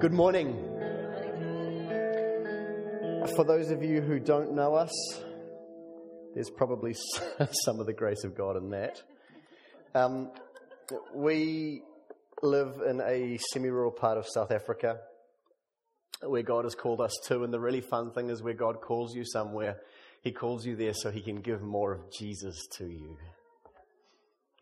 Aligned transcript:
Good 0.00 0.12
morning. 0.12 0.54
For 3.34 3.44
those 3.44 3.72
of 3.72 3.82
you 3.82 4.00
who 4.00 4.20
don't 4.20 4.54
know 4.54 4.76
us, 4.76 4.92
there's 6.34 6.50
probably 6.50 6.94
some 7.64 7.80
of 7.80 7.86
the 7.86 7.92
grace 7.92 8.22
of 8.22 8.36
God 8.36 8.56
in 8.56 8.70
that. 8.70 9.02
Um, 9.96 10.30
we 11.12 11.82
live 12.44 12.80
in 12.88 13.00
a 13.00 13.40
semi 13.50 13.70
rural 13.70 13.90
part 13.90 14.18
of 14.18 14.26
South 14.28 14.52
Africa 14.52 14.98
where 16.22 16.42
God 16.42 16.64
has 16.64 16.76
called 16.76 17.00
us 17.00 17.18
to, 17.26 17.42
and 17.42 17.52
the 17.52 17.58
really 17.58 17.80
fun 17.80 18.12
thing 18.12 18.30
is 18.30 18.40
where 18.40 18.54
God 18.54 18.80
calls 18.80 19.16
you 19.16 19.24
somewhere, 19.24 19.78
He 20.22 20.30
calls 20.30 20.64
you 20.64 20.76
there 20.76 20.94
so 20.94 21.10
He 21.10 21.22
can 21.22 21.40
give 21.40 21.60
more 21.60 21.92
of 21.92 22.12
Jesus 22.16 22.68
to 22.76 22.86
you. 22.86 23.16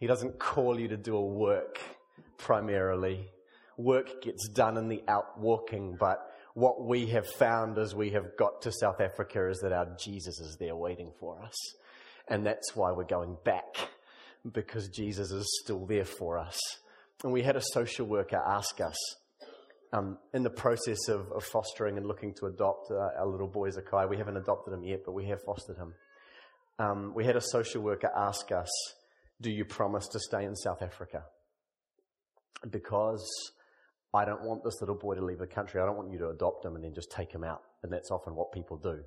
He 0.00 0.06
doesn't 0.06 0.38
call 0.38 0.80
you 0.80 0.88
to 0.88 0.96
do 0.96 1.14
a 1.14 1.26
work 1.26 1.78
primarily. 2.38 3.28
Work 3.76 4.22
gets 4.22 4.48
done 4.48 4.76
in 4.76 4.88
the 4.88 5.02
out 5.08 5.38
walking, 5.38 5.96
but 5.98 6.18
what 6.54 6.82
we 6.82 7.06
have 7.08 7.26
found 7.26 7.76
as 7.76 7.94
we 7.94 8.10
have 8.10 8.36
got 8.38 8.62
to 8.62 8.72
South 8.72 9.00
Africa 9.00 9.48
is 9.50 9.58
that 9.60 9.72
our 9.72 9.94
Jesus 10.02 10.40
is 10.40 10.56
there 10.58 10.74
waiting 10.74 11.12
for 11.20 11.42
us. 11.42 11.54
And 12.28 12.46
that's 12.46 12.74
why 12.74 12.92
we're 12.92 13.04
going 13.04 13.36
back, 13.44 13.76
because 14.52 14.88
Jesus 14.88 15.30
is 15.30 15.46
still 15.62 15.84
there 15.84 16.06
for 16.06 16.38
us. 16.38 16.58
And 17.22 17.32
we 17.32 17.42
had 17.42 17.56
a 17.56 17.62
social 17.62 18.06
worker 18.06 18.42
ask 18.44 18.80
us, 18.80 18.96
um, 19.92 20.18
in 20.34 20.42
the 20.42 20.50
process 20.50 21.08
of, 21.08 21.30
of, 21.32 21.44
fostering 21.44 21.96
and 21.96 22.06
looking 22.06 22.34
to 22.40 22.46
adopt 22.46 22.90
uh, 22.90 23.20
our 23.20 23.26
little 23.26 23.46
boy 23.46 23.70
Zakai, 23.70 24.08
we 24.08 24.16
haven't 24.16 24.36
adopted 24.36 24.74
him 24.74 24.82
yet, 24.82 25.00
but 25.04 25.12
we 25.12 25.26
have 25.26 25.42
fostered 25.42 25.76
him. 25.76 25.94
Um, 26.78 27.12
we 27.14 27.24
had 27.24 27.36
a 27.36 27.40
social 27.40 27.82
worker 27.82 28.10
ask 28.16 28.50
us, 28.50 28.70
Do 29.40 29.50
you 29.50 29.64
promise 29.64 30.08
to 30.08 30.18
stay 30.18 30.44
in 30.44 30.56
South 30.56 30.82
Africa? 30.82 31.22
Because 32.68 33.24
I 34.14 34.24
don't 34.24 34.42
want 34.42 34.64
this 34.64 34.80
little 34.80 34.94
boy 34.94 35.14
to 35.14 35.24
leave 35.24 35.38
the 35.38 35.46
country. 35.46 35.80
I 35.80 35.86
don't 35.86 35.96
want 35.96 36.10
you 36.10 36.18
to 36.18 36.28
adopt 36.30 36.64
him 36.64 36.74
and 36.74 36.84
then 36.84 36.94
just 36.94 37.10
take 37.10 37.32
him 37.32 37.44
out. 37.44 37.62
And 37.82 37.92
that's 37.92 38.10
often 38.10 38.34
what 38.34 38.52
people 38.52 38.76
do. 38.76 39.00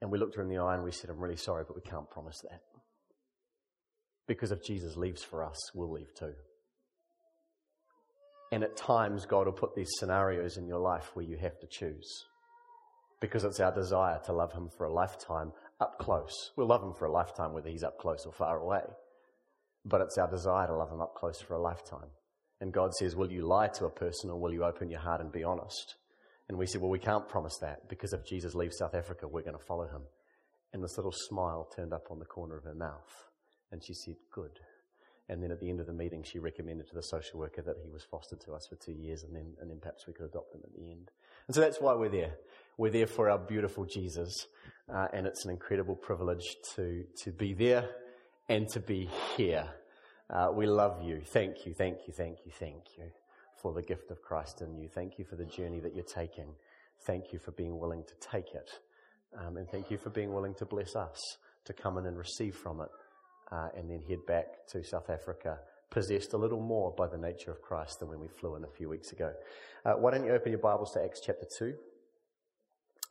And 0.00 0.10
we 0.10 0.18
looked 0.18 0.36
her 0.36 0.42
in 0.42 0.48
the 0.48 0.58
eye 0.58 0.74
and 0.74 0.84
we 0.84 0.92
said, 0.92 1.10
I'm 1.10 1.20
really 1.20 1.36
sorry, 1.36 1.64
but 1.66 1.76
we 1.76 1.82
can't 1.82 2.10
promise 2.10 2.40
that. 2.50 2.62
Because 4.26 4.52
if 4.52 4.64
Jesus 4.64 4.96
leaves 4.96 5.22
for 5.22 5.44
us, 5.44 5.74
we'll 5.74 5.90
leave 5.90 6.14
too. 6.14 6.32
And 8.52 8.64
at 8.64 8.76
times, 8.76 9.26
God 9.26 9.46
will 9.46 9.52
put 9.52 9.74
these 9.74 9.90
scenarios 9.98 10.56
in 10.56 10.66
your 10.66 10.80
life 10.80 11.10
where 11.14 11.24
you 11.24 11.36
have 11.36 11.58
to 11.60 11.66
choose. 11.66 12.24
Because 13.20 13.44
it's 13.44 13.60
our 13.60 13.72
desire 13.72 14.18
to 14.24 14.32
love 14.32 14.52
Him 14.52 14.70
for 14.76 14.86
a 14.86 14.92
lifetime 14.92 15.52
up 15.80 15.98
close. 15.98 16.52
We'll 16.56 16.66
love 16.66 16.82
Him 16.82 16.94
for 16.94 17.06
a 17.06 17.12
lifetime 17.12 17.52
whether 17.52 17.68
He's 17.68 17.82
up 17.82 17.98
close 17.98 18.24
or 18.26 18.32
far 18.32 18.58
away. 18.58 18.82
But 19.84 20.00
it's 20.00 20.18
our 20.18 20.28
desire 20.28 20.66
to 20.66 20.76
love 20.76 20.90
Him 20.90 21.00
up 21.00 21.14
close 21.14 21.40
for 21.40 21.54
a 21.54 21.60
lifetime. 21.60 22.08
And 22.60 22.72
God 22.72 22.94
says, 22.94 23.16
Will 23.16 23.32
you 23.32 23.46
lie 23.46 23.68
to 23.68 23.86
a 23.86 23.90
person 23.90 24.30
or 24.30 24.38
will 24.38 24.52
you 24.52 24.64
open 24.64 24.90
your 24.90 25.00
heart 25.00 25.20
and 25.20 25.32
be 25.32 25.44
honest? 25.44 25.96
And 26.48 26.58
we 26.58 26.66
said, 26.66 26.80
Well, 26.80 26.90
we 26.90 26.98
can't 26.98 27.28
promise 27.28 27.56
that 27.60 27.88
because 27.88 28.12
if 28.12 28.24
Jesus 28.24 28.54
leaves 28.54 28.76
South 28.78 28.94
Africa, 28.94 29.26
we're 29.26 29.42
going 29.42 29.58
to 29.58 29.64
follow 29.64 29.86
him. 29.86 30.02
And 30.72 30.82
this 30.82 30.96
little 30.96 31.14
smile 31.14 31.68
turned 31.74 31.92
up 31.92 32.08
on 32.10 32.18
the 32.18 32.24
corner 32.24 32.56
of 32.56 32.64
her 32.64 32.74
mouth. 32.74 33.28
And 33.72 33.82
she 33.82 33.94
said, 33.94 34.16
Good. 34.32 34.60
And 35.28 35.40
then 35.40 35.52
at 35.52 35.60
the 35.60 35.70
end 35.70 35.78
of 35.78 35.86
the 35.86 35.92
meeting, 35.92 36.24
she 36.24 36.40
recommended 36.40 36.88
to 36.88 36.94
the 36.96 37.02
social 37.02 37.38
worker 37.38 37.62
that 37.62 37.76
he 37.84 37.88
was 37.88 38.02
fostered 38.02 38.40
to 38.40 38.52
us 38.52 38.66
for 38.68 38.74
two 38.74 38.98
years 39.00 39.22
and 39.22 39.34
then, 39.34 39.54
and 39.60 39.70
then 39.70 39.78
perhaps 39.80 40.08
we 40.08 40.12
could 40.12 40.26
adopt 40.26 40.52
him 40.56 40.62
at 40.64 40.74
the 40.74 40.90
end. 40.90 41.12
And 41.46 41.54
so 41.54 41.60
that's 41.60 41.80
why 41.80 41.94
we're 41.94 42.08
there. 42.08 42.34
We're 42.76 42.90
there 42.90 43.06
for 43.06 43.30
our 43.30 43.38
beautiful 43.38 43.84
Jesus. 43.84 44.48
Uh, 44.92 45.06
and 45.12 45.28
it's 45.28 45.44
an 45.44 45.52
incredible 45.52 45.94
privilege 45.94 46.56
to, 46.74 47.04
to 47.22 47.30
be 47.30 47.54
there 47.54 47.88
and 48.48 48.66
to 48.70 48.80
be 48.80 49.08
here. 49.36 49.68
Uh, 50.32 50.48
we 50.52 50.66
love 50.66 51.02
you. 51.02 51.20
Thank 51.26 51.66
you, 51.66 51.74
thank 51.74 52.06
you, 52.06 52.12
thank 52.12 52.38
you, 52.44 52.52
thank 52.52 52.84
you 52.96 53.04
for 53.60 53.72
the 53.72 53.82
gift 53.82 54.10
of 54.10 54.22
Christ 54.22 54.62
in 54.62 54.76
you. 54.76 54.88
Thank 54.88 55.18
you 55.18 55.24
for 55.24 55.36
the 55.36 55.44
journey 55.44 55.80
that 55.80 55.94
you're 55.94 56.04
taking. 56.04 56.54
Thank 57.04 57.32
you 57.32 57.38
for 57.38 57.50
being 57.50 57.78
willing 57.78 58.04
to 58.04 58.14
take 58.20 58.54
it. 58.54 58.70
Um, 59.36 59.56
and 59.56 59.68
thank 59.68 59.90
you 59.90 59.98
for 59.98 60.10
being 60.10 60.32
willing 60.32 60.54
to 60.54 60.64
bless 60.64 60.94
us 60.94 61.18
to 61.64 61.72
come 61.72 61.98
in 61.98 62.06
and 62.06 62.16
receive 62.16 62.54
from 62.54 62.80
it 62.80 62.88
uh, 63.50 63.68
and 63.76 63.90
then 63.90 64.02
head 64.08 64.24
back 64.26 64.66
to 64.68 64.84
South 64.84 65.10
Africa, 65.10 65.58
possessed 65.90 66.32
a 66.32 66.36
little 66.36 66.60
more 66.60 66.94
by 66.96 67.08
the 67.08 67.18
nature 67.18 67.50
of 67.50 67.60
Christ 67.60 67.98
than 67.98 68.08
when 68.08 68.20
we 68.20 68.28
flew 68.28 68.54
in 68.54 68.64
a 68.64 68.70
few 68.76 68.88
weeks 68.88 69.12
ago. 69.12 69.32
Uh, 69.84 69.94
why 69.94 70.12
don't 70.12 70.24
you 70.24 70.32
open 70.32 70.52
your 70.52 70.60
Bibles 70.60 70.92
to 70.92 71.02
Acts 71.02 71.20
chapter 71.24 71.46
2? 71.58 71.74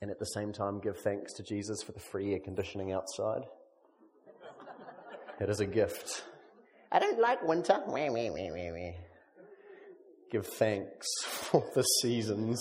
And 0.01 0.09
at 0.09 0.19
the 0.19 0.25
same 0.25 0.53
time, 0.53 0.79
give 0.79 0.97
thanks 0.97 1.33
to 1.33 1.43
Jesus 1.43 1.83
for 1.83 1.91
the 1.91 1.99
free 1.99 2.31
air 2.33 2.39
conditioning 2.39 2.93
outside. 2.93 3.41
It 5.41 5.49
is 5.49 5.59
a 5.59 5.65
gift. 5.65 6.23
I 6.91 6.99
don't 6.99 7.19
like 7.19 7.43
winter. 7.47 7.81
Wee, 7.87 8.09
wee, 8.09 8.31
wee. 8.31 8.95
Give 10.31 10.45
thanks 10.45 11.07
for 11.23 11.63
the 11.75 11.83
seasons. 12.01 12.59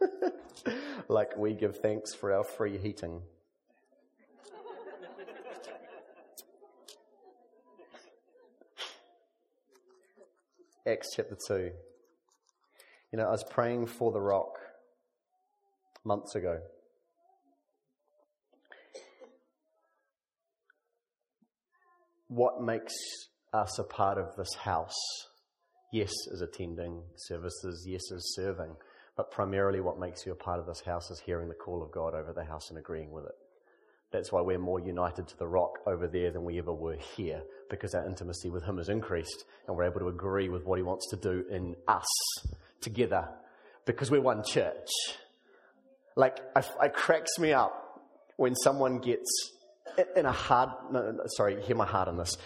like 1.08 1.36
we 1.36 1.54
give 1.54 1.78
thanks 1.78 2.14
for 2.14 2.32
our 2.32 2.44
free 2.44 2.78
heating. 2.78 3.22
Acts 10.86 11.10
chapter 11.14 11.36
2. 11.46 11.70
You 13.12 13.18
know, 13.18 13.26
I 13.26 13.30
was 13.30 13.44
praying 13.44 13.86
for 13.86 14.10
the 14.10 14.20
rock 14.20 14.58
months 16.04 16.34
ago. 16.34 16.60
What 22.28 22.62
makes 22.62 22.94
us 23.52 23.78
a 23.78 23.84
part 23.84 24.18
of 24.18 24.36
this 24.36 24.54
house. 24.54 24.96
Yes, 25.92 26.12
is 26.30 26.42
attending 26.42 27.02
services, 27.16 27.86
yes, 27.88 28.02
is 28.10 28.34
serving, 28.34 28.76
but 29.16 29.30
primarily 29.30 29.80
what 29.80 29.98
makes 29.98 30.26
you 30.26 30.32
a 30.32 30.36
part 30.36 30.60
of 30.60 30.66
this 30.66 30.82
house 30.82 31.10
is 31.10 31.20
hearing 31.20 31.48
the 31.48 31.54
call 31.54 31.82
of 31.82 31.90
God 31.90 32.14
over 32.14 32.32
the 32.32 32.44
house 32.44 32.68
and 32.68 32.78
agreeing 32.78 33.10
with 33.10 33.24
it. 33.24 33.34
That's 34.10 34.32
why 34.32 34.40
we're 34.40 34.58
more 34.58 34.80
united 34.80 35.28
to 35.28 35.38
the 35.38 35.46
rock 35.46 35.78
over 35.86 36.06
there 36.06 36.30
than 36.30 36.44
we 36.44 36.58
ever 36.58 36.72
were 36.72 36.96
here, 37.16 37.42
because 37.70 37.94
our 37.94 38.06
intimacy 38.06 38.50
with 38.50 38.64
Him 38.64 38.78
has 38.78 38.88
increased 38.88 39.44
and 39.66 39.76
we're 39.76 39.84
able 39.84 40.00
to 40.00 40.08
agree 40.08 40.48
with 40.48 40.64
what 40.64 40.78
He 40.78 40.82
wants 40.82 41.08
to 41.10 41.16
do 41.16 41.44
in 41.50 41.74
us 41.86 42.06
together, 42.80 43.28
because 43.86 44.10
we're 44.10 44.20
one 44.20 44.42
church. 44.44 44.88
Like, 46.16 46.38
it 46.56 46.94
cracks 46.94 47.38
me 47.38 47.52
up 47.52 48.02
when 48.36 48.54
someone 48.56 48.98
gets 48.98 49.52
in 50.16 50.26
a 50.26 50.32
hard, 50.32 50.70
no, 50.90 51.18
sorry, 51.36 51.62
hear 51.62 51.76
my 51.76 51.86
heart 51.86 52.08
on 52.08 52.16
this. 52.16 52.36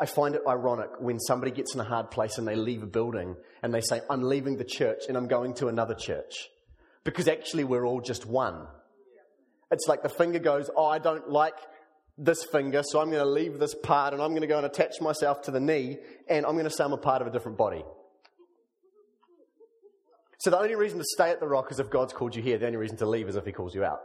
I 0.00 0.06
find 0.06 0.34
it 0.34 0.42
ironic 0.46 0.90
when 0.98 1.20
somebody 1.20 1.52
gets 1.52 1.74
in 1.74 1.80
a 1.80 1.84
hard 1.84 2.10
place 2.10 2.38
and 2.38 2.48
they 2.48 2.56
leave 2.56 2.82
a 2.82 2.86
building 2.86 3.36
and 3.62 3.72
they 3.72 3.80
say, 3.80 4.00
I'm 4.10 4.22
leaving 4.22 4.56
the 4.56 4.64
church 4.64 5.02
and 5.08 5.16
I'm 5.16 5.28
going 5.28 5.54
to 5.54 5.68
another 5.68 5.94
church. 5.94 6.48
Because 7.04 7.28
actually 7.28 7.64
we're 7.64 7.86
all 7.86 8.00
just 8.00 8.26
one. 8.26 8.66
It's 9.70 9.86
like 9.86 10.02
the 10.02 10.08
finger 10.08 10.38
goes, 10.38 10.68
Oh, 10.74 10.86
I 10.86 10.98
don't 10.98 11.28
like 11.28 11.54
this 12.16 12.44
finger, 12.44 12.82
so 12.84 13.00
I'm 13.00 13.10
going 13.10 13.22
to 13.22 13.28
leave 13.28 13.58
this 13.58 13.74
part 13.74 14.14
and 14.14 14.22
I'm 14.22 14.30
going 14.30 14.42
to 14.42 14.46
go 14.46 14.56
and 14.56 14.66
attach 14.66 15.00
myself 15.00 15.42
to 15.42 15.50
the 15.50 15.60
knee 15.60 15.98
and 16.28 16.46
I'm 16.46 16.52
going 16.52 16.64
to 16.64 16.70
say 16.70 16.84
I'm 16.84 16.92
a 16.92 16.96
part 16.96 17.22
of 17.22 17.28
a 17.28 17.30
different 17.30 17.58
body. 17.58 17.84
So 20.38 20.50
the 20.50 20.58
only 20.58 20.74
reason 20.74 20.98
to 20.98 21.04
stay 21.14 21.30
at 21.30 21.40
the 21.40 21.46
rock 21.46 21.70
is 21.70 21.80
if 21.80 21.88
God's 21.88 22.12
called 22.12 22.36
you 22.36 22.42
here. 22.42 22.58
The 22.58 22.66
only 22.66 22.78
reason 22.78 22.96
to 22.98 23.08
leave 23.08 23.28
is 23.28 23.36
if 23.36 23.46
He 23.46 23.52
calls 23.52 23.74
you 23.74 23.84
out. 23.84 24.00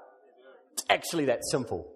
It's 0.74 0.86
actually 0.90 1.26
that 1.26 1.42
simple. 1.52 1.92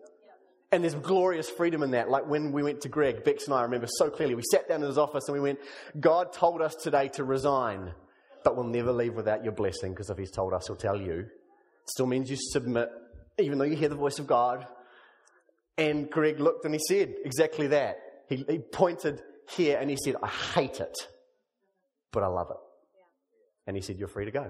And 0.73 0.83
there's 0.83 0.95
glorious 0.95 1.51
freedom 1.51 1.83
in 1.83 1.91
that. 1.91 2.09
Like 2.09 2.27
when 2.27 2.51
we 2.51 2.63
went 2.63 2.81
to 2.81 2.89
Greg, 2.89 3.23
Bex 3.23 3.45
and 3.45 3.53
I 3.53 3.61
remember 3.61 3.85
so 3.87 4.09
clearly, 4.09 4.33
we 4.33 4.41
sat 4.51 4.67
down 4.67 4.81
in 4.81 4.87
his 4.87 4.97
office 4.97 5.25
and 5.27 5.33
we 5.35 5.39
went, 5.39 5.59
God 5.99 6.33
told 6.33 6.63
us 6.63 6.73
today 6.73 7.09
to 7.09 7.23
resign, 7.23 7.93
but 8.43 8.55
we'll 8.55 8.65
never 8.65 8.91
leave 8.91 9.13
without 9.13 9.43
your 9.43 9.53
blessing 9.53 9.91
because 9.91 10.09
if 10.09 10.17
he's 10.17 10.31
told 10.31 10.51
us, 10.51 10.65
he'll 10.65 10.75
tell 10.75 10.99
you. 10.99 11.19
It 11.19 11.89
still 11.89 12.07
means 12.07 12.27
you 12.27 12.37
submit, 12.39 12.89
even 13.37 13.59
though 13.59 13.65
you 13.65 13.75
hear 13.75 13.89
the 13.89 13.93
voice 13.93 14.17
of 14.17 14.25
God. 14.25 14.65
And 15.77 16.09
Greg 16.09 16.39
looked 16.39 16.65
and 16.65 16.73
he 16.73 16.81
said 16.87 17.13
exactly 17.23 17.67
that. 17.67 17.97
He, 18.27 18.43
he 18.49 18.57
pointed 18.57 19.21
here 19.55 19.77
and 19.79 19.91
he 19.91 19.97
said, 20.03 20.15
I 20.23 20.27
hate 20.27 20.79
it, 20.79 20.97
but 22.11 22.23
I 22.23 22.27
love 22.27 22.47
it. 22.49 22.57
And 23.67 23.77
he 23.77 23.83
said, 23.83 23.99
You're 23.99 24.07
free 24.07 24.25
to 24.25 24.31
go. 24.31 24.49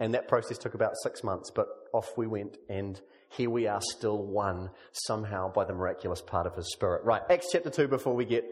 And 0.00 0.14
that 0.14 0.28
process 0.28 0.56
took 0.56 0.72
about 0.72 0.92
six 1.02 1.22
months, 1.22 1.50
but 1.54 1.66
off 1.92 2.16
we 2.16 2.26
went, 2.26 2.56
and 2.70 2.98
here 3.30 3.50
we 3.50 3.66
are 3.66 3.80
still 3.80 4.18
one 4.18 4.70
somehow 4.92 5.52
by 5.52 5.64
the 5.64 5.74
miraculous 5.74 6.22
part 6.22 6.46
of 6.46 6.54
his 6.54 6.72
spirit. 6.72 7.04
Right, 7.04 7.22
Acts 7.30 7.48
chapter 7.52 7.70
2 7.70 7.88
before 7.88 8.14
we 8.14 8.24
get 8.24 8.44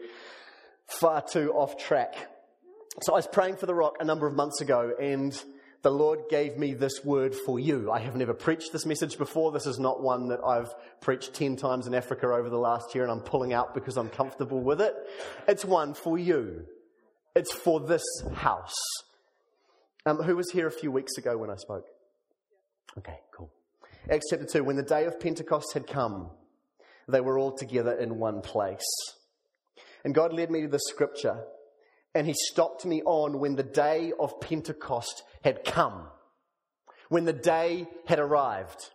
far 0.87 1.21
too 1.21 1.51
off 1.53 1.77
track. 1.77 2.15
So 3.01 3.13
I 3.13 3.17
was 3.17 3.27
praying 3.27 3.57
for 3.57 3.65
the 3.65 3.75
rock 3.75 3.97
a 3.99 4.05
number 4.05 4.25
of 4.27 4.35
months 4.35 4.61
ago, 4.61 4.93
and 5.01 5.37
the 5.85 5.91
Lord 5.91 6.21
gave 6.29 6.57
me 6.57 6.73
this 6.73 7.03
word 7.03 7.35
for 7.35 7.59
you. 7.59 7.91
I 7.91 7.99
have 7.99 8.15
never 8.15 8.33
preached 8.33 8.71
this 8.71 8.87
message 8.87 9.19
before. 9.19 9.51
This 9.51 9.67
is 9.67 9.77
not 9.77 10.01
one 10.01 10.29
that 10.29 10.39
I've 10.43 10.73
preached 10.99 11.35
10 11.35 11.57
times 11.57 11.85
in 11.85 11.93
Africa 11.93 12.25
over 12.25 12.49
the 12.49 12.57
last 12.57 12.95
year 12.95 13.03
and 13.03 13.11
I'm 13.11 13.19
pulling 13.19 13.53
out 13.53 13.75
because 13.75 13.95
I'm 13.95 14.09
comfortable 14.09 14.61
with 14.61 14.81
it. 14.81 14.95
It's 15.47 15.63
one 15.63 15.93
for 15.93 16.17
you. 16.17 16.65
It's 17.35 17.53
for 17.53 17.79
this 17.81 18.03
house. 18.33 18.73
Um, 20.07 20.17
who 20.17 20.35
was 20.35 20.49
here 20.51 20.65
a 20.65 20.71
few 20.71 20.91
weeks 20.91 21.17
ago 21.17 21.37
when 21.37 21.51
I 21.51 21.55
spoke? 21.55 21.85
Okay, 22.97 23.19
cool. 23.31 23.51
Acts 24.07 24.27
chapter 24.29 24.45
2. 24.45 24.63
When 24.63 24.75
the 24.75 24.83
day 24.83 25.05
of 25.05 25.19
Pentecost 25.19 25.73
had 25.73 25.87
come, 25.87 26.29
they 27.07 27.21
were 27.21 27.39
all 27.39 27.51
together 27.51 27.93
in 27.93 28.19
one 28.19 28.41
place. 28.41 28.85
And 30.03 30.13
God 30.13 30.31
led 30.31 30.51
me 30.51 30.61
to 30.61 30.67
the 30.67 30.79
scripture. 30.79 31.43
and 32.13 32.25
he 32.25 32.33
stopped 32.33 32.85
me 32.85 33.01
on 33.03 33.39
when 33.39 33.55
the 33.55 33.63
day 33.63 34.13
of 34.17 34.39
Pentecost 34.39 35.23
had 35.43 35.65
come, 35.65 36.07
when 37.09 37.25
the 37.25 37.33
day 37.33 37.87
had 38.05 38.19
arrived, 38.19 38.91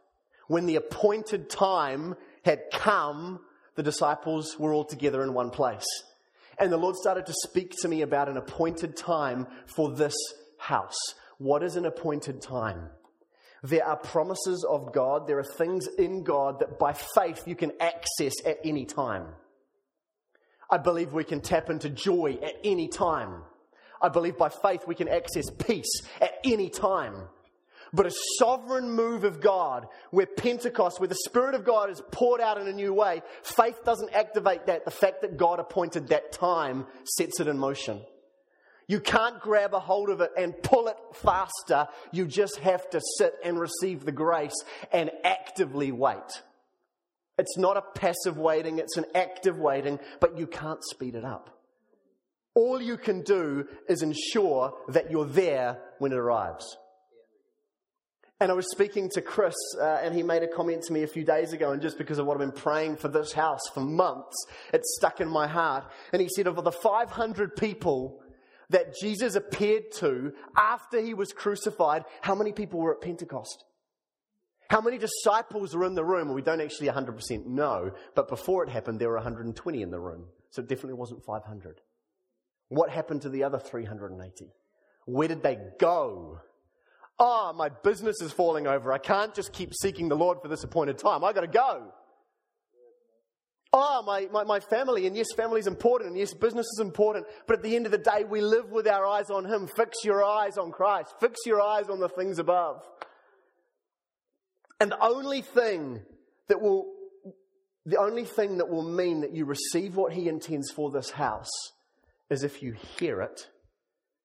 when 0.49 0.65
the 0.65 0.77
appointed 0.77 1.51
time 1.51 2.17
had 2.45 2.63
come, 2.73 3.41
the 3.75 3.83
disciples 3.83 4.59
were 4.59 4.73
all 4.73 4.85
together 4.85 5.23
in 5.23 5.35
one 5.35 5.51
place. 5.51 5.87
And 6.59 6.73
the 6.73 6.79
Lord 6.79 6.97
started 6.97 7.27
to 7.27 7.35
speak 7.45 7.75
to 7.83 7.89
me 7.89 8.01
about 8.03 8.29
an 8.29 8.39
appointed 8.39 8.97
time 8.97 9.47
for 9.67 9.93
this 9.93 10.17
house. 10.59 10.99
What 11.39 11.63
is 11.63 11.77
an 11.77 11.85
appointed 11.85 12.41
time? 12.41 12.89
There 13.63 13.85
are 13.85 13.97
promises 13.97 14.65
of 14.69 14.93
God. 14.93 15.27
There 15.27 15.39
are 15.39 15.45
things 15.45 15.87
in 15.99 16.23
God 16.25 16.61
that 16.61 16.79
by 16.79 16.95
faith 17.15 17.43
you 17.47 17.55
can 17.55 17.73
access 17.81 18.35
at 18.47 18.59
any 18.65 18.87
time. 18.87 19.27
I 20.71 20.79
believe 20.79 21.13
we 21.13 21.25
can 21.25 21.41
tap 21.41 21.69
into 21.69 21.91
joy 21.91 22.39
at 22.43 22.55
any 22.65 22.89
time. 22.89 23.43
I 24.01 24.09
believe 24.09 24.39
by 24.39 24.49
faith 24.49 24.87
we 24.87 24.95
can 24.95 25.09
access 25.09 25.51
peace 25.51 26.03
at 26.21 26.33
any 26.45 26.71
time. 26.71 27.15
But 27.93 28.07
a 28.07 28.13
sovereign 28.39 28.93
move 28.93 29.25
of 29.25 29.41
God, 29.41 29.89
where 30.11 30.27
Pentecost, 30.27 31.01
where 31.01 31.09
the 31.09 31.17
Spirit 31.27 31.57
of 31.57 31.65
God 31.65 31.91
is 31.91 32.01
poured 32.13 32.41
out 32.41 32.59
in 32.61 32.69
a 32.69 32.73
new 32.73 32.95
way, 32.95 33.21
faith 33.43 33.85
doesn't 33.85 34.15
activate 34.15 34.67
that. 34.67 34.85
The 34.85 34.93
fact 34.93 35.23
that 35.23 35.37
God 35.37 35.59
appointed 35.59 36.09
that 36.09 36.33
time 36.33 36.87
sets 37.05 37.41
it 37.41 37.49
in 37.49 37.59
motion. 37.59 38.01
You 38.91 38.99
can't 38.99 39.39
grab 39.39 39.73
a 39.73 39.79
hold 39.79 40.11
of 40.11 40.21
it 40.21 40.33
and 40.37 40.53
pull 40.65 40.89
it 40.89 40.97
faster. 41.15 41.87
You 42.11 42.27
just 42.27 42.57
have 42.57 42.91
to 42.91 43.01
sit 43.19 43.35
and 43.45 43.57
receive 43.57 44.05
the 44.05 44.11
grace 44.11 44.65
and 44.93 45.13
actively 45.23 45.93
wait. 45.93 46.43
It's 47.39 47.57
not 47.57 47.77
a 47.77 47.85
passive 47.95 48.37
waiting, 48.37 48.81
it's 48.81 48.97
an 48.97 49.05
active 49.15 49.61
waiting, 49.61 50.01
but 50.19 50.37
you 50.37 50.49
can't 50.49 50.83
speed 50.83 51.15
it 51.15 51.25
up. 51.25 51.57
All 52.57 52.83
you 52.83 52.97
can 52.97 53.23
do 53.23 53.69
is 53.89 54.03
ensure 54.03 54.75
that 54.89 55.09
you're 55.09 55.25
there 55.25 55.79
when 56.01 56.11
it 56.11 56.19
arrives. 56.19 56.77
And 58.41 58.51
I 58.51 58.55
was 58.55 58.69
speaking 58.73 59.09
to 59.11 59.23
Chris, 59.23 59.55
uh, 59.81 60.01
and 60.03 60.17
he 60.17 60.25
made 60.25 60.43
a 60.43 60.49
comment 60.49 60.83
to 60.89 60.93
me 60.93 61.05
a 61.05 61.07
few 61.07 61.23
days 61.23 61.53
ago, 61.53 61.71
and 61.71 61.81
just 61.81 61.97
because 61.97 62.19
of 62.19 62.27
what 62.27 62.35
I've 62.35 62.41
been 62.41 62.61
praying 62.61 62.97
for 62.97 63.07
this 63.07 63.33
house 63.33 63.61
for 63.73 63.83
months, 63.83 64.35
it 64.75 64.85
stuck 64.85 65.21
in 65.21 65.29
my 65.29 65.47
heart. 65.47 65.85
And 66.13 66.21
he 66.21 66.29
said, 66.35 66.49
of 66.49 66.65
the 66.65 66.73
500 66.73 67.55
people 67.55 68.21
that 68.71 68.95
Jesus 69.01 69.35
appeared 69.35 69.93
to 69.97 70.33
after 70.57 71.01
he 71.01 71.15
was 71.15 71.33
crucified, 71.33 72.05
how 72.23 72.35
many 72.35 72.53
people 72.53 72.81
were 72.81 72.95
at 72.95 73.01
Pentecost? 73.01 73.65
How 74.69 74.81
many 74.81 74.99
disciples 74.99 75.75
were 75.75 75.85
in 75.85 75.95
the 75.95 76.05
room? 76.05 76.33
We 76.33 76.43
don't 76.43 76.61
actually 76.61 76.89
100% 76.89 77.47
know, 77.47 77.91
but 78.15 78.29
before 78.29 78.63
it 78.63 78.71
happened, 78.71 79.01
there 79.01 79.09
were 79.09 79.17
120 79.17 79.83
in 79.83 79.91
the 79.91 79.99
room. 79.99 80.27
So 80.51 80.63
it 80.63 80.69
definitely 80.69 80.95
wasn't 80.95 81.25
500. 81.25 81.81
What 82.69 82.91
happened 82.91 83.23
to 83.23 83.29
the 83.29 83.43
other 83.43 83.59
380? 83.59 84.53
Where 85.07 85.29
did 85.29 85.43
they 85.43 85.59
go? 85.81 86.41
Oh, 87.19 87.53
my 87.53 87.69
business 87.69 88.23
is 88.23 88.31
falling 88.31 88.69
over. 88.69 88.93
I 88.93 88.99
can't 88.99 89.35
just 89.35 89.53
keep 89.53 89.75
seeking 89.75 90.09
the 90.09 90.17
Lord 90.17 90.39
for 90.41 90.49
this 90.49 90.63
appointed 90.63 90.99
time. 90.99 91.25
I 91.25 91.33
got 91.33 91.41
to 91.41 91.49
go. 91.49 91.93
Oh, 93.73 94.03
my, 94.05 94.27
my, 94.33 94.43
my 94.43 94.59
family, 94.59 95.07
and 95.07 95.17
yes, 95.17 95.29
family 95.37 95.61
is 95.61 95.69
important, 95.69 96.11
and 96.11 96.19
yes, 96.19 96.35
business 96.35 96.67
is 96.67 96.81
important, 96.81 97.27
but 97.47 97.59
at 97.59 97.63
the 97.63 97.77
end 97.77 97.87
of 97.87 97.93
the 97.93 97.99
day, 97.99 98.25
we 98.29 98.41
live 98.41 98.73
with 98.73 98.89
our 98.89 99.07
eyes 99.07 99.31
on 99.31 99.45
Him. 99.45 99.69
Fix 99.69 99.99
your 100.05 100.25
eyes 100.25 100.59
on 100.59 100.73
Christ, 100.73 101.15
fix 101.21 101.39
your 101.47 101.61
eyes 101.61 101.89
on 101.89 102.01
the 102.01 102.09
things 102.09 102.41
above. 102.41 102.83
And 104.81 104.91
the 104.91 105.01
only 105.01 105.43
thing 105.43 106.03
that 106.49 106.61
will, 106.61 106.93
the 107.87 108.01
only 108.01 108.25
thing 108.25 108.59
that 108.59 108.69
will 108.69 108.83
mean 108.83 109.21
that 109.21 109.35
you 109.35 109.45
receive 109.45 109.95
what 109.95 110.13
He 110.13 110.29
intends 110.29 110.73
for 110.73 110.91
this 110.91 111.11
house 111.11 111.51
is 112.29 112.43
if 112.43 112.63
you 112.63 112.75
hear 112.99 113.21
it 113.21 113.49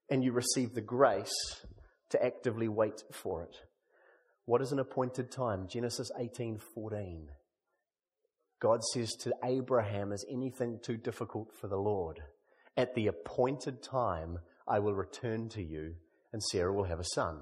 and 0.10 0.24
you 0.24 0.32
receive 0.32 0.74
the 0.74 0.82
grace 0.82 1.34
to 2.10 2.24
actively 2.24 2.68
wait 2.68 3.04
for 3.12 3.44
it. 3.44 3.56
What 4.46 4.62
is 4.62 4.72
an 4.72 4.80
appointed 4.80 5.32
time? 5.32 5.68
Genesis 5.68 6.10
18:14. 6.20 7.28
God 8.66 8.84
says 8.84 9.14
to 9.18 9.32
Abraham, 9.44 10.12
Is 10.12 10.26
anything 10.28 10.80
too 10.82 10.98
difficult 10.98 11.52
for 11.62 11.68
the 11.68 11.78
Lord? 11.78 12.24
At 12.76 12.96
the 12.96 13.06
appointed 13.06 13.84
time, 13.84 14.40
I 14.68 14.80
will 14.80 14.96
return 14.96 15.50
to 15.50 15.62
you, 15.62 15.94
and 16.34 16.42
Sarah 16.42 16.74
will 16.74 16.86
have 16.86 17.00
a 17.00 17.06
son. 17.14 17.42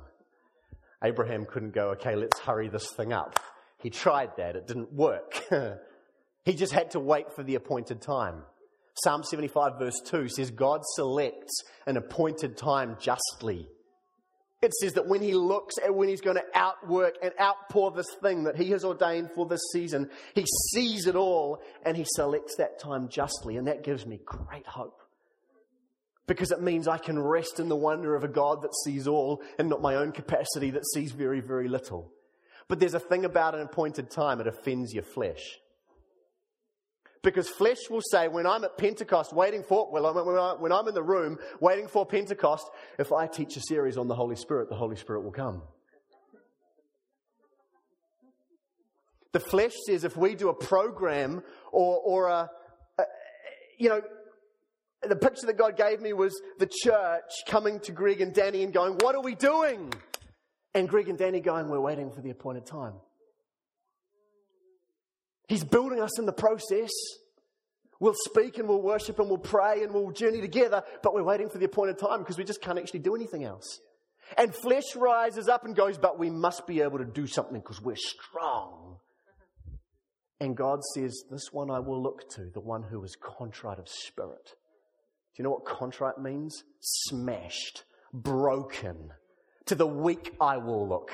Abraham 1.02 1.46
couldn't 1.46 1.74
go, 1.74 1.92
okay, 1.92 2.18
let's 2.18 2.40
hurry 2.40 2.68
this 2.68 2.92
thing 2.98 3.14
up. 3.14 3.40
He 3.78 3.90
tried 3.90 4.32
that, 4.36 4.58
it 4.58 4.68
didn't 4.68 4.92
work. 4.92 5.42
he 6.44 6.56
just 6.56 6.74
had 6.74 6.92
to 6.92 7.00
wait 7.00 7.28
for 7.34 7.42
the 7.42 7.56
appointed 7.56 8.02
time. 8.02 8.44
Psalm 9.02 9.24
75, 9.24 9.80
verse 9.80 10.02
2 10.06 10.28
says, 10.28 10.52
God 10.52 10.82
selects 10.96 11.54
an 11.88 11.96
appointed 11.96 12.58
time 12.58 12.98
justly. 13.00 13.70
It 14.64 14.74
says 14.74 14.94
that 14.94 15.08
when 15.08 15.22
he 15.22 15.34
looks 15.34 15.76
at 15.84 15.94
when 15.94 16.08
he's 16.08 16.22
going 16.22 16.38
to 16.38 16.46
outwork 16.54 17.16
and 17.22 17.34
outpour 17.40 17.92
this 17.92 18.10
thing 18.22 18.44
that 18.46 18.56
he 18.56 18.72
has 18.72 18.86
ordained 18.86 19.32
for 19.36 19.46
this 19.46 19.62
season, 19.72 20.10
he 20.34 20.46
sees 20.72 21.06
it 21.06 21.16
all 21.16 21.62
and 21.86 21.98
he 21.98 22.06
selects 22.16 22.56
that 22.58 22.80
time 22.80 23.10
justly. 23.10 23.58
And 23.58 23.68
that 23.68 23.84
gives 23.84 24.06
me 24.06 24.20
great 24.26 24.66
hope 24.66 25.02
because 26.28 26.52
it 26.52 26.62
means 26.62 26.88
I 26.88 26.98
can 26.98 27.20
rest 27.20 27.60
in 27.60 27.68
the 27.68 27.76
wonder 27.76 28.16
of 28.16 28.24
a 28.24 28.30
God 28.30 28.62
that 28.62 28.74
sees 28.86 29.08
all 29.08 29.42
and 29.60 29.70
not 29.70 29.82
my 29.82 29.96
own 29.96 30.12
capacity 30.12 30.72
that 30.72 30.88
sees 30.94 31.12
very, 31.12 31.42
very 31.42 31.68
little. 31.68 32.12
But 32.68 32.80
there's 32.80 32.94
a 32.94 33.00
thing 33.00 33.26
about 33.26 33.56
an 33.56 33.62
appointed 33.62 34.10
time, 34.10 34.40
it 34.40 34.48
offends 34.48 34.94
your 34.94 35.04
flesh. 35.04 35.60
Because 37.24 37.50
flesh 37.50 37.78
will 37.90 38.02
say, 38.12 38.28
when 38.28 38.46
I'm 38.46 38.66
at 38.66 38.78
Pentecost 38.78 39.34
waiting 39.34 39.64
for, 39.64 39.90
well, 39.90 40.58
when 40.60 40.72
I'm 40.74 40.88
in 40.90 40.94
the 40.94 41.02
room 41.02 41.40
waiting 41.62 41.88
for 41.88 42.06
Pentecost, 42.06 42.70
if 43.00 43.14
I 43.14 43.28
teach 43.28 43.56
a 43.56 43.62
series 43.62 43.98
on 43.98 44.10
the 44.10 44.16
Holy 44.16 44.36
Spirit, 44.36 44.70
the 44.70 44.76
Holy 44.76 44.98
Spirit 44.98 45.22
will 45.24 45.32
come. 45.32 45.64
The 49.32 49.40
flesh 49.40 49.72
says 49.88 50.04
if 50.04 50.18
we 50.18 50.36
do 50.36 50.50
a 50.50 50.54
program 50.54 51.42
or, 51.72 51.98
or 51.98 52.28
a, 52.28 52.50
a 53.00 53.04
you 53.80 53.90
know, 53.90 54.02
the 55.02 55.16
picture 55.16 55.48
that 55.48 55.58
God 55.58 55.76
gave 55.78 56.02
me 56.02 56.14
was 56.14 56.40
the 56.60 56.70
church 56.84 57.32
coming 57.48 57.80
to 57.82 57.94
Greg 57.94 58.22
and 58.22 58.34
Danny 58.34 58.64
and 58.64 58.74
going, 58.74 58.94
What 59.02 59.16
are 59.16 59.22
we 59.22 59.34
doing? 59.34 59.92
And 60.76 60.88
Greg 60.88 61.10
and 61.10 61.18
Danny 61.18 61.40
going, 61.40 61.68
We're 61.68 61.80
waiting 61.80 62.12
for 62.12 62.22
the 62.22 62.30
appointed 62.30 62.66
time. 62.66 62.94
He's 65.54 65.64
building 65.64 66.00
us 66.00 66.18
in 66.18 66.26
the 66.26 66.34
process. 66.34 66.90
We'll 68.00 68.16
speak 68.26 68.58
and 68.58 68.68
we'll 68.68 68.82
worship 68.82 69.20
and 69.20 69.30
we'll 69.30 69.38
pray 69.38 69.84
and 69.84 69.94
we'll 69.94 70.10
journey 70.10 70.42
together, 70.42 70.84
but 71.04 71.14
we're 71.14 71.24
waiting 71.24 71.50
for 71.50 71.60
the 71.60 71.66
appointed 71.66 72.00
time 72.00 72.20
because 72.20 72.40
we 72.40 72.44
just 72.44 72.60
can't 72.60 72.80
actually 72.80 73.02
do 73.02 73.16
anything 73.16 73.44
else. 73.44 73.80
And 74.36 74.56
flesh 74.56 74.96
rises 74.96 75.48
up 75.48 75.64
and 75.64 75.76
goes, 75.76 76.00
But 76.00 76.18
we 76.18 76.32
must 76.32 76.66
be 76.66 76.82
able 76.82 76.98
to 76.98 77.06
do 77.06 77.28
something 77.28 77.60
because 77.60 77.82
we're 77.82 77.96
strong. 77.96 78.98
And 80.40 80.58
God 80.58 80.80
says, 80.96 81.24
This 81.30 81.50
one 81.52 81.70
I 81.70 81.80
will 81.80 82.02
look 82.02 82.28
to, 82.32 82.50
the 82.52 82.60
one 82.60 82.84
who 82.84 83.04
is 83.04 83.16
contrite 83.16 83.78
of 83.78 83.88
spirit 83.88 84.56
do 85.34 85.42
you 85.42 85.44
know 85.46 85.50
what 85.50 85.66
contrite 85.66 86.20
means? 86.20 86.64
Smashed, 86.80 87.84
broken. 88.14 89.12
To 89.66 89.76
the 89.76 89.88
weak 89.88 90.36
I 90.40 90.58
will 90.58 90.88
look, 90.88 91.12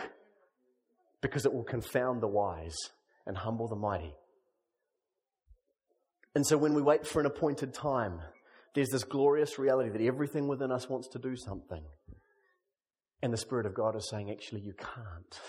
because 1.21 1.45
it 1.45 1.53
will 1.53 1.63
confound 1.63 2.21
the 2.21 2.27
wise 2.27 2.75
and 3.25 3.37
humble 3.37 3.69
the 3.69 3.77
mighty. 3.77 4.13
And 6.39 6.47
so 6.47 6.57
when 6.57 6.73
we 6.73 6.81
wait 6.81 7.05
for 7.05 7.19
an 7.19 7.25
appointed 7.25 7.73
time, 7.73 8.21
there's 8.73 8.87
this 8.87 9.03
glorious 9.03 9.59
reality 9.59 9.89
that 9.89 10.01
everything 10.01 10.47
within 10.47 10.71
us 10.71 10.87
wants 10.87 11.09
to 11.09 11.19
do 11.19 11.35
something. 11.35 11.83
And 13.21 13.33
the 13.33 13.37
Spirit 13.37 13.65
of 13.65 13.73
God 13.73 13.97
is 13.97 14.09
saying, 14.09 14.31
actually, 14.31 14.61
you 14.61 14.71
can't. 14.71 15.39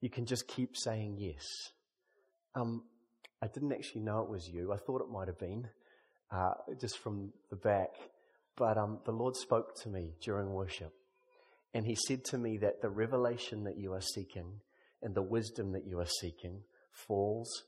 You 0.00 0.10
can 0.10 0.26
just 0.26 0.46
keep 0.46 0.76
saying 0.76 1.16
yes. 1.18 1.44
Um, 2.54 2.84
I 3.42 3.48
didn't 3.48 3.72
actually 3.72 4.02
know 4.02 4.20
it 4.20 4.30
was 4.30 4.46
you. 4.46 4.72
I 4.72 4.76
thought 4.76 5.00
it 5.00 5.10
might 5.10 5.26
have 5.26 5.40
been 5.40 5.66
uh, 6.30 6.52
just 6.80 6.98
from 6.98 7.32
the 7.50 7.56
back. 7.56 7.96
But 8.56 8.78
um, 8.78 9.00
the 9.04 9.10
Lord 9.10 9.34
spoke 9.34 9.74
to 9.82 9.88
me 9.88 10.12
during 10.22 10.52
worship. 10.52 10.92
And 11.74 11.84
He 11.84 11.96
said 11.96 12.22
to 12.26 12.38
me 12.38 12.58
that 12.58 12.80
the 12.80 12.90
revelation 12.90 13.64
that 13.64 13.76
you 13.76 13.92
are 13.92 14.00
seeking 14.00 14.60
and 15.02 15.16
the 15.16 15.20
wisdom 15.20 15.72
that 15.72 15.84
you 15.84 15.98
are 15.98 16.06
seeking 16.20 16.60
falls 16.92 17.64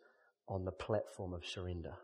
on 0.48 0.64
the 0.64 0.72
platform 0.72 1.32
of 1.32 1.46
surrender. 1.46 1.94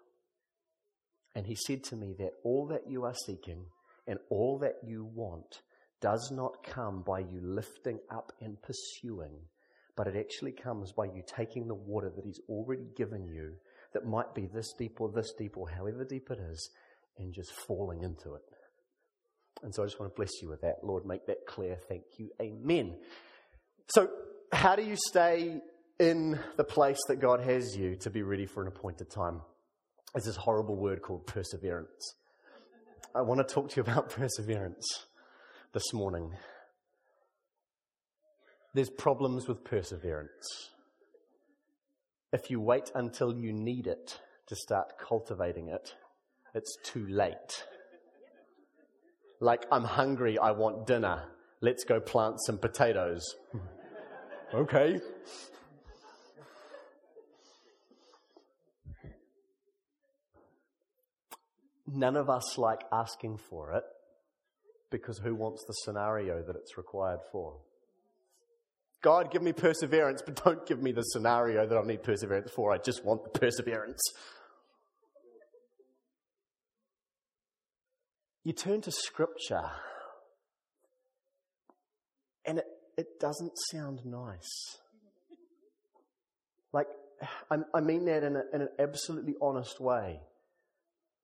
And 1.35 1.47
He 1.47 1.54
said 1.54 1.85
to 1.85 1.97
me 1.97 2.14
that 2.18 2.32
all 2.44 2.66
that 2.68 2.88
you 2.88 3.04
are 3.04 3.14
seeking 3.26 3.66
and 4.06 4.18
all 4.30 4.59
that 4.59 4.76
you 4.85 5.04
want 5.04 5.61
does 6.00 6.30
not 6.35 6.64
come 6.64 7.02
by 7.02 7.20
you 7.20 7.40
lifting 7.42 7.99
up 8.11 8.32
and 8.40 8.56
pursuing, 8.62 9.35
but 9.97 10.06
it 10.06 10.16
actually 10.16 10.52
comes 10.52 10.92
by 10.92 11.04
you 11.04 11.23
taking 11.26 11.68
the 11.68 11.75
water 11.75 12.11
that 12.14 12.25
He's 12.25 12.40
already 12.49 12.87
given 12.97 13.28
you 13.28 13.54
that 13.92 14.06
might 14.06 14.35
be 14.35 14.47
this 14.47 14.73
deep 14.78 15.00
or 15.00 15.11
this 15.11 15.32
deep 15.38 15.56
or 15.56 15.68
however 15.68 16.04
deep 16.04 16.30
it 16.30 16.38
is, 16.38 16.70
and 17.18 17.35
just 17.35 17.52
falling 17.52 18.02
into 18.02 18.35
it. 18.35 18.42
And 19.62 19.75
so 19.75 19.82
I 19.82 19.87
just 19.87 20.00
want 20.00 20.12
to 20.12 20.16
bless 20.16 20.30
you 20.40 20.49
with 20.49 20.62
that. 20.62 20.76
Lord, 20.82 21.04
make 21.04 21.26
that 21.26 21.47
clear. 21.47 21.76
Thank 21.88 22.04
you. 22.18 22.30
Amen. 22.40 22.97
So, 23.88 24.09
how 24.52 24.75
do 24.75 24.82
you 24.82 24.97
stay 24.97 25.61
in 26.00 26.40
the 26.57 26.64
place 26.64 26.99
that 27.09 27.21
God 27.21 27.40
has 27.40 27.76
you 27.76 27.95
to 27.97 28.11
be 28.11 28.23
ready 28.23 28.47
for 28.47 28.62
an 28.62 28.69
appointed 28.69 29.11
time? 29.11 29.42
There's 30.14 30.25
this 30.25 30.37
horrible 30.37 30.76
word 30.76 31.02
called 31.02 31.26
perseverance. 31.26 32.14
I 33.14 33.21
want 33.21 33.47
to 33.47 33.54
talk 33.54 33.69
to 33.71 33.76
you 33.76 33.83
about 33.83 34.09
perseverance 34.16 35.07
this 35.75 35.92
morning. 35.92 36.33
There's 38.73 38.88
problems 38.88 39.47
with 39.47 39.62
perseverance. 39.62 40.71
If 42.33 42.50
you 42.50 42.61
wait 42.61 42.90
until 42.95 43.37
you 43.37 43.52
need 43.52 43.87
it 43.87 44.19
to 44.47 44.57
start 44.57 44.99
cultivating 44.99 45.69
it, 45.69 45.95
it's 46.54 46.76
too 46.83 47.07
late. 47.09 47.64
Like, 49.40 49.66
I'm 49.71 49.85
hungry, 49.85 50.38
I 50.38 50.52
want 50.52 50.87
dinner. 50.87 51.25
Let's 51.61 51.85
go 51.85 52.00
plant 52.00 52.37
some 52.47 52.57
potatoes. 52.57 53.35
okay. 54.54 55.00
None 61.92 62.16
of 62.16 62.30
us 62.30 62.56
like 62.56 62.82
asking 62.92 63.38
for 63.38 63.73
it 63.73 63.82
because 64.90 65.18
who 65.18 65.35
wants 65.35 65.64
the 65.66 65.73
scenario 65.73 66.42
that 66.42 66.54
it's 66.54 66.76
required 66.76 67.20
for? 67.32 67.56
God, 69.02 69.32
give 69.32 69.42
me 69.42 69.52
perseverance, 69.52 70.23
but 70.25 70.44
don't 70.44 70.64
give 70.66 70.80
me 70.82 70.92
the 70.92 71.02
scenario 71.02 71.66
that 71.66 71.76
I 71.76 71.82
need 71.82 72.02
perseverance 72.02 72.50
for. 72.54 72.73
I 72.73 72.78
just 72.78 73.04
want 73.04 73.25
the 73.25 73.30
perseverance. 73.30 74.00
You 78.44 78.52
turn 78.52 78.82
to 78.82 78.92
Scripture, 78.92 79.70
and 82.44 82.59
it, 82.59 82.66
it 82.97 83.18
doesn't 83.18 83.52
sound 83.70 84.00
nice. 84.04 84.78
Like, 86.73 86.87
I, 87.50 87.56
I 87.75 87.80
mean 87.80 88.04
that 88.04 88.23
in, 88.23 88.37
a, 88.37 88.42
in 88.54 88.62
an 88.62 88.68
absolutely 88.78 89.35
honest 89.42 89.80
way. 89.80 90.20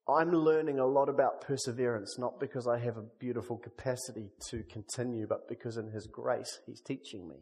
I'm 0.09 0.31
learning 0.31 0.79
a 0.79 0.85
lot 0.85 1.09
about 1.09 1.41
perseverance, 1.41 2.17
not 2.17 2.39
because 2.39 2.67
I 2.67 2.79
have 2.79 2.97
a 2.97 3.03
beautiful 3.19 3.57
capacity 3.57 4.31
to 4.49 4.63
continue, 4.63 5.27
but 5.27 5.49
because 5.49 5.77
in 5.77 5.91
His 5.91 6.07
grace, 6.07 6.59
He's 6.65 6.81
teaching 6.81 7.27
me. 7.27 7.35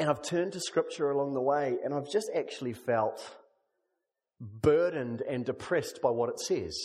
And 0.00 0.10
I've 0.10 0.22
turned 0.22 0.52
to 0.54 0.60
Scripture 0.60 1.10
along 1.10 1.34
the 1.34 1.40
way, 1.40 1.76
and 1.84 1.94
I've 1.94 2.10
just 2.10 2.30
actually 2.34 2.72
felt 2.72 3.36
burdened 4.40 5.22
and 5.22 5.44
depressed 5.44 6.00
by 6.02 6.10
what 6.10 6.30
it 6.30 6.40
says. 6.40 6.76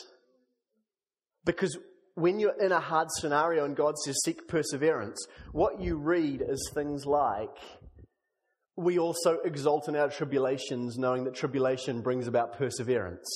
Because 1.43 1.77
when 2.13 2.39
you're 2.39 2.59
in 2.61 2.71
a 2.71 2.79
hard 2.79 3.07
scenario 3.11 3.65
and 3.65 3.75
God 3.75 3.97
says, 3.97 4.17
seek 4.23 4.47
perseverance, 4.47 5.25
what 5.51 5.81
you 5.81 5.97
read 5.97 6.43
is 6.47 6.69
things 6.73 7.05
like, 7.05 7.55
we 8.79 8.97
also 8.97 9.39
exult 9.43 9.89
in 9.89 9.95
our 9.95 10.09
tribulations, 10.09 10.97
knowing 10.97 11.25
that 11.25 11.35
tribulation 11.35 12.01
brings 12.01 12.27
about 12.27 12.57
perseverance. 12.57 13.27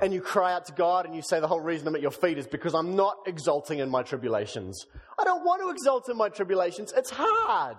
And 0.00 0.12
you 0.12 0.20
cry 0.20 0.52
out 0.52 0.66
to 0.66 0.72
God 0.72 1.06
and 1.06 1.14
you 1.14 1.22
say, 1.22 1.40
The 1.40 1.46
whole 1.46 1.60
reason 1.60 1.86
I'm 1.86 1.94
at 1.94 2.02
your 2.02 2.10
feet 2.10 2.38
is 2.38 2.46
because 2.46 2.74
I'm 2.74 2.96
not 2.96 3.16
exulting 3.26 3.78
in 3.78 3.88
my 3.90 4.02
tribulations. 4.02 4.86
I 5.18 5.24
don't 5.24 5.44
want 5.44 5.62
to 5.62 5.70
exult 5.70 6.08
in 6.08 6.16
my 6.16 6.28
tribulations. 6.28 6.92
It's 6.96 7.10
hard. 7.10 7.76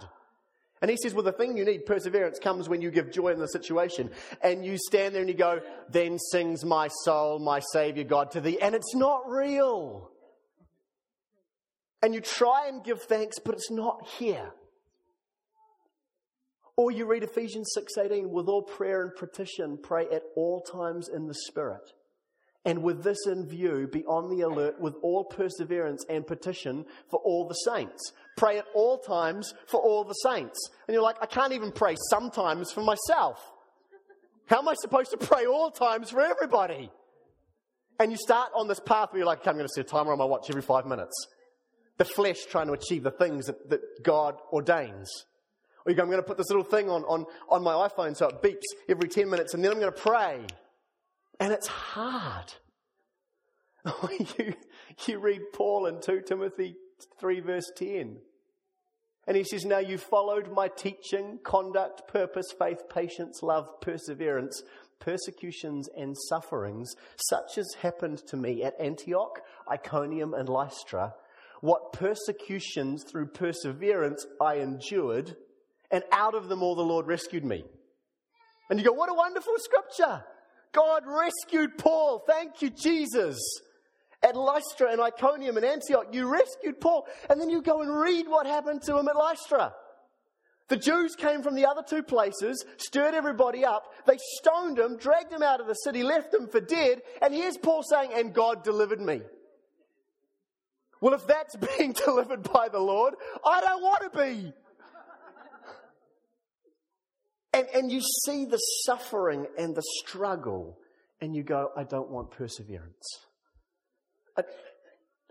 And 0.82 0.90
he 0.90 0.98
says, 1.02 1.14
Well, 1.14 1.24
the 1.24 1.34
thing 1.34 1.58
you 1.58 1.66
need, 1.66 1.86
perseverance, 1.86 2.40
comes 2.40 2.70
when 2.70 2.82
you 2.82 2.90
give 2.90 3.12
joy 3.12 3.30
in 3.30 3.40
the 3.40 3.48
situation. 3.48 4.10
And 4.42 4.66
you 4.66 4.78
stand 4.78 5.16
there 5.16 5.22
and 5.22 5.30
you 5.30 5.36
go, 5.36 5.62
Then 5.90 6.20
sings 6.20 6.64
my 6.64 6.88
soul, 7.04 7.40
my 7.40 7.60
Savior 7.74 8.06
God 8.06 8.32
to 8.32 8.42
thee. 8.42 8.60
And 8.62 8.76
it's 8.76 8.96
not 8.96 9.30
real. 9.30 10.12
And 12.02 12.14
you 12.14 12.22
try 12.22 12.70
and 12.70 12.84
give 12.84 13.02
thanks, 13.04 13.40
but 13.40 13.56
it's 13.56 13.72
not 13.72 14.08
here. 14.18 14.52
Or 16.80 16.92
you 16.92 17.06
read 17.06 17.24
Ephesians 17.24 17.74
6:18, 17.76 18.30
with 18.30 18.48
all 18.48 18.62
prayer 18.62 19.02
and 19.02 19.14
petition, 19.14 19.78
pray 19.78 20.08
at 20.12 20.24
all 20.38 20.62
times 20.62 21.10
in 21.10 21.28
the 21.28 21.34
Spirit. 21.34 21.92
And 22.64 22.84
with 22.84 23.04
this 23.04 23.28
in 23.28 23.46
view, 23.46 23.90
be 23.92 24.06
on 24.06 24.30
the 24.30 24.46
alert 24.46 24.80
with 24.80 24.96
all 25.02 25.26
perseverance 25.26 26.06
and 26.08 26.26
petition 26.26 26.86
for 27.10 27.20
all 27.20 27.50
the 27.50 27.54
saints. 27.54 28.14
Pray 28.38 28.60
at 28.60 28.66
all 28.74 28.98
times 28.98 29.54
for 29.68 29.82
all 29.82 30.06
the 30.06 30.14
saints. 30.14 30.58
And 30.88 30.94
you're 30.94 31.04
like, 31.04 31.18
I 31.22 31.26
can't 31.26 31.52
even 31.52 31.74
pray 31.74 31.98
sometimes 32.10 32.72
for 32.72 32.82
myself. 32.82 33.52
How 34.46 34.60
am 34.60 34.70
I 34.70 34.76
supposed 34.76 35.12
to 35.12 35.18
pray 35.18 35.46
all 35.48 35.72
times 35.72 36.12
for 36.12 36.22
everybody? 36.22 36.90
And 38.00 38.10
you 38.10 38.18
start 38.18 38.52
on 38.56 38.70
this 38.70 38.80
path 38.80 39.12
where 39.12 39.18
you're 39.20 39.28
like, 39.28 39.42
okay, 39.42 39.50
I'm 39.50 39.58
going 39.58 39.68
to 39.68 39.74
set 39.74 39.86
a 39.86 39.90
timer 39.90 40.14
on 40.14 40.18
my 40.18 40.24
watch 40.24 40.50
every 40.50 40.62
five 40.62 40.86
minutes. 40.86 41.28
The 41.98 42.06
flesh 42.06 42.46
trying 42.46 42.68
to 42.68 42.74
achieve 42.74 43.04
the 43.04 43.12
things 43.12 43.48
that, 43.48 43.70
that 43.70 43.82
God 44.02 44.38
ordains. 44.54 45.26
Or 45.90 45.92
you 45.92 45.98
go, 45.98 46.04
I'm 46.04 46.10
going 46.10 46.22
to 46.22 46.28
put 46.28 46.38
this 46.38 46.50
little 46.50 46.64
thing 46.64 46.88
on, 46.88 47.02
on, 47.06 47.26
on 47.50 47.64
my 47.64 47.74
iPhone 47.74 48.16
so 48.16 48.28
it 48.28 48.44
beeps 48.44 48.62
every 48.88 49.10
10 49.10 49.28
minutes 49.28 49.56
and 49.56 49.64
then 49.64 49.72
I'm 49.72 49.80
going 49.80 49.92
to 49.92 50.00
pray. 50.00 50.46
And 51.40 51.52
it's 51.52 51.66
hard. 51.66 52.54
you, 54.38 54.54
you 55.08 55.18
read 55.18 55.42
Paul 55.52 55.88
in 55.88 56.00
2 56.00 56.22
Timothy 56.28 56.76
3, 57.20 57.40
verse 57.40 57.72
10. 57.76 58.18
And 59.26 59.36
he 59.36 59.44
says, 59.44 59.66
Now 59.66 59.80
you 59.80 59.98
followed 59.98 60.54
my 60.54 60.68
teaching, 60.68 61.40
conduct, 61.44 62.08
purpose, 62.08 62.54
faith, 62.60 62.84
patience, 62.88 63.40
love, 63.42 63.82
perseverance, 63.82 64.62
persecutions, 65.00 65.90
and 65.98 66.16
sufferings, 66.28 66.94
such 67.16 67.58
as 67.58 67.66
happened 67.82 68.20
to 68.28 68.38
me 68.38 68.62
at 68.62 68.80
Antioch, 68.80 69.40
Iconium, 69.68 70.36
and 70.36 70.50
Lystra. 70.50 71.16
What 71.62 71.94
persecutions 71.94 73.04
through 73.10 73.30
perseverance 73.30 74.28
I 74.40 74.58
endured 74.58 75.36
and 75.92 76.04
out 76.12 76.36
of 76.36 76.48
them 76.50 76.64
all 76.64 76.76
the 76.76 76.82
Lord 76.84 77.08
rescued 77.08 77.46
me. 77.46 77.64
And 78.70 78.80
you 78.80 78.86
go, 78.86 78.94
what 78.94 79.10
a 79.10 79.14
wonderful 79.14 79.56
scripture. 79.58 80.24
God 80.72 81.04
rescued 81.06 81.78
Paul. 81.78 82.24
Thank 82.28 82.62
you, 82.62 82.70
Jesus. 82.70 83.40
At 84.22 84.36
Lystra 84.36 84.92
and 84.92 85.02
Iconium 85.02 85.58
and 85.58 85.66
Antioch, 85.66 86.08
you 86.12 86.28
rescued 86.32 86.80
Paul. 86.80 87.08
And 87.30 87.42
then 87.42 87.50
you 87.50 87.62
go 87.62 87.82
and 87.82 87.94
read 87.94 88.28
what 88.28 88.46
happened 88.46 88.82
to 88.84 88.98
him 88.98 89.08
at 89.08 89.16
Lystra. 89.16 89.74
The 90.68 90.78
Jews 90.78 91.16
came 91.16 91.42
from 91.42 91.56
the 91.56 91.66
other 91.66 91.82
two 91.88 92.04
places, 92.04 92.64
stirred 92.78 93.16
everybody 93.16 93.66
up. 93.66 93.92
They 94.06 94.18
stoned 94.38 94.78
him, 94.78 94.98
dragged 94.98 95.34
him 95.34 95.42
out 95.42 95.60
of 95.60 95.66
the 95.66 95.74
city, 95.74 96.04
left 96.04 96.32
him 96.32 96.48
for 96.48 96.62
dead. 96.62 97.02
And 97.24 97.34
here's 97.34 97.58
Paul 97.58 97.82
saying, 97.82 98.12
And 98.14 98.34
God 98.34 98.64
delivered 98.64 99.02
me. 99.02 99.22
Well, 101.02 101.16
if 101.16 101.26
that's 101.26 101.56
being 101.78 101.94
delivered 101.94 102.44
by 102.54 102.70
the 102.70 102.80
Lord, 102.80 103.16
I 103.44 103.62
don't 103.62 103.82
want 103.82 104.14
to 104.14 104.20
be. 104.20 104.54
And, 107.54 107.68
and 107.74 107.92
you 107.92 108.02
see 108.26 108.46
the 108.46 108.58
suffering 108.86 109.48
and 109.58 109.76
the 109.76 109.84
struggle, 110.00 110.78
and 111.20 111.36
you 111.36 111.44
go, 111.44 111.70
I 111.76 111.84
don't 111.84 112.10
want 112.10 112.32
perseverance. 112.32 113.20
It, 114.38 114.46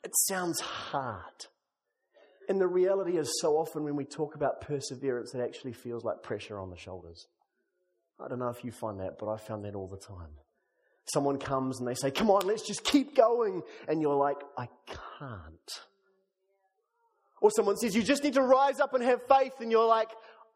it 0.04 0.12
sounds 0.26 0.60
hard. 0.60 1.46
And 2.48 2.60
the 2.60 2.66
reality 2.66 3.18
is, 3.18 3.40
so 3.40 3.56
often 3.56 3.84
when 3.84 3.94
we 3.94 4.04
talk 4.04 4.34
about 4.34 4.62
perseverance, 4.62 5.34
it 5.34 5.40
actually 5.40 5.74
feels 5.74 6.04
like 6.04 6.22
pressure 6.22 6.58
on 6.58 6.70
the 6.70 6.76
shoulders. 6.76 7.26
I 8.20 8.26
don't 8.26 8.38
know 8.38 8.48
if 8.48 8.64
you 8.64 8.72
find 8.72 8.98
that, 9.00 9.18
but 9.18 9.28
I 9.28 9.36
found 9.36 9.64
that 9.64 9.74
all 9.74 9.86
the 9.86 9.98
time. 9.98 10.30
Someone 11.04 11.38
comes 11.38 11.78
and 11.78 11.88
they 11.88 11.94
say, 11.94 12.10
Come 12.10 12.30
on, 12.30 12.46
let's 12.46 12.66
just 12.66 12.84
keep 12.84 13.14
going. 13.14 13.62
And 13.86 14.00
you're 14.00 14.16
like, 14.16 14.38
I 14.56 14.68
can't. 15.18 15.80
Or 17.40 17.50
someone 17.50 17.76
says, 17.76 17.94
You 17.94 18.02
just 18.02 18.24
need 18.24 18.34
to 18.34 18.42
rise 18.42 18.80
up 18.80 18.94
and 18.94 19.04
have 19.04 19.20
faith. 19.28 19.52
And 19.60 19.70
you're 19.70 19.86
like, 19.86 20.08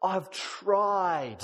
I've 0.03 0.29
tried. 0.29 1.37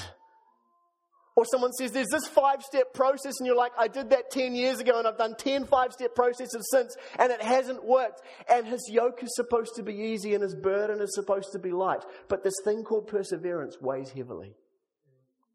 Or 1.36 1.46
someone 1.46 1.72
says, 1.72 1.94
There's 1.94 2.10
this 2.12 2.28
five 2.28 2.62
step 2.62 2.94
process, 2.94 3.36
and 3.39 3.48
you're 3.48 3.56
like, 3.56 3.72
I 3.80 3.88
did 3.88 4.10
that 4.10 4.30
10 4.30 4.56
years 4.56 4.82
ago, 4.82 5.00
and 5.00 5.08
I've 5.08 5.18
done 5.18 5.36
10 5.38 5.68
five 5.68 5.94
step 5.94 6.13
processes 6.13 6.68
since, 6.70 6.96
and 7.18 7.32
it 7.32 7.42
hasn't 7.42 7.86
worked. 7.86 8.22
And 8.50 8.68
his 8.68 8.86
yoke 8.92 9.24
is 9.24 9.34
supposed 9.36 9.75
to 9.75 9.84
be 9.84 9.94
easy, 9.94 10.34
and 10.34 10.44
his 10.44 10.56
burden 10.56 11.01
is 11.01 11.16
supposed 11.16 11.54
to 11.54 11.60
be 11.60 11.72
light. 11.72 12.04
But 12.28 12.44
this 12.44 12.56
thing 12.66 12.84
called 12.84 13.08
perseverance 13.08 13.78
weighs 13.80 14.10
heavily. 14.10 14.54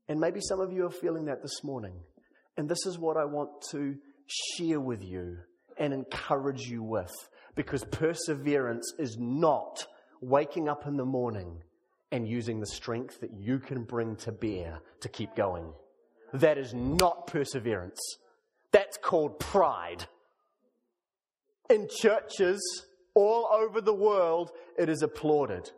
And 0.08 0.18
maybe 0.18 0.40
some 0.40 0.61
of 0.61 0.73
you 0.73 0.87
are 0.87 0.90
feeling 0.90 1.26
that 1.26 1.42
this 1.42 1.62
morning. 1.62 1.94
And 2.56 2.66
this 2.66 2.87
is 2.87 2.99
what 2.99 3.18
I 3.18 3.26
want 3.26 3.50
to 3.73 3.96
share 4.26 4.80
with 4.80 5.02
you 5.02 5.37
and 5.76 5.92
encourage 5.92 6.62
you 6.62 6.82
with. 6.82 7.12
Because 7.56 7.84
perseverance 7.84 8.94
is 8.99 9.18
not 9.20 9.87
waking 10.23 10.68
up 10.68 10.87
in 10.87 10.96
the 10.96 11.04
morning 11.04 11.62
and 12.14 12.28
using 12.28 12.61
the 12.61 12.66
strength 12.66 13.21
that 13.21 13.33
you 13.35 13.59
can 13.59 13.83
bring 13.83 14.14
to 14.14 14.30
bear 14.30 14.80
to 15.00 15.09
keep 15.09 15.35
going. 15.35 15.73
That 16.33 16.59
is 16.59 16.73
not 16.73 17.26
perseverance. 17.26 17.99
That's 18.71 18.97
called 18.97 19.40
pride. 19.40 20.06
In 21.68 21.88
churches 21.90 22.87
all 23.16 23.49
over 23.52 23.80
the 23.80 23.92
world, 23.92 24.52
it 24.78 24.88
is 24.88 25.02
applauded. 25.02 25.73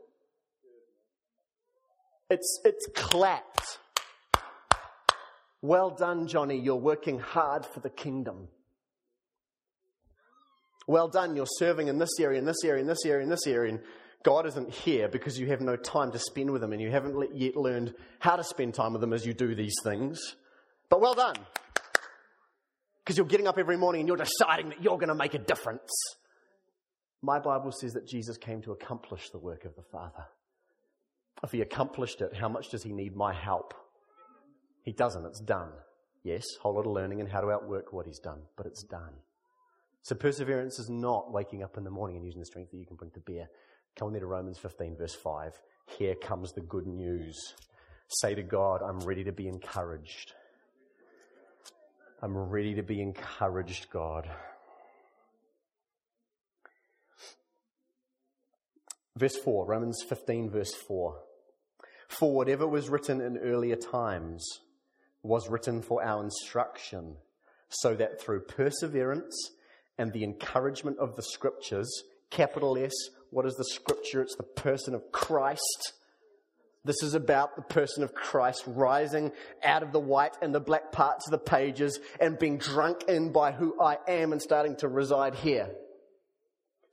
It's, 2.29 2.61
it's 2.67 2.87
clapped. 2.95 3.79
Well 5.63 5.89
done, 5.89 6.29
Jonny. 6.29 6.61
You're 6.61 6.77
working 6.77 7.19
hard 7.19 7.65
for 7.65 7.81
the 7.81 7.89
kingdom. 7.89 8.49
Well 10.87 11.09
done. 11.09 11.35
You're 11.35 11.47
serving 11.47 11.89
in 11.89 11.97
this 11.97 12.21
area, 12.21 12.39
in 12.39 12.45
this 12.45 12.63
area, 12.63 12.83
in 12.83 12.87
this 12.87 13.07
area, 13.07 13.23
in 13.23 13.31
this 13.31 13.47
area. 13.47 13.79
God 14.27 14.45
isn't 14.45 14.71
here 14.71 15.07
because 15.07 15.39
you 15.39 15.47
have 15.47 15.61
no 15.61 15.77
time 15.77 16.11
to 16.11 16.19
spend 16.19 16.51
with 16.51 16.61
Him 16.61 16.73
and 16.73 16.83
you 16.83 16.91
haven't 16.91 17.37
yet 17.37 17.55
learned 17.55 17.95
how 18.19 18.35
to 18.35 18.43
spend 18.43 18.75
time 18.75 18.93
with 18.93 19.01
Him 19.01 19.13
as 19.13 19.25
you 19.25 19.33
do 19.33 19.55
these 19.55 19.77
things. 19.85 20.35
But 20.91 21.01
well 21.01 21.15
done. 21.15 21.37
because 23.05 23.17
you're 23.17 23.27
getting 23.27 23.47
up 23.47 23.57
every 23.57 23.77
morning 23.77 24.01
and 24.01 24.09
you're 24.09 24.17
deciding 24.17 24.71
that 24.71 24.83
you're 24.83 24.99
going 24.99 25.11
to 25.11 25.15
make 25.15 25.35
a 25.35 25.39
difference. 25.39 25.93
My 27.23 27.39
Bible 27.39 27.71
says 27.71 27.93
that 27.93 28.09
Jesus 28.09 28.37
came 28.37 28.61
to 28.63 28.73
accomplish 28.73 29.31
the 29.31 29.39
work 29.39 29.65
of 29.65 29.77
the 29.77 29.85
Father. 29.93 30.25
If 31.45 31.53
he 31.53 31.61
accomplished 31.61 32.21
it, 32.21 32.35
how 32.35 32.49
much 32.49 32.71
does 32.71 32.83
he 32.83 32.91
need 32.91 33.15
my 33.15 33.33
help? 33.33 33.75
He 34.83 34.91
doesn't, 34.91 35.25
it's 35.25 35.41
done. 35.41 35.71
Yes, 36.25 36.43
whole 36.61 36.75
lot 36.75 36.87
of 36.87 36.91
learning 36.91 37.21
and 37.21 37.31
how 37.31 37.43
to 37.43 37.53
outwork 37.53 37.93
what 37.93 38.07
he's 38.07 38.19
done, 38.19 38.41
but 38.57 38.67
it's 38.67 38.83
done. 38.83 39.13
So 40.03 40.17
perseverance 40.17 40.81
is 40.81 40.91
not 40.91 41.33
waking 41.33 41.63
up 41.63 41.77
in 41.77 41.85
the 41.85 41.91
morning 41.91 42.17
and 42.17 42.25
using 42.25 42.41
the 42.41 42.47
strength 42.47 42.73
that 42.73 42.79
you 42.79 42.87
can 42.87 42.97
bring 42.97 43.13
to 43.13 43.21
bear. 43.21 43.49
Come 43.99 44.07
with 44.07 44.15
me 44.15 44.21
to 44.21 44.27
Romans 44.27 44.59
15, 44.59 44.97
verse 44.97 45.15
5. 45.15 45.59
Here 45.99 46.15
comes 46.15 46.53
the 46.53 46.61
good 46.61 46.87
news. 46.87 47.55
Say 48.09 48.35
to 48.35 48.43
God, 48.43 48.83
I'm 48.83 49.01
ready 49.01 49.25
to 49.25 49.33
be 49.33 49.49
encouraged. 49.49 50.35
I'm 52.21 52.37
ready 52.37 52.75
to 52.75 52.83
be 52.83 53.01
encouraged, 53.01 53.89
God. 53.91 54.29
Verse 59.17 59.37
4, 59.37 59.65
Romans 59.65 60.05
15, 60.07 60.51
verse 60.51 60.75
4. 60.75 61.19
For 62.09 62.35
whatever 62.35 62.67
was 62.69 62.91
written 62.91 63.23
in 63.23 63.39
earlier 63.39 63.77
times 63.77 64.47
was 65.23 65.49
written 65.49 65.81
for 65.81 66.05
our 66.05 66.23
instruction, 66.23 67.17
so 67.71 67.95
that 67.95 68.21
through 68.21 68.41
perseverance 68.41 69.53
and 69.97 70.13
the 70.13 70.23
encouragement 70.23 70.99
of 70.99 71.17
the 71.17 71.23
scriptures, 71.23 71.91
capital 72.29 72.77
S, 72.77 72.93
what 73.31 73.47
is 73.47 73.55
the 73.55 73.65
scripture? 73.65 74.23
It's 74.23 74.37
the 74.37 74.43
person 74.43 74.95
of 74.95 75.13
Christ. 75.13 75.93
This 76.85 77.03
is 77.03 77.15
about 77.15 77.57
the 77.57 77.63
person 77.63 78.05
of 78.05 78.15
Christ 78.15 78.63
rising 78.67 79.33
out 79.65 79.83
of 79.83 79.93
the 79.93 79.99
white 79.99 80.37
and 80.41 80.55
the 80.55 80.61
black 80.61 80.93
parts 80.93 81.27
of 81.27 81.33
the 81.33 81.39
pages 81.39 81.99
and 82.21 82.39
being 82.39 82.59
drunk 82.59 83.05
in 83.09 83.33
by 83.33 83.51
who 83.51 83.81
I 83.81 83.99
am 84.07 84.33
and 84.33 84.41
starting 84.41 84.77
to 84.77 84.89
reside 84.89 85.35
here 85.35 85.71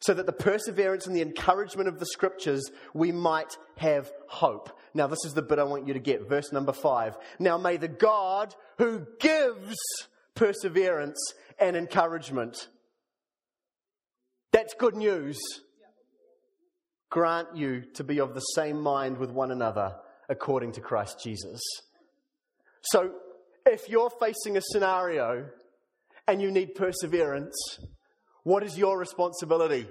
so 0.04 0.14
that 0.14 0.26
the 0.26 0.34
perseverance 0.34 1.08
and 1.08 1.16
the 1.16 1.22
encouragement 1.22 1.88
of 1.88 1.98
the 1.98 2.06
scriptures 2.06 2.62
we 2.94 3.14
might 3.14 3.56
have 3.78 4.12
hope. 4.28 4.78
Now, 4.94 5.08
this 5.08 5.24
is 5.26 5.34
the 5.34 5.42
bit 5.42 5.60
I 5.60 5.64
want 5.64 5.88
you 5.88 5.94
to 5.94 6.00
get. 6.00 6.28
Verse 6.28 6.52
number 6.52 6.74
five. 6.74 7.16
Now, 7.40 7.58
may 7.58 7.78
the 7.78 7.88
God 7.88 8.54
who 8.78 9.08
gives 9.22 9.78
perseverance 10.36 11.20
and 11.58 11.78
encouragement, 11.78 12.68
that's 14.52 14.74
good 14.74 14.96
news, 14.96 15.40
grant 17.14 17.56
you 17.56 17.84
to 17.94 18.04
be 18.04 18.20
of 18.20 18.34
the 18.34 18.40
same 18.40 18.82
mind 18.82 19.20
with 19.20 19.30
one 19.30 19.52
another 19.52 19.96
according 20.30 20.72
to 20.72 20.82
Christ 20.82 21.22
Jesus. 21.24 21.62
So, 22.82 23.12
if 23.68 23.88
you're 23.88 24.10
facing 24.20 24.58
a 24.58 24.62
scenario 24.62 25.46
and 26.28 26.42
you 26.42 26.50
need 26.50 26.74
perseverance, 26.74 27.54
what 28.42 28.64
is 28.64 28.80
your 28.80 28.98
responsibility? 28.98 29.88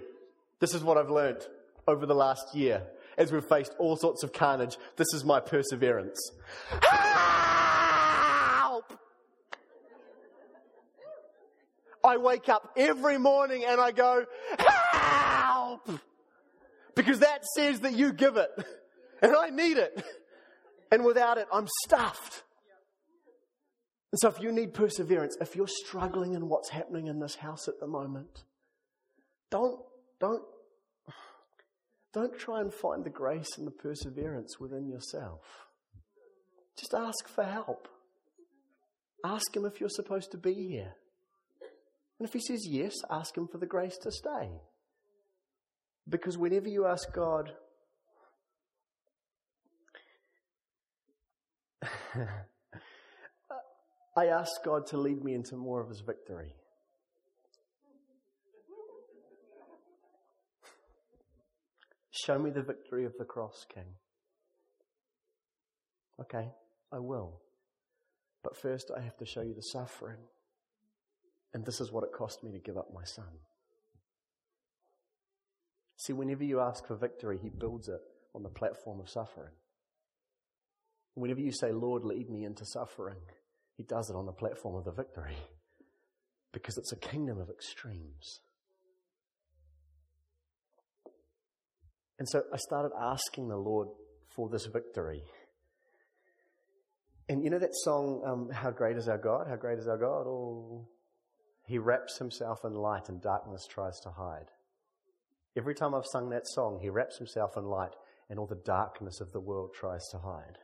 This 0.59 0.75
is 0.75 0.83
what 0.83 0.99
I've 0.99 1.11
learned 1.11 1.47
over 1.87 2.07
the 2.07 2.15
last 2.15 2.57
year 2.57 2.83
as 3.17 3.31
we've 3.31 3.45
faced 3.45 3.73
all 3.79 3.97
sorts 3.97 4.25
of 4.25 4.33
carnage. 4.33 4.77
This 4.97 5.15
is 5.15 5.25
my 5.25 5.39
perseverance. 5.39 6.19
Help! 6.83 8.99
I 12.03 12.17
wake 12.17 12.49
up 12.49 12.73
every 12.77 13.19
morning 13.19 13.65
and 13.65 13.81
I 13.81 13.93
go, 13.93 14.27
Help! 14.59 15.89
Because 16.95 17.21
that 17.21 17.45
says 17.57 17.81
that 17.81 17.95
you 17.95 18.13
give 18.13 18.37
it. 18.37 18.51
And 19.23 19.37
I 19.37 19.51
need 19.51 19.79
it. 19.79 20.05
And 20.91 21.05
without 21.05 21.39
it, 21.39 21.47
I'm 21.53 21.69
stuffed. 21.85 22.43
And 24.13 24.19
so, 24.21 24.29
if 24.29 24.41
you 24.41 24.53
need 24.53 24.75
perseverance, 24.75 25.37
if 25.41 25.57
you're 25.57 25.67
struggling 25.67 26.35
in 26.35 26.49
what's 26.49 26.69
happening 26.69 27.07
in 27.07 27.19
this 27.19 27.37
house 27.37 27.67
at 27.67 27.81
the 27.81 27.87
moment, 27.87 28.45
don't, 29.51 29.81
don't, 30.21 30.43
don't 32.13 32.39
try 32.39 32.61
and 32.61 32.75
find 32.75 33.05
the 33.05 33.11
grace 33.11 33.57
and 33.57 33.67
the 33.67 33.71
perseverance 33.71 34.61
within 34.61 34.87
yourself. 34.87 35.41
Just 36.79 36.93
ask 36.93 37.27
for 37.29 37.45
help. 37.45 37.89
Ask 39.25 39.57
Him 39.57 39.65
if 39.65 39.81
you're 39.81 39.89
supposed 39.89 40.31
to 40.33 40.37
be 40.37 40.53
here. 40.53 40.95
And 42.19 42.29
if 42.29 42.35
He 42.35 42.41
says 42.41 42.67
yes, 42.69 42.93
ask 43.11 43.35
Him 43.37 43.49
for 43.49 43.57
the 43.57 43.67
grace 43.67 43.97
to 44.03 44.11
stay. 44.11 44.51
Because 46.09 46.37
whenever 46.37 46.69
you 46.69 46.87
ask 46.87 47.13
God, 47.13 47.53
I 54.17 54.27
ask 54.27 54.63
God 54.65 54.87
to 54.89 54.99
lead 54.99 55.25
me 55.25 55.35
into 55.35 55.57
more 55.57 55.81
of 55.81 55.89
His 55.89 56.01
victory. 56.01 56.55
Show 62.11 62.39
me 62.39 62.51
the 62.51 62.63
victory 62.63 63.05
of 63.05 63.15
the 63.19 63.25
cross, 63.25 63.67
King. 63.73 63.87
Okay, 66.21 66.51
I 66.93 66.99
will. 66.99 67.41
But 68.45 68.57
first, 68.57 68.91
I 68.97 69.01
have 69.01 69.17
to 69.17 69.27
show 69.27 69.41
you 69.41 69.55
the 69.55 69.63
suffering. 69.63 70.19
And 71.55 71.65
this 71.65 71.81
is 71.81 71.91
what 71.91 72.05
it 72.05 72.13
cost 72.13 72.45
me 72.45 72.53
to 72.53 72.59
give 72.59 72.77
up 72.77 72.89
my 72.95 73.05
son. 73.05 73.25
See, 76.03 76.13
whenever 76.13 76.43
you 76.43 76.59
ask 76.59 76.85
for 76.85 76.97
victory, 76.97 77.39
he 77.41 77.49
builds 77.49 77.87
it 77.87 78.01
on 78.35 78.43
the 78.43 78.49
platform 78.49 78.99
of 78.99 79.09
suffering. 79.09 79.53
Whenever 81.15 81.41
you 81.41 81.53
say, 81.53 81.71
Lord, 81.71 82.03
lead 82.03 82.29
me 82.29 82.45
into 82.45 82.65
suffering, 82.65 83.21
he 83.77 83.85
does 83.85 84.11
it 84.11 84.17
on 84.17 84.27
the 84.27 84.33
platform 84.33 84.75
of 84.75 84.85
the 84.85 84.91
victory 84.91 85.37
because 86.51 86.77
it's 86.77 86.91
a 86.91 86.97
kingdom 86.97 87.39
of 87.39 87.51
extremes. 87.51 88.41
And 92.19 92.29
so 92.29 92.43
I 92.53 92.57
started 92.57 92.91
asking 93.01 93.49
the 93.49 93.57
Lord 93.57 93.87
for 94.35 94.49
this 94.49 94.67
victory. 94.67 95.23
And 97.29 97.45
you 97.45 97.51
know 97.51 97.61
that 97.61 97.77
song, 97.85 98.23
um, 98.27 98.51
How 98.53 98.73
Great 98.73 98.97
is 98.97 99.07
Our 99.07 99.19
God? 99.19 99.47
How 99.49 99.55
Great 99.55 99.79
is 99.79 99.87
Our 99.87 99.99
God? 99.99 100.27
Oh, 100.27 100.89
He 101.65 101.79
wraps 101.79 102.19
Himself 102.19 102.59
in 102.65 102.73
light 102.73 103.09
and 103.09 103.23
darkness 103.23 103.69
tries 103.71 104.01
to 104.01 104.11
hide. 104.11 104.51
Every 105.57 105.75
time 105.75 105.95
I've 105.95 106.07
sung 106.13 106.31
that 106.31 106.47
song, 106.47 106.79
He 106.81 106.89
wraps 106.89 107.19
Himself 107.19 107.57
in 107.57 107.65
light 107.65 107.95
and 108.31 108.39
all 108.39 108.47
the 108.47 108.63
darkness 108.65 109.21
of 109.21 109.33
the 109.33 109.41
world 109.41 109.75
tries 109.75 110.07
to 110.11 110.19
hide. 110.19 110.59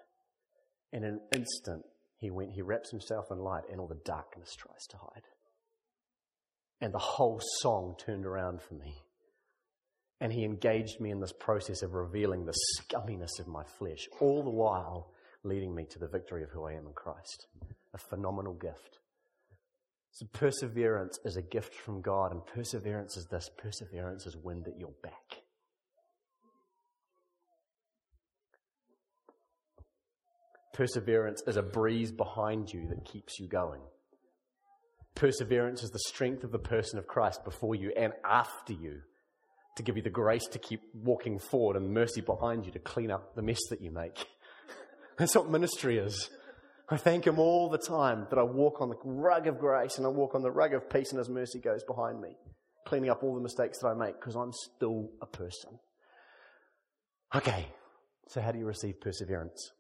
In 0.92 1.04
an 1.04 1.20
instant, 1.34 1.84
He 2.16 2.30
went, 2.30 2.52
He 2.52 2.62
wraps 2.62 2.90
Himself 2.90 3.26
in 3.30 3.38
light 3.38 3.64
and 3.70 3.80
all 3.80 3.88
the 3.88 4.00
darkness 4.04 4.54
tries 4.56 4.86
to 4.90 4.96
hide. 4.96 5.24
And 6.80 6.94
the 6.94 6.98
whole 6.98 7.40
song 7.60 7.96
turned 7.98 8.24
around 8.24 8.62
for 8.62 8.74
me. 8.74 8.94
And 10.20 10.32
he 10.32 10.44
engaged 10.44 11.00
me 11.00 11.10
in 11.10 11.20
this 11.20 11.32
process 11.32 11.82
of 11.82 11.94
revealing 11.94 12.44
the 12.44 12.54
scumminess 12.76 13.38
of 13.38 13.46
my 13.46 13.62
flesh, 13.78 14.08
all 14.20 14.42
the 14.42 14.50
while 14.50 15.12
leading 15.44 15.74
me 15.74 15.86
to 15.90 15.98
the 15.98 16.08
victory 16.08 16.42
of 16.42 16.50
who 16.50 16.64
I 16.64 16.72
am 16.72 16.86
in 16.86 16.92
Christ. 16.92 17.46
A 17.94 17.98
phenomenal 17.98 18.54
gift. 18.54 18.98
So, 20.12 20.26
perseverance 20.32 21.18
is 21.24 21.36
a 21.36 21.42
gift 21.42 21.74
from 21.74 22.00
God, 22.00 22.32
and 22.32 22.44
perseverance 22.44 23.16
is 23.16 23.26
this 23.26 23.50
perseverance 23.56 24.26
is 24.26 24.36
wind 24.36 24.66
at 24.66 24.78
your 24.78 24.92
back. 25.02 25.42
Perseverance 30.72 31.42
is 31.46 31.56
a 31.56 31.62
breeze 31.62 32.12
behind 32.12 32.72
you 32.72 32.86
that 32.88 33.04
keeps 33.04 33.40
you 33.40 33.48
going. 33.48 33.80
Perseverance 35.16 35.82
is 35.82 35.90
the 35.90 35.98
strength 36.06 36.44
of 36.44 36.52
the 36.52 36.58
person 36.60 37.00
of 37.00 37.08
Christ 37.08 37.44
before 37.44 37.74
you 37.74 37.92
and 37.96 38.12
after 38.24 38.72
you 38.72 39.00
to 39.74 39.82
give 39.82 39.96
you 39.96 40.02
the 40.02 40.10
grace 40.10 40.46
to 40.46 40.58
keep 40.60 40.82
walking 40.94 41.40
forward 41.40 41.76
and 41.76 41.92
mercy 41.92 42.20
behind 42.20 42.64
you 42.66 42.70
to 42.72 42.78
clean 42.78 43.10
up 43.10 43.34
the 43.34 43.42
mess 43.42 43.58
that 43.70 43.80
you 43.80 43.90
make. 43.90 44.26
That's 45.18 45.34
what 45.34 45.50
ministry 45.50 45.98
is. 45.98 46.30
I 46.90 46.96
thank 46.96 47.26
Him 47.26 47.38
all 47.38 47.68
the 47.68 47.78
time 47.78 48.26
that 48.30 48.38
I 48.38 48.42
walk 48.42 48.80
on 48.80 48.88
the 48.88 48.96
rug 49.04 49.46
of 49.46 49.58
grace 49.58 49.98
and 49.98 50.06
I 50.06 50.10
walk 50.10 50.34
on 50.34 50.42
the 50.42 50.50
rug 50.50 50.72
of 50.72 50.88
peace 50.88 51.10
and 51.10 51.18
His 51.18 51.28
mercy 51.28 51.58
goes 51.58 51.84
behind 51.84 52.20
me, 52.20 52.36
cleaning 52.86 53.10
up 53.10 53.22
all 53.22 53.34
the 53.34 53.42
mistakes 53.42 53.78
that 53.78 53.88
I 53.88 53.94
make 53.94 54.18
because 54.18 54.34
I'm 54.34 54.52
still 54.52 55.10
a 55.20 55.26
person. 55.26 55.78
Okay, 57.34 57.68
so 58.26 58.40
how 58.40 58.52
do 58.52 58.58
you 58.58 58.64
receive 58.64 59.02
perseverance? 59.02 59.72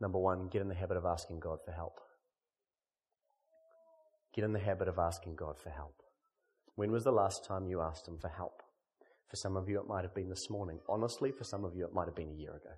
Number 0.00 0.18
one, 0.18 0.48
get 0.48 0.62
in 0.62 0.68
the 0.68 0.76
habit 0.76 0.96
of 0.96 1.04
asking 1.04 1.40
God 1.40 1.58
for 1.64 1.72
help. 1.72 1.94
Get 4.32 4.44
in 4.44 4.52
the 4.52 4.60
habit 4.60 4.86
of 4.86 4.98
asking 4.98 5.34
God 5.34 5.58
for 5.58 5.70
help. 5.70 5.96
When 6.76 6.92
was 6.92 7.02
the 7.02 7.10
last 7.10 7.44
time 7.44 7.66
you 7.66 7.80
asked 7.80 8.06
Him 8.06 8.18
for 8.20 8.28
help? 8.28 8.62
For 9.28 9.34
some 9.34 9.56
of 9.56 9.68
you, 9.68 9.80
it 9.80 9.88
might 9.88 10.04
have 10.04 10.14
been 10.14 10.28
this 10.28 10.48
morning. 10.48 10.78
Honestly, 10.88 11.32
for 11.32 11.42
some 11.42 11.64
of 11.64 11.74
you, 11.74 11.84
it 11.84 11.92
might 11.92 12.06
have 12.06 12.14
been 12.14 12.30
a 12.30 12.40
year 12.40 12.52
ago. 12.52 12.70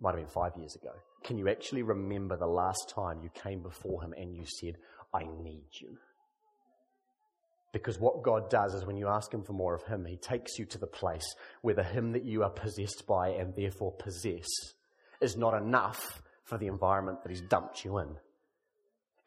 Might 0.00 0.10
have 0.10 0.20
been 0.20 0.28
five 0.28 0.52
years 0.56 0.74
ago. 0.76 0.92
Can 1.24 1.38
you 1.38 1.48
actually 1.48 1.82
remember 1.82 2.36
the 2.36 2.46
last 2.46 2.92
time 2.94 3.20
you 3.22 3.30
came 3.30 3.62
before 3.62 4.02
Him 4.02 4.12
and 4.16 4.34
you 4.34 4.44
said, 4.46 4.76
I 5.14 5.24
need 5.42 5.68
you? 5.80 5.96
Because 7.72 7.98
what 7.98 8.22
God 8.22 8.48
does 8.48 8.74
is 8.74 8.84
when 8.84 8.96
you 8.96 9.08
ask 9.08 9.32
Him 9.32 9.42
for 9.42 9.52
more 9.52 9.74
of 9.74 9.82
Him, 9.84 10.04
He 10.04 10.16
takes 10.16 10.58
you 10.58 10.66
to 10.66 10.78
the 10.78 10.86
place 10.86 11.26
where 11.62 11.74
the 11.74 11.82
Him 11.82 12.12
that 12.12 12.24
you 12.24 12.42
are 12.42 12.50
possessed 12.50 13.06
by 13.06 13.30
and 13.30 13.54
therefore 13.54 13.92
possess 13.92 14.46
is 15.20 15.36
not 15.36 15.54
enough 15.54 16.22
for 16.44 16.58
the 16.58 16.66
environment 16.66 17.22
that 17.22 17.30
He's 17.30 17.40
dumped 17.40 17.84
you 17.84 17.98
in. 17.98 18.16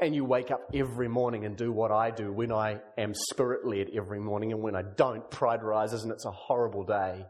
and 0.01 0.15
you 0.15 0.23
wake 0.23 0.49
up 0.49 0.61
every 0.73 1.07
morning 1.09 1.45
and 1.45 1.57
do 1.57 1.71
what 1.71 1.91
I 1.91 2.09
do 2.11 2.31
when 2.31 2.51
I 2.51 2.79
am 2.97 3.13
spirit 3.13 3.65
led 3.65 3.89
every 3.93 4.19
morning, 4.19 4.53
and 4.53 4.61
when 4.61 4.75
I 4.75 4.83
don't, 4.83 5.29
pride 5.29 5.61
rises 5.61 6.03
and 6.03 6.11
it's 6.11 6.25
a 6.25 6.31
horrible 6.31 6.85
day. 6.85 7.25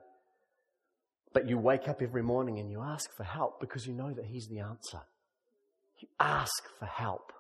But 1.34 1.48
you 1.48 1.58
wake 1.58 1.88
up 1.88 2.02
every 2.02 2.24
morning 2.24 2.60
and 2.60 2.72
you 2.72 2.82
ask 2.82 3.15
for 3.15 3.24
help 3.24 3.60
because 3.60 3.86
you 3.86 3.94
know 3.94 4.12
that 4.13 4.26
He's 4.26 4.48
the 4.48 4.60
answer. 4.60 5.02
You 6.00 6.08
ask 6.20 6.63
for 6.80 6.86
help. 6.86 7.32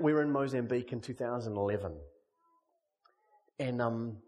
We 0.00 0.12
were 0.12 0.22
in 0.22 0.30
Mozambique 0.30 0.92
in 0.92 1.00
2011, 1.00 1.92
and 3.58 3.82
um, 3.82 4.18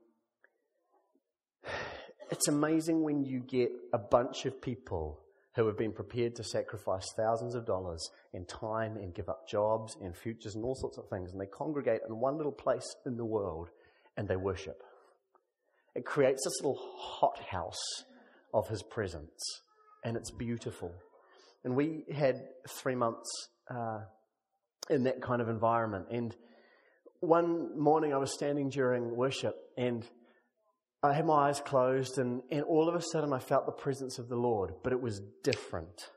it's 2.31 2.49
amazing 2.49 3.03
when 3.03 3.25
you 3.25 3.41
get 3.41 3.71
a 3.93 3.99
bunch 3.99 4.45
of 4.45 4.61
people 4.61 5.21
who 5.55 5.67
have 5.67 5.79
been 5.79 5.93
prepared 5.93 6.35
to 6.37 6.45
sacrifice 6.45 7.07
thousands 7.17 7.55
of 7.55 7.65
dollars 7.65 8.11
in 8.35 8.45
time 8.45 8.97
and 8.97 9.15
give 9.15 9.29
up 9.29 9.49
jobs 9.49 9.97
and 10.03 10.15
futures 10.15 10.55
and 10.55 10.65
all 10.65 10.75
sorts 10.75 10.99
of 10.99 11.09
things. 11.09 11.33
And 11.33 11.41
they 11.41 11.47
congregate 11.47 12.03
in 12.07 12.21
one 12.21 12.37
little 12.37 12.53
place 12.53 12.85
in 13.07 13.17
the 13.17 13.25
world 13.25 13.71
and 14.17 14.29
they 14.29 14.37
worship. 14.37 14.83
It 15.95 16.05
creates 16.05 16.45
this 16.45 16.61
little 16.61 16.79
hothouse 16.79 18.05
of 18.53 18.69
his 18.69 18.83
presence. 18.83 19.61
And 20.05 20.17
it's 20.17 20.31
beautiful. 20.31 20.93
And 21.65 21.75
we 21.75 22.05
had 22.15 22.43
three 22.69 22.95
months 22.95 23.29
uh, 23.71 24.01
in 24.89 25.05
that 25.05 25.21
kind 25.21 25.43
of 25.43 25.49
environment. 25.49 26.07
And 26.11 26.35
one 27.21 27.79
morning 27.79 28.13
I 28.13 28.19
was 28.19 28.33
standing 28.33 28.69
during 28.71 29.17
worship 29.17 29.57
and 29.77 30.07
I 31.03 31.13
had 31.13 31.27
my 31.27 31.49
eyes 31.49 31.61
closed, 31.61 32.19
and, 32.19 32.43
and 32.51 32.63
all 32.65 32.89
of 32.89 32.95
a 32.95 33.03
sudden 33.03 33.33
I 33.33 33.39
felt 33.39 33.67
the 33.67 33.73
presence 33.73 34.19
of 34.19 34.29
the 34.29 34.37
Lord, 34.37 34.73
but 34.83 34.93
it 34.93 35.01
was 35.01 35.21
different. 35.45 36.11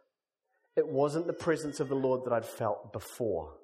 It 0.75 0.87
wasn't 0.87 1.27
the 1.27 1.33
presence 1.33 1.79
of 1.79 1.89
the 1.89 1.95
Lord 1.95 2.25
that 2.25 2.33
I'd 2.33 2.45
felt 2.45 2.93
before. 2.93 3.55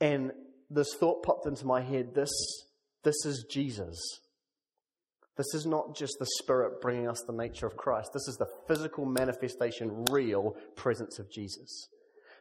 And 0.00 0.32
this 0.70 0.94
thought 0.94 1.24
popped 1.24 1.46
into 1.46 1.66
my 1.66 1.80
head 1.80 2.14
this, 2.14 2.30
this 3.02 3.26
is 3.26 3.44
Jesus. 3.50 3.98
This 5.36 5.52
is 5.54 5.66
not 5.66 5.96
just 5.96 6.16
the 6.18 6.26
Spirit 6.38 6.80
bringing 6.80 7.08
us 7.08 7.22
the 7.26 7.32
nature 7.32 7.66
of 7.66 7.76
Christ. 7.76 8.10
This 8.12 8.28
is 8.28 8.36
the 8.36 8.46
physical 8.68 9.04
manifestation, 9.04 10.04
real 10.04 10.56
presence 10.76 11.18
of 11.18 11.30
Jesus. 11.30 11.88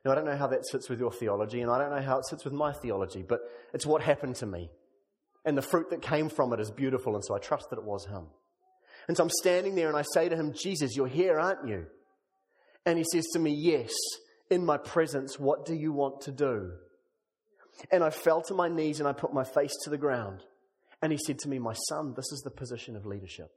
Now, 0.06 0.12
I 0.12 0.16
don't 0.16 0.26
know 0.26 0.38
how 0.38 0.48
that 0.48 0.68
sits 0.68 0.90
with 0.90 1.00
your 1.00 1.12
theology, 1.12 1.62
and 1.62 1.72
I 1.72 1.80
don't 1.80 1.90
know 1.90 2.02
how 2.02 2.20
it 2.20 2.26
sits 2.26 2.44
with 2.44 2.54
my 2.54 2.74
theology, 2.74 3.24
but 3.28 3.40
it's 3.74 3.86
what 3.86 4.02
happened 4.02 4.36
to 4.38 4.46
me. 4.46 4.70
And 5.46 5.58
the 5.58 5.62
fruit 5.62 5.90
that 5.90 6.02
came 6.02 6.30
from 6.30 6.54
it 6.54 6.60
is 6.60 6.72
beautiful, 6.72 7.16
and 7.16 7.24
so 7.24 7.36
I 7.36 7.40
trust 7.40 7.70
that 7.70 7.80
it 7.80 7.86
was 7.86 8.06
him. 8.06 8.28
And 9.08 9.18
so 9.18 9.24
I'm 9.24 9.30
standing 9.30 9.76
there 9.76 9.90
and 9.90 9.98
I 9.98 10.04
say 10.14 10.30
to 10.30 10.36
him, 10.36 10.54
Jesus, 10.54 10.96
you're 10.96 11.08
here, 11.08 11.40
aren't 11.40 11.68
you? 11.68 11.86
And 12.86 12.98
he 12.98 13.06
says 13.12 13.26
to 13.34 13.40
me, 13.40 13.54
Yes, 13.54 13.92
in 14.50 14.66
my 14.66 14.78
presence, 14.78 15.40
what 15.40 15.66
do 15.66 15.74
you 15.74 15.92
want 15.92 16.22
to 16.22 16.32
do? 16.32 16.72
And 17.92 18.04
I 18.04 18.12
fell 18.12 18.42
to 18.44 18.54
my 18.54 18.70
knees 18.70 19.00
and 19.00 19.10
I 19.10 19.14
put 19.14 19.34
my 19.34 19.44
face 19.44 19.74
to 19.84 19.90
the 19.90 19.98
ground. 19.98 20.44
And 21.04 21.12
he 21.12 21.18
said 21.18 21.38
to 21.40 21.50
me, 21.50 21.60
My 21.60 21.74
son, 21.90 22.14
this 22.16 22.32
is 22.32 22.42
the 22.46 22.50
position 22.50 22.96
of 22.96 23.06
leadership. 23.06 23.52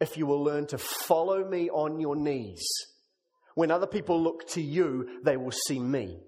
If 0.00 0.16
you 0.16 0.24
will 0.24 0.42
learn 0.42 0.66
to 0.68 0.78
follow 0.78 1.46
me 1.46 1.68
on 1.68 2.00
your 2.00 2.16
knees, 2.16 2.64
when 3.54 3.70
other 3.70 3.86
people 3.86 4.22
look 4.22 4.48
to 4.52 4.62
you, 4.62 5.20
they 5.22 5.36
will 5.36 5.52
see 5.52 5.78
me. 5.78 6.18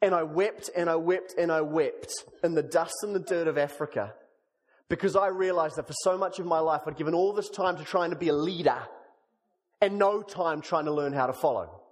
And 0.00 0.14
I 0.14 0.22
wept 0.22 0.70
and 0.74 0.88
I 0.88 0.96
wept 0.96 1.34
and 1.36 1.52
I 1.52 1.60
wept 1.60 2.10
in 2.42 2.54
the 2.54 2.62
dust 2.62 2.94
and 3.02 3.14
the 3.14 3.20
dirt 3.20 3.46
of 3.46 3.58
Africa 3.58 4.14
because 4.88 5.14
I 5.14 5.26
realized 5.26 5.76
that 5.76 5.86
for 5.86 5.94
so 6.02 6.16
much 6.16 6.38
of 6.38 6.46
my 6.46 6.60
life 6.60 6.82
I'd 6.86 6.96
given 6.96 7.14
all 7.14 7.34
this 7.34 7.50
time 7.50 7.76
to 7.76 7.84
trying 7.84 8.10
to 8.10 8.16
be 8.16 8.28
a 8.28 8.34
leader 8.34 8.78
and 9.82 9.98
no 9.98 10.22
time 10.22 10.62
trying 10.62 10.86
to 10.86 10.94
learn 10.94 11.12
how 11.12 11.26
to 11.26 11.34
follow. 11.34 11.82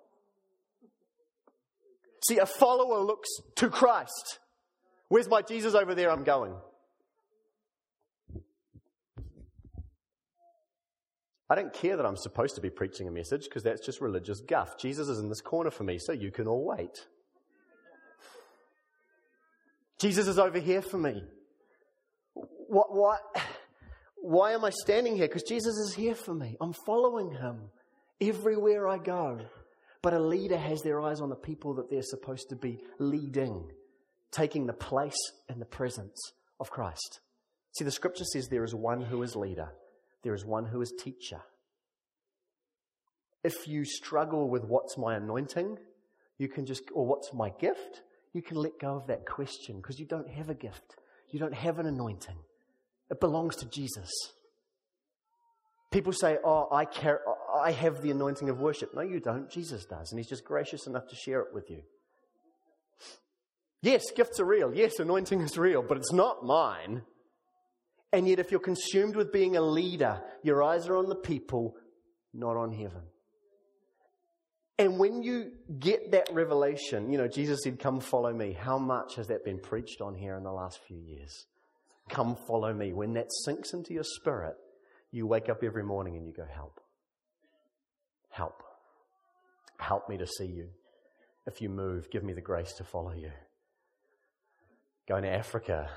See, 2.27 2.39
a 2.39 2.47
follower 2.47 3.01
looks 3.01 3.29
to 3.57 3.69
Christ. 3.69 4.39
Where's 5.09 5.29
my 5.29 5.43
Jesus 5.43 5.75
over 5.75 5.95
there? 5.95 6.11
I'm 6.11 6.25
going. 6.25 6.55
I 11.49 11.55
don't 11.55 11.73
care 11.73 11.97
that 11.97 12.05
I'm 12.05 12.17
supposed 12.17 12.57
to 12.57 12.61
be 12.61 12.71
preaching 12.71 13.07
a 13.07 13.11
message 13.11 13.45
because 13.45 13.63
that's 13.63 13.85
just 13.85 14.01
religious 14.01 14.41
guff. 14.41 14.77
Jesus 14.79 15.09
is 15.09 15.21
in 15.21 15.29
this 15.29 15.41
corner 15.41 15.71
for 15.71 15.85
me, 15.85 15.99
so 15.99 16.13
you 16.13 16.33
can 16.33 16.49
all 16.49 16.65
wait. 16.65 17.07
Jesus 19.99 20.27
is 20.27 20.39
over 20.39 20.59
here 20.59 20.83
for 20.83 20.99
me. 20.99 21.23
What, 22.35 22.95
what, 22.95 23.21
why 24.17 24.53
am 24.53 24.65
I 24.65 24.71
standing 24.71 25.17
here? 25.17 25.29
Because 25.29 25.45
Jesus 25.45 25.77
is 25.77 25.95
here 25.95 26.17
for 26.17 26.35
me. 26.35 26.57
I'm 26.61 26.73
following 26.85 27.31
him 27.31 27.71
everywhere 28.21 28.89
I 28.89 28.99
go. 28.99 29.39
But 30.03 30.15
a 30.15 30.21
leader 30.21 30.59
has 30.59 30.83
their 30.83 31.01
eyes 31.01 31.21
on 31.21 31.31
the 31.31 31.37
people 31.37 31.75
that 31.75 31.89
they're 31.91 32.03
supposed 32.03 32.49
to 32.51 32.57
be 32.57 32.81
leading, 32.99 33.71
taking 34.37 34.67
the 34.67 34.73
place 34.73 35.17
and 35.49 35.61
the 35.61 35.67
presence 35.67 36.19
of 36.61 36.71
Christ. 36.71 37.21
See, 37.73 37.85
the 37.85 37.91
scripture 37.91 38.25
says 38.25 38.49
there 38.49 38.65
is 38.65 38.75
one 38.75 39.01
who 39.01 39.23
is 39.23 39.35
leader, 39.35 39.71
there 40.23 40.35
is 40.35 40.45
one 40.45 40.67
who 40.67 40.81
is 40.83 40.93
teacher. 40.99 41.41
If 43.43 43.69
you 43.69 43.85
struggle 43.85 44.49
with 44.49 44.65
what's 44.65 44.99
my 44.99 45.15
anointing, 45.15 45.79
you 46.37 46.49
can 46.49 46.67
just, 46.67 46.83
or 46.93 47.07
what's 47.07 47.33
my 47.33 47.51
gift, 47.61 48.03
you 48.33 48.43
can 48.43 48.57
let 48.57 48.79
go 48.81 48.97
of 48.97 49.07
that 49.07 49.25
question 49.25 49.77
because 49.77 49.99
you 49.99 50.07
don't 50.07 50.29
have 50.29 50.51
a 50.51 50.55
gift. 50.55 50.97
You 51.31 51.39
don't 51.39 51.55
have 51.55 51.79
an 51.79 51.87
anointing. 51.87 52.37
It 53.11 53.21
belongs 53.21 53.57
to 53.57 53.67
Jesus. 53.67 54.11
People 55.93 56.13
say, 56.13 56.39
Oh, 56.45 56.69
I, 56.73 56.85
care, 56.85 57.21
I 57.55 57.71
have 57.71 58.03
the 58.03 58.11
anointing 58.11 58.49
of 58.51 58.59
worship. 58.59 58.95
No, 58.95 59.01
you 59.01 59.21
don't. 59.21 59.49
Jesus 59.49 59.87
does. 59.87 60.11
And 60.11 60.19
He's 60.19 60.29
just 60.29 60.45
gracious 60.45 60.87
enough 60.87 61.09
to 61.09 61.15
share 61.15 61.41
it 61.41 61.55
with 61.55 61.71
you. 61.71 61.83
Yes, 63.87 64.11
gifts 64.11 64.41
are 64.41 64.45
real. 64.45 64.75
Yes, 64.75 64.99
anointing 64.99 65.41
is 65.43 65.57
real, 65.57 65.81
but 65.81 65.97
it's 65.97 66.13
not 66.13 66.45
mine. 66.45 67.03
And 68.13 68.27
yet, 68.27 68.41
if 68.41 68.51
you're 68.51 68.59
consumed 68.59 69.15
with 69.15 69.33
being 69.33 69.57
a 69.57 69.61
leader, 69.61 70.21
your 70.43 70.61
eyes 70.65 70.89
are 70.89 70.97
on 70.97 71.09
the 71.09 71.15
people, 71.15 71.77
not 72.35 72.57
on 72.57 72.73
heaven. 72.73 73.03
And 74.77 74.99
when 74.99 75.23
you 75.23 75.53
get 75.79 76.11
that 76.11 76.27
revelation, 76.33 77.13
you 77.13 77.17
know, 77.17 77.29
Jesus 77.29 77.61
said, 77.63 77.79
Come 77.79 78.01
follow 78.01 78.33
me. 78.33 78.55
How 78.59 78.77
much 78.77 79.15
has 79.15 79.29
that 79.29 79.45
been 79.45 79.61
preached 79.61 80.01
on 80.01 80.17
here 80.17 80.37
in 80.37 80.43
the 80.43 80.51
last 80.53 80.81
few 80.89 80.99
years? 80.99 81.47
Come 82.09 82.37
follow 82.49 82.75
me. 82.75 82.93
When 82.93 83.13
that 83.13 83.29
sinks 83.45 83.73
into 83.73 83.95
your 83.95 84.05
spirit, 84.05 84.57
you 85.13 85.29
wake 85.29 85.49
up 85.49 85.63
every 85.63 85.85
morning 85.85 86.17
and 86.17 86.27
you 86.27 86.33
go, 86.33 86.47
Help. 86.53 86.81
Help. 88.31 88.65
Help 89.79 90.09
me 90.09 90.17
to 90.17 90.27
see 90.27 90.47
you. 90.47 90.71
If 91.47 91.61
you 91.61 91.69
move, 91.69 92.11
give 92.11 92.25
me 92.25 92.33
the 92.33 92.41
grace 92.41 92.73
to 92.79 92.85
follow 92.85 93.13
you. 93.13 93.31
Going 95.09 95.23
to 95.23 95.31
Africa, 95.31 95.89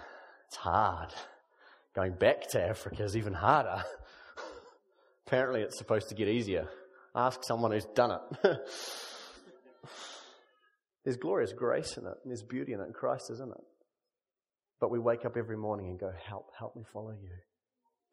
it's 0.47 0.57
hard. 0.57 1.09
Going 1.95 2.13
back 2.13 2.47
to 2.49 2.61
Africa 2.61 3.03
is 3.03 3.17
even 3.17 3.33
harder. 3.33 3.83
Apparently, 5.27 5.61
it's 5.61 5.79
supposed 5.79 6.09
to 6.09 6.15
get 6.15 6.27
easier. 6.27 6.67
Ask 7.15 7.43
someone 7.43 7.71
who's 7.71 7.85
done 7.95 8.11
it. 8.11 8.21
there's 11.03 11.17
glorious 11.17 11.53
grace 11.53 11.97
in 11.97 12.05
it, 12.05 12.17
and 12.23 12.29
there's 12.31 12.43
beauty 12.43 12.73
in 12.73 12.81
it, 12.81 12.83
and 12.83 12.93
Christ 12.93 13.31
is 13.31 13.39
in 13.39 13.49
it. 13.49 13.63
But 14.79 14.91
we 14.91 14.99
wake 14.99 15.25
up 15.25 15.35
every 15.35 15.57
morning 15.57 15.87
and 15.89 15.99
go, 15.99 16.11
Help, 16.27 16.51
help 16.57 16.75
me 16.75 16.83
follow 16.93 17.15
you. 17.19 17.31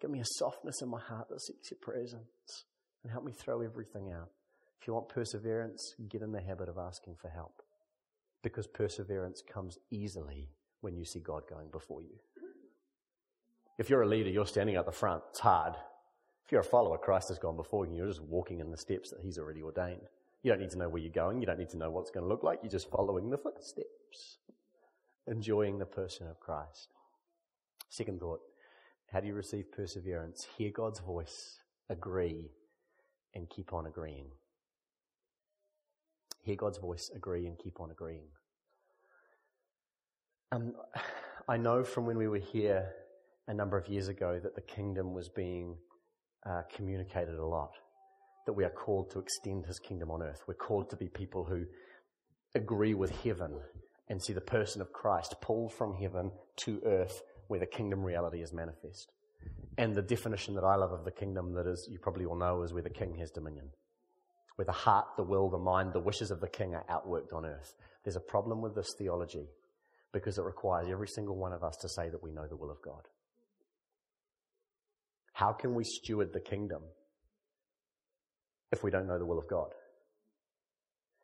Give 0.01 0.11
me 0.11 0.21
a 0.21 0.27
softness 0.27 0.81
in 0.81 0.89
my 0.89 1.01
heart 1.01 1.29
that 1.29 1.43
seeks 1.43 1.71
your 1.71 1.79
presence, 1.81 2.65
and 3.03 3.13
help 3.13 3.25
me 3.25 3.33
throw 3.33 3.61
everything 3.61 4.13
out. 4.13 4.31
If 4.81 4.87
you 4.87 4.95
want 4.95 5.11
perseverance, 5.11 5.95
get 6.09 6.23
in 6.23 6.33
the 6.33 6.41
habit 6.41 6.71
of 6.71 6.79
asking 6.79 7.17
for 7.21 7.29
help. 7.29 7.63
Because 8.43 8.67
perseverance 8.67 9.43
comes 9.53 9.77
easily 9.91 10.51
when 10.81 10.97
you 10.97 11.05
see 11.05 11.21
God 11.21 11.43
going 11.49 11.69
before 11.71 12.03
you. 12.03 12.19
If 13.79 13.91
you're 13.91 14.03
a 14.03 14.09
leader, 14.09 14.31
you're 14.31 14.47
standing 14.47 14.77
at 14.77 14.87
the 14.87 14.93
front, 14.93 15.23
it's 15.31 15.41
hard. 15.41 15.75
If 16.45 16.53
you're 16.53 16.61
a 16.61 16.65
follower, 16.65 16.97
Christ 16.97 17.29
has 17.29 17.39
gone 17.39 17.57
before 17.57 17.87
you. 17.87 17.97
You're 17.97 18.07
just 18.07 18.23
walking 18.23 18.61
in 18.61 18.71
the 18.71 18.77
steps 18.77 19.11
that 19.11 19.21
He's 19.23 19.39
already 19.39 19.63
ordained. 19.63 20.09
You 20.43 20.53
don't 20.53 20.61
need 20.61 20.71
to 20.71 20.79
know 20.79 20.89
where 20.89 21.03
you're 21.03 21.11
going. 21.11 21.41
You 21.41 21.47
don't 21.47 21.59
need 21.59 21.71
to 21.71 21.77
know 21.77 21.91
what 21.91 22.03
it's 22.03 22.11
going 22.11 22.25
to 22.25 22.29
look 22.29 22.45
like. 22.45 22.61
You're 22.63 22.71
just 22.71 22.89
following 22.89 23.31
the 23.31 23.37
footsteps, 23.37 24.39
enjoying 25.27 25.79
the 25.79 25.87
person 25.87 26.29
of 26.29 26.39
Christ. 26.39 26.89
Second 27.89 28.21
thought 28.21 28.41
how 29.13 29.21
do 29.21 29.29
you 29.29 29.35
receive 29.35 29.71
perseverance? 29.71 30.47
Hear 30.59 30.71
God's 30.71 31.01
voice, 31.01 31.59
agree, 31.89 32.51
and 33.35 33.49
keep 33.49 33.73
on 33.73 33.87
agreeing. 33.87 34.27
Hear 36.43 36.57
God's 36.57 36.79
voice, 36.79 37.11
agree, 37.15 37.47
and 37.47 37.59
keep 37.59 37.81
on 37.81 37.91
agreeing. 37.91 38.29
Um, 40.53 40.75
I 41.49 41.57
know 41.57 41.85
from 41.85 42.07
when 42.07 42.19
we 42.19 42.29
were 42.29 42.39
here 42.39 42.93
a 43.47 43.55
number 43.55 43.79
of 43.79 43.89
years 43.89 44.09
ago 44.09 44.41
that 44.43 44.55
the 44.57 44.61
kingdom 44.61 45.15
was 45.15 45.29
being 45.29 45.77
uh, 46.45 46.63
communicated 46.75 47.37
a 47.37 47.47
lot 47.47 47.71
that 48.47 48.53
we 48.53 48.65
are 48.65 48.71
called 48.71 49.11
to 49.11 49.19
extend 49.19 49.67
his 49.67 49.79
kingdom 49.79 50.11
on 50.11 50.23
earth. 50.23 50.43
We're 50.49 50.55
called 50.55 50.91
to 50.91 50.97
be 50.97 51.09
people 51.09 51.45
who 51.45 51.65
agree 52.55 52.95
with 52.95 53.11
heaven 53.23 53.61
and 54.09 54.23
see 54.23 54.33
the 54.33 54.41
person 54.41 54.81
of 54.81 54.93
Christ 54.93 55.37
pulled 55.41 55.73
from 55.73 55.95
heaven 55.95 56.31
to 56.59 56.81
earth 56.85 57.23
where 57.49 57.61
the 57.61 57.67
kingdom 57.67 58.03
reality 58.03 58.41
is 58.43 58.53
manifest. 58.53 59.13
And 59.79 59.95
the 59.95 60.03
definition 60.03 60.55
that 60.55 60.65
I 60.65 60.77
love 60.77 60.93
of 60.93 61.05
the 61.05 61.11
kingdom 61.11 61.55
that 61.55 61.67
is, 61.67 61.89
you 61.91 61.99
probably 61.99 62.25
all 62.25 62.37
know, 62.37 62.63
is 62.63 62.73
where 62.73 62.83
the 62.83 62.91
king 62.91 63.17
has 63.19 63.31
dominion. 63.31 63.71
where 64.57 64.67
the 64.67 64.73
heart, 64.73 65.07
the 65.17 65.23
will, 65.23 65.51
the 65.51 65.59
mind, 65.59 65.93
the 65.93 66.01
wishes 66.01 66.31
of 66.31 66.41
the 66.41 66.49
king 66.49 66.75
are 66.75 66.85
outworked 66.91 67.33
on 67.33 67.45
earth. 67.45 67.75
There's 68.05 68.17
a 68.17 68.21
problem 68.21 68.63
with 68.63 68.75
this 68.75 68.95
theology 68.99 69.49
because 70.13 70.39
it 70.39 70.45
requires 70.45 70.89
every 70.91 71.09
single 71.09 71.37
one 71.37 71.53
of 71.53 71.63
us 71.63 71.77
to 71.83 71.89
say 71.89 72.09
that 72.09 72.23
we 72.23 72.33
know 72.33 72.47
the 72.47 72.57
will 72.57 72.71
of 72.71 72.81
God. 72.83 73.03
How 75.33 75.53
can 75.53 75.75
we 75.75 75.85
steward 75.85 76.33
the 76.33 76.41
kingdom 76.41 76.83
if 78.73 78.83
we 78.83 78.91
don't 78.91 79.07
know 79.07 79.19
the 79.19 79.27
will 79.27 79.39
of 79.39 79.49
God? 79.49 79.75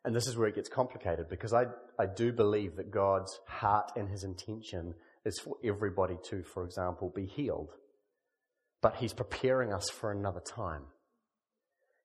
And 0.05 0.13
this 0.13 0.27
is 0.27 0.37
where 0.37 0.47
it 0.47 0.55
gets 0.55 0.69
complicated 0.69 1.29
because 1.29 1.53
I, 1.53 1.63
I 1.97 2.05
do 2.05 2.33
believe 2.33 2.75
that 2.75 2.91
God's 2.91 3.39
heart 3.47 3.91
and 3.95 4.09
his 4.09 4.23
intention 4.23 4.93
is 5.25 5.39
for 5.39 5.55
everybody 5.63 6.17
to, 6.29 6.43
for 6.43 6.65
example, 6.65 7.11
be 7.15 7.25
healed. 7.25 7.71
But 8.81 8.97
he's 8.97 9.13
preparing 9.13 9.73
us 9.73 9.89
for 9.89 10.11
another 10.11 10.41
time. 10.41 10.83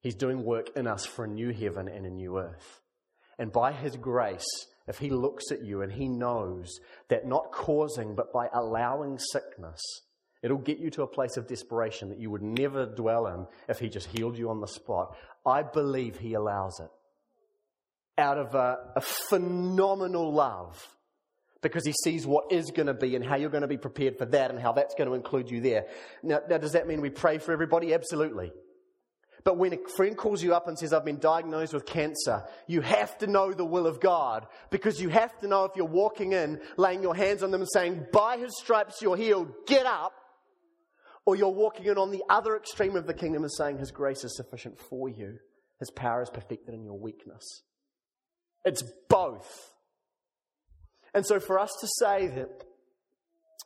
He's 0.00 0.14
doing 0.14 0.44
work 0.44 0.70
in 0.76 0.86
us 0.86 1.04
for 1.04 1.24
a 1.24 1.28
new 1.28 1.52
heaven 1.52 1.88
and 1.88 2.06
a 2.06 2.10
new 2.10 2.38
earth. 2.38 2.80
And 3.36 3.50
by 3.50 3.72
his 3.72 3.96
grace, 3.96 4.46
if 4.88 4.98
he 4.98 5.11
looks 5.11 5.51
at 5.53 5.64
you 5.64 5.83
and 5.83 5.92
he 5.92 6.09
knows 6.09 6.81
that 7.09 7.27
not 7.27 7.53
causing, 7.53 8.14
but 8.14 8.33
by 8.33 8.48
allowing 8.53 9.18
sickness, 9.18 9.81
it'll 10.42 10.59
get 10.59 10.79
you 10.79 10.90
to 10.90 11.03
a 11.03 11.07
place 11.07 11.37
of 11.37 11.46
desperation 11.46 12.09
that 12.09 12.18
you 12.18 12.31
would 12.31 12.42
never 12.42 12.87
dwell 12.87 13.27
in 13.27 13.46
if 13.68 13.79
he 13.79 13.88
just 13.88 14.09
healed 14.09 14.38
you 14.38 14.51
on 14.51 14.61
the 14.61 14.66
spot. 14.66 15.16
I 15.44 15.62
believe 15.62 16.18
he 16.18 16.35
allows 16.35 16.81
it 16.81 16.90
out 18.18 18.38
of 18.38 18.55
a, 18.55 18.79
a 18.96 19.01
phenomenal 19.01 20.33
love 20.33 20.96
because 21.62 21.85
he 21.85 21.92
sees 22.05 22.27
what 22.27 22.53
is 22.53 22.70
going 22.70 22.87
to 22.87 22.94
be 22.94 23.16
and 23.16 23.24
how 23.24 23.37
you're 23.37 23.51
going 23.51 23.62
to 23.62 23.68
be 23.68 23.79
prepared 23.79 24.16
for 24.16 24.27
that 24.27 24.51
and 24.51 24.61
how 24.61 24.72
that's 24.72 24.94
going 24.94 25.09
to 25.09 25.14
include 25.14 25.51
you 25.51 25.61
there. 25.61 25.87
Now, 26.22 26.40
now, 26.48 26.59
does 26.59 26.72
that 26.72 26.87
mean 26.87 27.01
we 27.01 27.11
pray 27.11 27.38
for 27.38 27.53
everybody? 27.53 27.94
Absolutely. 27.94 28.53
But 29.48 29.56
when 29.56 29.72
a 29.72 29.78
friend 29.96 30.14
calls 30.14 30.42
you 30.42 30.52
up 30.52 30.68
and 30.68 30.78
says, 30.78 30.92
I've 30.92 31.06
been 31.06 31.20
diagnosed 31.20 31.72
with 31.72 31.87
cancer, 31.87 32.44
you 32.66 32.82
have 32.82 33.16
to 33.16 33.26
know 33.26 33.54
the 33.54 33.64
will 33.64 33.87
of 33.87 33.98
God 33.98 34.46
because 34.68 35.00
you 35.00 35.08
have 35.08 35.38
to 35.38 35.48
know 35.48 35.64
if 35.64 35.72
you're 35.74 35.87
walking 35.87 36.34
in, 36.34 36.61
laying 36.76 37.00
your 37.00 37.16
hands 37.16 37.42
on 37.42 37.50
them 37.50 37.62
and 37.62 37.70
saying, 37.72 38.08
By 38.12 38.37
his 38.37 38.58
stripes 38.58 39.00
you're 39.00 39.16
healed, 39.16 39.50
get 39.66 39.87
up, 39.87 40.12
or 41.24 41.34
you're 41.34 41.48
walking 41.48 41.87
in 41.87 41.96
on 41.96 42.11
the 42.11 42.22
other 42.28 42.56
extreme 42.56 42.94
of 42.94 43.06
the 43.06 43.14
kingdom 43.14 43.42
and 43.42 43.50
saying, 43.50 43.78
His 43.78 43.90
grace 43.90 44.22
is 44.22 44.37
sufficient 44.37 44.78
for 44.78 45.08
you, 45.08 45.38
His 45.78 45.90
power 45.92 46.20
is 46.20 46.28
perfected 46.28 46.74
in 46.74 46.84
your 46.84 46.98
weakness. 46.98 47.62
It's 48.66 48.82
both. 49.08 49.72
And 51.14 51.24
so 51.24 51.40
for 51.40 51.58
us 51.58 51.74
to 51.80 51.88
say 52.00 52.26
that, 52.26 52.64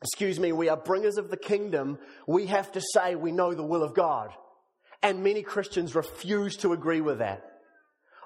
excuse 0.01 0.39
me, 0.39 0.53
we 0.53 0.69
are 0.69 0.77
bringers 0.77 1.17
of 1.17 1.29
the 1.29 1.37
kingdom, 1.37 1.99
we 2.29 2.47
have 2.47 2.71
to 2.71 2.81
say 2.95 3.17
we 3.17 3.33
know 3.33 3.53
the 3.53 3.67
will 3.67 3.83
of 3.83 3.95
God. 3.95 4.33
And 5.03 5.25
many 5.25 5.43
Christians 5.43 5.95
refuse 5.95 6.57
to 6.59 6.73
agree 6.73 7.01
with 7.01 7.19
that. 7.19 7.43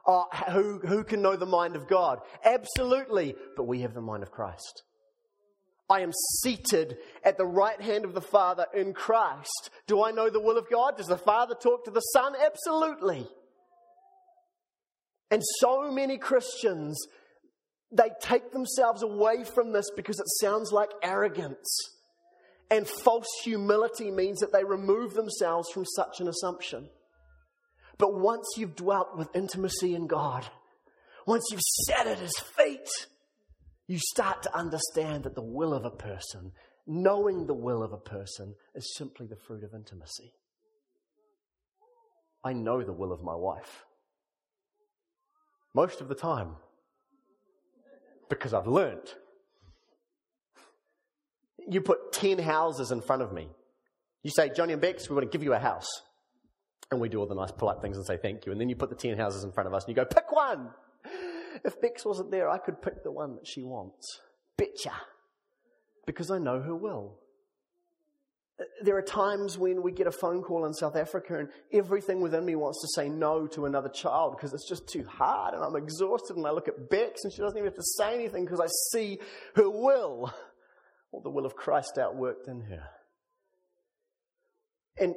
Oh, 0.06 0.26
who, 0.50 0.78
who 0.86 1.02
can 1.02 1.22
know 1.22 1.36
the 1.36 1.46
mind 1.46 1.74
of 1.74 1.88
God? 1.88 2.20
Absolutely, 2.44 3.34
but 3.56 3.66
we 3.66 3.80
have 3.80 3.94
the 3.94 4.00
mind 4.00 4.22
of 4.22 4.30
Christ. 4.30 4.82
I 5.88 6.00
am 6.00 6.12
seated 6.42 6.96
at 7.24 7.38
the 7.38 7.46
right 7.46 7.80
hand 7.80 8.04
of 8.04 8.14
the 8.14 8.20
Father 8.20 8.66
in 8.74 8.92
Christ. 8.92 9.70
Do 9.86 10.04
I 10.04 10.10
know 10.10 10.30
the 10.30 10.40
will 10.40 10.58
of 10.58 10.68
God? 10.70 10.96
Does 10.96 11.06
the 11.06 11.16
Father 11.16 11.54
talk 11.54 11.84
to 11.84 11.90
the 11.90 12.00
Son? 12.00 12.34
Absolutely. 12.44 13.28
And 15.30 15.42
so 15.60 15.90
many 15.90 16.18
Christians, 16.18 17.00
they 17.92 18.10
take 18.20 18.52
themselves 18.52 19.02
away 19.02 19.44
from 19.44 19.72
this 19.72 19.86
because 19.96 20.18
it 20.18 20.26
sounds 20.40 20.72
like 20.72 20.90
arrogance. 21.02 21.95
And 22.70 22.88
false 22.88 23.28
humility 23.44 24.10
means 24.10 24.40
that 24.40 24.52
they 24.52 24.64
remove 24.64 25.14
themselves 25.14 25.70
from 25.70 25.84
such 25.84 26.20
an 26.20 26.28
assumption. 26.28 26.88
But 27.98 28.18
once 28.18 28.46
you've 28.56 28.76
dwelt 28.76 29.16
with 29.16 29.34
intimacy 29.34 29.94
in 29.94 30.06
God, 30.06 30.46
once 31.26 31.44
you've 31.50 31.60
sat 31.60 32.06
at 32.06 32.18
his 32.18 32.36
feet, 32.56 32.88
you 33.86 33.98
start 33.98 34.42
to 34.42 34.56
understand 34.56 35.24
that 35.24 35.34
the 35.34 35.42
will 35.42 35.72
of 35.72 35.84
a 35.84 35.90
person, 35.90 36.52
knowing 36.86 37.46
the 37.46 37.54
will 37.54 37.82
of 37.82 37.92
a 37.92 37.98
person, 37.98 38.54
is 38.74 38.94
simply 38.96 39.26
the 39.26 39.36
fruit 39.36 39.62
of 39.62 39.74
intimacy. 39.74 40.32
I 42.44 42.52
know 42.52 42.82
the 42.82 42.92
will 42.92 43.12
of 43.12 43.22
my 43.22 43.34
wife. 43.34 43.84
Most 45.74 46.00
of 46.00 46.08
the 46.08 46.14
time. 46.14 46.56
Because 48.28 48.52
I've 48.52 48.66
learned 48.66 49.14
you 51.68 51.80
put 51.80 52.12
10 52.12 52.38
houses 52.38 52.90
in 52.90 53.00
front 53.00 53.22
of 53.22 53.32
me. 53.32 53.48
You 54.22 54.30
say, 54.30 54.50
Jonny 54.50 54.72
and 54.72 54.82
Bex, 54.82 55.08
we 55.08 55.14
want 55.14 55.30
to 55.30 55.36
give 55.36 55.44
you 55.44 55.52
a 55.54 55.58
house. 55.58 55.88
And 56.90 57.00
we 57.00 57.08
do 57.08 57.18
all 57.18 57.26
the 57.26 57.34
nice 57.34 57.52
polite 57.52 57.80
things 57.80 57.96
and 57.96 58.06
say 58.06 58.16
thank 58.16 58.46
you. 58.46 58.52
And 58.52 58.60
then 58.60 58.68
you 58.68 58.76
put 58.76 58.90
the 58.90 58.96
10 58.96 59.16
houses 59.16 59.44
in 59.44 59.52
front 59.52 59.66
of 59.66 59.74
us 59.74 59.84
and 59.84 59.96
you 59.96 60.02
go, 60.02 60.04
pick 60.04 60.30
one. 60.30 60.70
If 61.64 61.80
Bex 61.80 62.04
wasn't 62.04 62.30
there, 62.30 62.48
I 62.48 62.58
could 62.58 62.80
pick 62.82 63.02
the 63.02 63.10
one 63.10 63.36
that 63.36 63.46
she 63.46 63.62
wants. 63.62 64.20
Betcha. 64.56 64.92
Because 66.06 66.30
I 66.30 66.38
know 66.38 66.60
her 66.60 66.74
will. 66.74 67.18
There 68.82 68.96
are 68.96 69.02
times 69.02 69.58
when 69.58 69.82
we 69.82 69.92
get 69.92 70.06
a 70.06 70.12
phone 70.12 70.42
call 70.42 70.64
in 70.64 70.72
South 70.72 70.96
Africa 70.96 71.38
and 71.38 71.48
everything 71.72 72.20
within 72.20 72.44
me 72.44 72.54
wants 72.54 72.80
to 72.80 72.88
say 73.00 73.08
no 73.08 73.46
to 73.48 73.66
another 73.66 73.90
child 73.90 74.34
because 74.36 74.54
it's 74.54 74.68
just 74.68 74.88
too 74.88 75.04
hard 75.04 75.52
and 75.52 75.62
I'm 75.62 75.76
exhausted 75.76 76.36
and 76.36 76.46
I 76.46 76.52
look 76.52 76.68
at 76.68 76.88
Bex 76.88 77.24
and 77.24 77.32
she 77.32 77.42
doesn't 77.42 77.58
even 77.58 77.66
have 77.66 77.74
to 77.74 77.82
say 77.82 78.14
anything 78.14 78.44
because 78.44 78.60
I 78.60 78.68
see 78.92 79.18
her 79.56 79.68
will 79.68 80.32
or 81.16 81.22
the 81.22 81.30
will 81.30 81.46
of 81.46 81.56
Christ 81.56 81.94
outworked 81.96 82.46
in 82.46 82.60
her. 82.60 82.88
And 84.98 85.14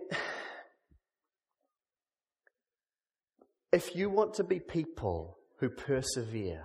if 3.74 3.94
you 3.98 4.10
want 4.10 4.34
to 4.36 4.46
be 4.46 4.62
people 4.62 5.38
who 5.58 5.68
persevere, 5.68 6.64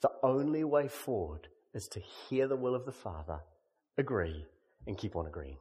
the 0.00 0.08
only 0.22 0.64
way 0.64 0.88
forward 0.88 1.48
is 1.74 1.86
to 1.92 2.00
hear 2.00 2.48
the 2.48 2.56
will 2.56 2.74
of 2.74 2.86
the 2.86 2.92
Father, 2.92 3.40
agree, 3.98 4.46
and 4.86 4.96
keep 4.96 5.14
on 5.14 5.26
agreeing. 5.26 5.58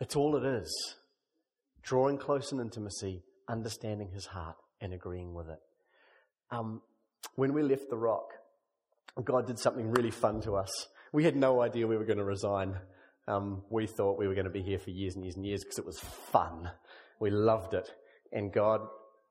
It's 0.00 0.16
all 0.16 0.36
it 0.36 0.44
is. 0.44 0.96
Drawing 1.82 2.18
close 2.18 2.52
in 2.52 2.60
intimacy, 2.60 3.22
understanding 3.48 4.10
his 4.10 4.26
heart, 4.26 4.56
and 4.82 4.92
agreeing 4.92 5.32
with 5.32 5.48
it. 5.48 5.60
Um, 6.50 6.82
when 7.36 7.54
we 7.54 7.62
left 7.62 7.88
the 7.88 7.96
rock, 7.96 8.34
God 9.22 9.46
did 9.46 9.58
something 9.58 9.90
really 9.90 10.10
fun 10.10 10.40
to 10.42 10.56
us. 10.56 10.88
We 11.12 11.24
had 11.24 11.36
no 11.36 11.62
idea 11.62 11.86
we 11.86 11.96
were 11.96 12.04
going 12.04 12.18
to 12.18 12.24
resign. 12.24 12.76
Um, 13.28 13.62
we 13.70 13.86
thought 13.86 14.18
we 14.18 14.26
were 14.26 14.34
going 14.34 14.46
to 14.46 14.50
be 14.50 14.62
here 14.62 14.78
for 14.78 14.90
years 14.90 15.14
and 15.14 15.24
years 15.24 15.36
and 15.36 15.46
years 15.46 15.62
because 15.62 15.78
it 15.78 15.86
was 15.86 16.00
fun. 16.32 16.70
We 17.20 17.30
loved 17.30 17.74
it. 17.74 17.88
And 18.32 18.52
God 18.52 18.80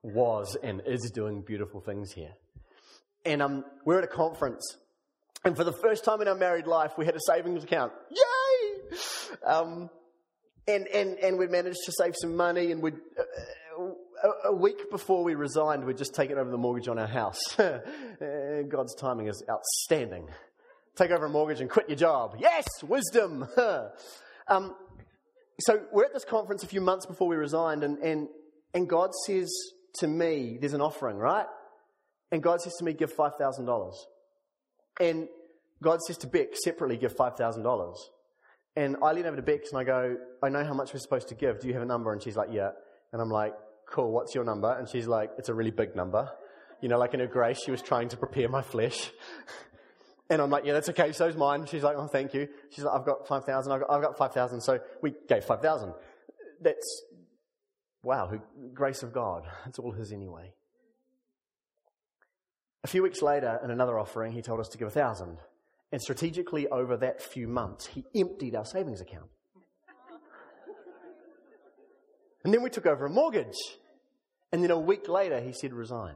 was 0.02 0.56
and 0.64 0.82
is 0.86 1.12
doing 1.14 1.42
beautiful 1.42 1.82
things 1.82 2.12
here. 2.14 2.34
And 3.26 3.42
um, 3.42 3.66
we're 3.86 4.00
at 4.00 4.04
a 4.04 4.08
conference. 4.08 4.78
And 5.44 5.58
for 5.58 5.66
the 5.66 5.74
first 5.74 6.06
time 6.06 6.22
in 6.22 6.28
our 6.28 6.36
married 6.36 6.68
life, 6.68 6.94
we 6.98 7.06
had 7.06 7.16
a 7.16 7.20
savings 7.26 7.66
account. 7.66 7.92
Yay! 8.10 8.98
Um, 9.46 9.90
and, 10.68 10.88
and, 10.88 11.18
and 11.20 11.38
we 11.38 11.48
managed 11.48 11.80
to 11.86 11.92
save 11.92 12.14
some 12.16 12.38
money 12.38 12.72
and 12.72 12.82
we'd, 12.82 12.96
a, 14.46 14.54
week 14.54 14.90
before 14.90 15.24
we 15.24 15.36
resigned, 15.36 15.84
we'd 15.86 15.98
just 15.98 16.16
taken 16.16 16.38
over 16.38 16.50
the 16.50 16.58
mortgage 16.58 16.88
on 16.88 16.98
our 16.98 17.08
house. 17.08 17.40
God's 17.58 18.96
timing 18.96 19.28
is 19.28 19.44
outstanding. 19.50 20.30
Take 20.96 21.12
over 21.12 21.26
a 21.26 21.30
mortgage 21.30 21.60
and 21.60 21.70
quit 21.70 21.90
your 21.90 21.98
job. 21.98 22.36
Yes, 22.40 22.66
wisdom. 22.84 23.48
um, 24.48 24.76
so 25.60 25.82
we're 25.92 26.06
at 26.06 26.14
this 26.14 26.26
conference 26.26 26.64
a 26.64 26.68
few 26.68 26.82
months 26.82 27.06
before 27.06 27.28
we 27.28 27.36
resigned, 27.36 27.84
and, 27.84 27.98
and, 28.00 28.28
and 28.74 28.88
God 28.88 29.12
says 29.26 29.52
to 29.96 30.08
me, 30.08 30.58
there's 30.60 30.74
an 30.74 30.82
offering, 30.82 31.18
right? 31.18 31.46
And 32.32 32.42
God 32.42 32.62
says 32.62 32.74
to 32.80 32.86
me, 32.86 32.94
give 32.94 33.16
$5,000. 33.16 33.94
And 35.00 35.28
God 35.82 36.00
says 36.02 36.18
to 36.20 36.28
Bex, 36.28 36.64
separately, 36.64 36.98
give 36.98 37.16
$5,000. 37.16 37.96
And 38.76 38.98
I 39.04 39.12
lean 39.12 39.26
over 39.26 39.36
to 39.36 39.44
Bex 39.44 39.70
and 39.72 39.80
I 39.80 39.84
go, 39.84 40.18
I 40.42 40.50
know 40.50 40.64
how 40.64 40.74
much 40.74 40.94
we're 40.94 41.00
supposed 41.00 41.28
to 41.28 41.36
give. 41.36 41.60
Do 41.60 41.68
you 41.68 41.74
have 41.74 41.84
a 41.84 41.88
number? 41.88 42.12
And 42.12 42.24
she's 42.24 42.36
like, 42.36 42.50
yeah. 42.52 42.72
And 43.12 43.22
I'm 43.22 43.30
like, 43.30 43.54
cool, 43.94 44.12
what's 44.12 44.34
your 44.34 44.44
number? 44.44 44.72
And 44.72 44.90
she's 44.90 45.08
like, 45.08 45.32
it's 45.38 45.50
a 45.50 45.54
really 45.54 45.72
big 45.72 45.96
number. 45.96 46.30
You 46.82 46.90
know, 46.90 46.98
like 46.98 47.14
in 47.14 47.20
her 47.20 47.28
grace, 47.28 47.62
she 47.64 47.72
was 47.72 47.82
trying 47.82 48.10
to 48.10 48.18
prepare 48.18 48.50
my 48.50 48.62
flesh. 48.62 49.12
and 50.30 50.42
I'm 50.42 50.50
like, 50.50 50.66
yeah, 50.66 50.74
that's 50.74 50.90
okay, 50.90 51.12
so's 51.12 51.38
mine. 51.38 51.66
She's 51.68 51.84
like, 51.84 51.96
oh, 51.96 52.08
thank 52.08 52.34
you. 52.34 52.48
She's 52.72 52.84
like, 52.84 53.00
I've 53.00 53.06
got 53.06 53.28
5,000, 53.28 53.72
I've 53.72 53.80
got, 53.82 53.90
I've 53.90 54.02
got 54.02 54.18
5,000. 54.18 54.62
So 54.62 54.80
we 55.02 55.14
gave 55.30 55.46
5,000. 55.46 55.94
That's, 56.62 57.04
wow, 58.02 58.28
who, 58.28 58.42
grace 58.74 59.04
of 59.04 59.14
God. 59.14 59.44
It's 59.68 59.80
all 59.80 59.92
his 59.92 60.12
anyway. 60.12 60.54
A 62.84 62.88
few 62.88 63.04
weeks 63.04 63.22
later, 63.22 63.60
in 63.64 63.72
another 63.72 63.98
offering, 63.98 64.34
he 64.34 64.42
told 64.42 64.60
us 64.60 64.68
to 64.70 64.78
give 64.78 64.88
a 64.88 64.92
thousand. 64.92 65.38
And 65.94 66.02
strategically, 66.02 66.68
over 66.68 66.98
that 66.98 67.22
few 67.22 67.48
months, 67.48 67.86
he 67.86 68.04
emptied 68.16 68.56
our 68.56 68.66
savings 68.66 69.00
account. 69.00 69.30
And 72.44 72.54
then 72.54 72.62
we 72.62 72.70
took 72.70 72.86
over 72.86 73.06
a 73.06 73.10
mortgage. 73.10 73.56
And 74.54 74.64
then 74.64 74.70
a 74.70 74.80
week 74.80 75.10
later, 75.10 75.42
he 75.42 75.52
said, 75.52 75.74
resign. 75.74 76.14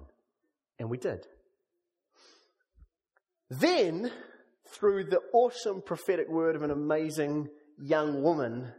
And 0.77 0.91
we 0.91 0.99
did. 0.99 1.25
Then, 3.49 4.11
through 4.67 5.05
the 5.05 5.21
awesome 5.33 5.81
prophetic 5.81 6.29
word 6.29 6.55
of 6.55 6.61
an 6.61 6.69
amazing 6.69 7.49
young 7.81 8.21
woman, 8.21 8.71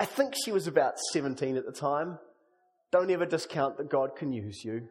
I 0.00 0.04
think 0.04 0.34
she 0.34 0.50
was 0.50 0.66
about 0.66 0.98
17 1.12 1.56
at 1.56 1.64
the 1.64 1.70
time, 1.70 2.18
Don't 2.90 3.08
ever 3.08 3.24
discount 3.24 3.76
that 3.76 3.88
God 3.88 4.16
can 4.16 4.32
use 4.32 4.64
you. 4.64 4.88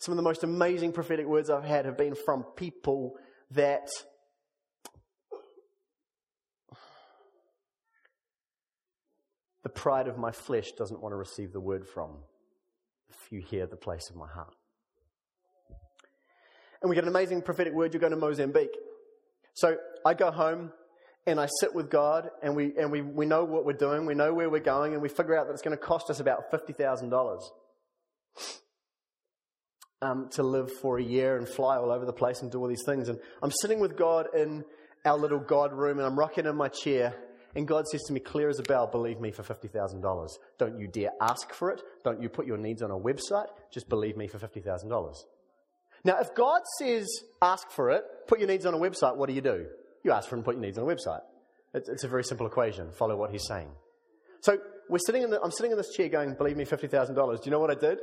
Some 0.00 0.10
of 0.10 0.16
the 0.16 0.22
most 0.22 0.42
amazing 0.42 0.90
prophetic 0.90 1.26
words 1.26 1.48
I've 1.48 1.64
had 1.64 1.84
have 1.84 1.96
been 1.96 2.16
from 2.16 2.42
people 2.56 3.14
that 3.52 3.88
the 9.62 9.68
pride 9.68 10.08
of 10.08 10.18
my 10.18 10.32
flesh 10.32 10.72
doesn't 10.72 11.00
want 11.00 11.12
to 11.12 11.16
receive 11.16 11.52
the 11.52 11.60
word 11.60 11.86
from. 11.86 12.16
You 13.30 13.40
hear 13.40 13.66
the 13.66 13.76
place 13.76 14.10
of 14.10 14.16
my 14.16 14.28
heart. 14.28 14.54
And 16.82 16.90
we 16.90 16.94
get 16.94 17.04
an 17.04 17.10
amazing 17.10 17.42
prophetic 17.42 17.72
word. 17.72 17.94
You're 17.94 18.00
going 18.00 18.12
to 18.12 18.18
Mozambique. 18.18 18.76
So 19.54 19.76
I 20.04 20.14
go 20.14 20.30
home 20.30 20.72
and 21.26 21.40
I 21.40 21.46
sit 21.60 21.74
with 21.74 21.90
God 21.90 22.28
and 22.42 22.54
we, 22.54 22.72
and 22.78 22.92
we, 22.92 23.00
we 23.00 23.24
know 23.24 23.44
what 23.44 23.64
we're 23.64 23.72
doing. 23.72 24.04
We 24.04 24.14
know 24.14 24.34
where 24.34 24.50
we're 24.50 24.60
going 24.60 24.92
and 24.92 25.00
we 25.00 25.08
figure 25.08 25.38
out 25.38 25.46
that 25.46 25.54
it's 25.54 25.62
going 25.62 25.76
to 25.76 25.82
cost 25.82 26.10
us 26.10 26.20
about 26.20 26.52
$50,000 26.52 27.40
um, 30.02 30.28
to 30.32 30.42
live 30.42 30.70
for 30.70 30.98
a 30.98 31.02
year 31.02 31.38
and 31.38 31.48
fly 31.48 31.76
all 31.76 31.90
over 31.90 32.04
the 32.04 32.12
place 32.12 32.42
and 32.42 32.52
do 32.52 32.60
all 32.60 32.68
these 32.68 32.84
things. 32.84 33.08
And 33.08 33.18
I'm 33.42 33.52
sitting 33.62 33.80
with 33.80 33.96
God 33.96 34.26
in 34.36 34.64
our 35.04 35.16
little 35.16 35.38
God 35.38 35.72
room 35.72 35.98
and 35.98 36.06
I'm 36.06 36.18
rocking 36.18 36.46
in 36.46 36.56
my 36.56 36.68
chair 36.68 37.14
and 37.56 37.68
God 37.68 37.86
says 37.86 38.02
to 38.04 38.12
me, 38.12 38.20
clear 38.20 38.48
as 38.48 38.58
a 38.58 38.62
bell, 38.62 38.86
believe 38.86 39.20
me 39.20 39.30
for 39.30 39.42
$50,000. 39.42 40.28
Don't 40.58 40.78
you 40.78 40.88
dare 40.88 41.10
ask 41.20 41.52
for 41.52 41.70
it. 41.70 41.82
Don't 42.02 42.20
you 42.20 42.28
put 42.28 42.46
your 42.46 42.56
needs 42.56 42.82
on 42.82 42.90
a 42.90 42.98
website. 42.98 43.46
Just 43.72 43.88
believe 43.88 44.16
me 44.16 44.26
for 44.26 44.38
$50,000. 44.38 45.14
Now, 46.04 46.18
if 46.18 46.34
God 46.34 46.62
says 46.78 47.06
ask 47.40 47.70
for 47.70 47.90
it, 47.90 48.02
put 48.26 48.38
your 48.38 48.48
needs 48.48 48.66
on 48.66 48.74
a 48.74 48.78
website, 48.78 49.16
what 49.16 49.28
do 49.28 49.34
you 49.34 49.40
do? 49.40 49.66
You 50.02 50.12
ask 50.12 50.28
for 50.28 50.34
it 50.34 50.38
and 50.38 50.44
put 50.44 50.56
your 50.56 50.62
needs 50.62 50.78
on 50.78 50.84
a 50.88 50.94
website. 50.94 51.22
It's, 51.72 51.88
it's 51.88 52.04
a 52.04 52.08
very 52.08 52.24
simple 52.24 52.46
equation. 52.46 52.90
Follow 52.90 53.16
what 53.16 53.30
he's 53.30 53.46
saying. 53.46 53.70
So 54.40 54.58
we're 54.88 54.98
sitting 54.98 55.22
in 55.22 55.30
the, 55.30 55.40
I'm 55.40 55.50
sitting 55.52 55.70
in 55.70 55.78
this 55.78 55.94
chair 55.94 56.08
going, 56.08 56.34
believe 56.34 56.56
me, 56.56 56.64
$50,000. 56.64 57.14
Do 57.14 57.40
you 57.44 57.50
know 57.50 57.60
what 57.60 57.70
I 57.70 57.74
did? 57.74 57.98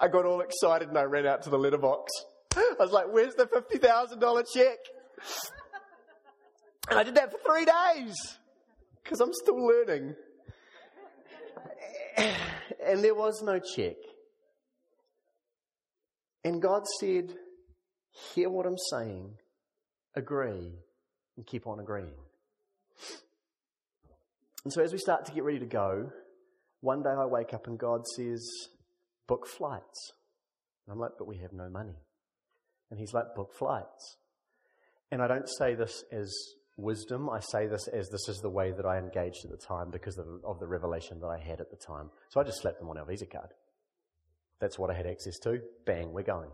I 0.00 0.08
got 0.08 0.26
all 0.26 0.40
excited 0.42 0.88
and 0.88 0.98
I 0.98 1.02
ran 1.02 1.26
out 1.26 1.42
to 1.42 1.50
the 1.50 1.58
letterbox. 1.58 2.12
I 2.56 2.74
was 2.78 2.92
like, 2.92 3.06
where's 3.10 3.34
the 3.34 3.46
$50,000 3.46 4.44
check? 4.54 4.78
And 6.88 6.98
I 6.98 7.04
did 7.04 7.14
that 7.14 7.30
for 7.30 7.38
three 7.46 7.64
days 7.64 8.16
because 9.02 9.20
I'm 9.20 9.32
still 9.32 9.66
learning. 9.66 10.14
And 12.86 13.04
there 13.04 13.14
was 13.14 13.42
no 13.42 13.58
check. 13.58 13.96
And 16.44 16.60
God 16.60 16.82
said, 16.98 17.34
Hear 18.34 18.50
what 18.50 18.66
I'm 18.66 18.78
saying, 18.90 19.34
agree, 20.16 20.72
and 21.36 21.46
keep 21.46 21.66
on 21.66 21.78
agreeing. 21.78 22.14
And 24.64 24.72
so 24.72 24.82
as 24.82 24.92
we 24.92 24.98
start 24.98 25.24
to 25.26 25.32
get 25.32 25.44
ready 25.44 25.60
to 25.60 25.66
go, 25.66 26.10
one 26.80 27.02
day 27.02 27.10
I 27.10 27.26
wake 27.26 27.54
up 27.54 27.66
and 27.66 27.78
God 27.78 28.06
says, 28.16 28.44
Book 29.28 29.46
flights. 29.46 30.12
And 30.86 30.92
I'm 30.92 30.98
like, 30.98 31.12
But 31.18 31.28
we 31.28 31.38
have 31.38 31.52
no 31.52 31.68
money. 31.68 31.96
And 32.90 32.98
He's 32.98 33.12
like, 33.12 33.34
Book 33.36 33.54
flights. 33.54 34.16
And 35.12 35.22
I 35.22 35.28
don't 35.28 35.48
say 35.58 35.74
this 35.74 36.02
as 36.10 36.34
wisdom. 36.80 37.28
I 37.30 37.40
say 37.40 37.66
this 37.66 37.88
as 37.88 38.08
this 38.08 38.28
is 38.28 38.40
the 38.42 38.50
way 38.50 38.72
that 38.72 38.86
I 38.86 38.98
engaged 38.98 39.44
at 39.44 39.50
the 39.50 39.56
time 39.56 39.90
because 39.90 40.18
of, 40.18 40.26
of 40.44 40.58
the 40.58 40.66
revelation 40.66 41.20
that 41.20 41.28
I 41.28 41.38
had 41.38 41.60
at 41.60 41.70
the 41.70 41.76
time. 41.76 42.10
So 42.28 42.40
I 42.40 42.44
just 42.44 42.60
slapped 42.60 42.78
them 42.78 42.88
on 42.88 42.98
our 42.98 43.06
Visa 43.06 43.26
card. 43.26 43.50
That's 44.60 44.78
what 44.78 44.90
I 44.90 44.94
had 44.94 45.06
access 45.06 45.38
to. 45.40 45.60
Bang, 45.86 46.12
we're 46.12 46.22
going. 46.22 46.50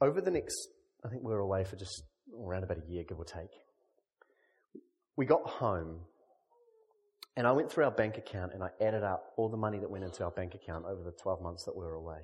Over 0.00 0.20
the 0.20 0.30
next, 0.30 0.68
I 1.04 1.08
think 1.08 1.22
we 1.22 1.32
were 1.32 1.40
away 1.40 1.64
for 1.64 1.76
just 1.76 2.02
around 2.38 2.64
about 2.64 2.78
a 2.78 2.90
year, 2.90 3.04
give 3.08 3.18
or 3.18 3.24
take. 3.24 3.50
We 5.16 5.26
got 5.26 5.46
home 5.46 6.00
and 7.36 7.46
I 7.46 7.52
went 7.52 7.70
through 7.70 7.84
our 7.84 7.90
bank 7.90 8.18
account 8.18 8.52
and 8.52 8.62
I 8.62 8.68
added 8.80 9.02
up 9.02 9.32
all 9.36 9.48
the 9.48 9.56
money 9.56 9.78
that 9.78 9.90
went 9.90 10.04
into 10.04 10.24
our 10.24 10.30
bank 10.30 10.54
account 10.54 10.84
over 10.84 11.02
the 11.02 11.12
12 11.22 11.40
months 11.42 11.64
that 11.64 11.76
we 11.76 11.84
were 11.84 11.94
away. 11.94 12.18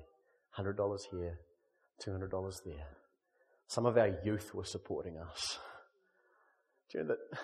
$100 0.57 0.75
here, 1.11 1.39
$200 2.05 2.53
there. 2.65 2.87
Some 3.67 3.85
of 3.85 3.97
our 3.97 4.17
youth 4.23 4.53
were 4.53 4.65
supporting 4.65 5.17
us. 5.17 5.59
Do 6.91 6.97
you 6.97 7.03
know 7.03 7.09
that 7.09 7.39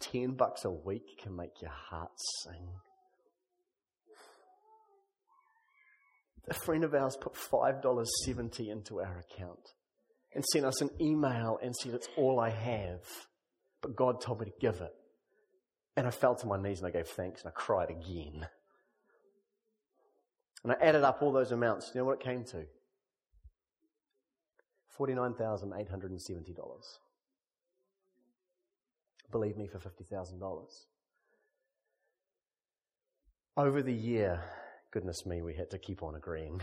10 0.00 0.32
bucks 0.32 0.64
a 0.64 0.70
week 0.70 1.20
can 1.22 1.34
make 1.34 1.62
your 1.62 1.70
heart 1.70 2.12
sing? 2.44 2.68
a 6.48 6.54
friend 6.54 6.84
of 6.84 6.94
ours 6.94 7.16
put 7.20 7.34
$5.70 7.34 8.70
into 8.70 9.00
our 9.00 9.18
account 9.18 9.72
and 10.34 10.44
sent 10.44 10.64
us 10.64 10.80
an 10.80 10.90
email 11.00 11.58
and 11.62 11.74
said, 11.74 11.94
It's 11.94 12.08
all 12.16 12.40
I 12.40 12.50
have. 12.50 13.00
But 13.82 13.96
God 13.96 14.20
told 14.20 14.40
me 14.40 14.46
to 14.46 14.52
give 14.60 14.80
it. 14.80 14.92
And 15.96 16.06
I 16.06 16.10
fell 16.10 16.34
to 16.36 16.46
my 16.46 16.60
knees 16.60 16.80
and 16.80 16.88
I 16.88 16.90
gave 16.90 17.08
thanks 17.08 17.42
and 17.42 17.50
I 17.50 17.52
cried 17.52 17.90
again. 17.90 18.46
And 20.62 20.72
I 20.72 20.76
added 20.80 21.04
up 21.04 21.22
all 21.22 21.32
those 21.32 21.52
amounts. 21.52 21.90
You 21.94 22.00
know 22.00 22.06
what 22.06 22.20
it 22.20 22.24
came 22.24 22.44
to? 22.44 22.64
$49,870. 24.98 27.05
Believe 29.30 29.56
me, 29.56 29.66
for 29.66 29.78
$50,000. 29.78 30.40
Over 33.56 33.82
the 33.82 33.92
year, 33.92 34.42
goodness 34.90 35.24
me, 35.26 35.42
we 35.42 35.54
had 35.54 35.70
to 35.70 35.78
keep 35.78 36.02
on 36.02 36.14
agreeing. 36.14 36.60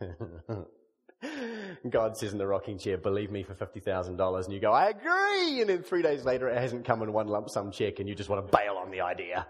God 1.90 2.16
says 2.16 2.32
in 2.32 2.38
the 2.38 2.46
rocking 2.46 2.78
chair, 2.78 2.98
believe 2.98 3.30
me 3.30 3.42
for 3.42 3.54
$50,000. 3.54 4.44
And 4.44 4.52
you 4.52 4.60
go, 4.60 4.72
I 4.72 4.88
agree. 4.88 5.60
And 5.60 5.70
then 5.70 5.82
three 5.82 6.02
days 6.02 6.24
later, 6.24 6.48
it 6.48 6.58
hasn't 6.58 6.84
come 6.84 7.02
in 7.02 7.12
one 7.12 7.28
lump 7.28 7.48
sum 7.50 7.70
check 7.70 7.98
and 7.98 8.08
you 8.08 8.14
just 8.14 8.28
want 8.28 8.46
to 8.46 8.56
bail 8.56 8.76
on 8.76 8.90
the 8.90 9.00
idea. 9.00 9.46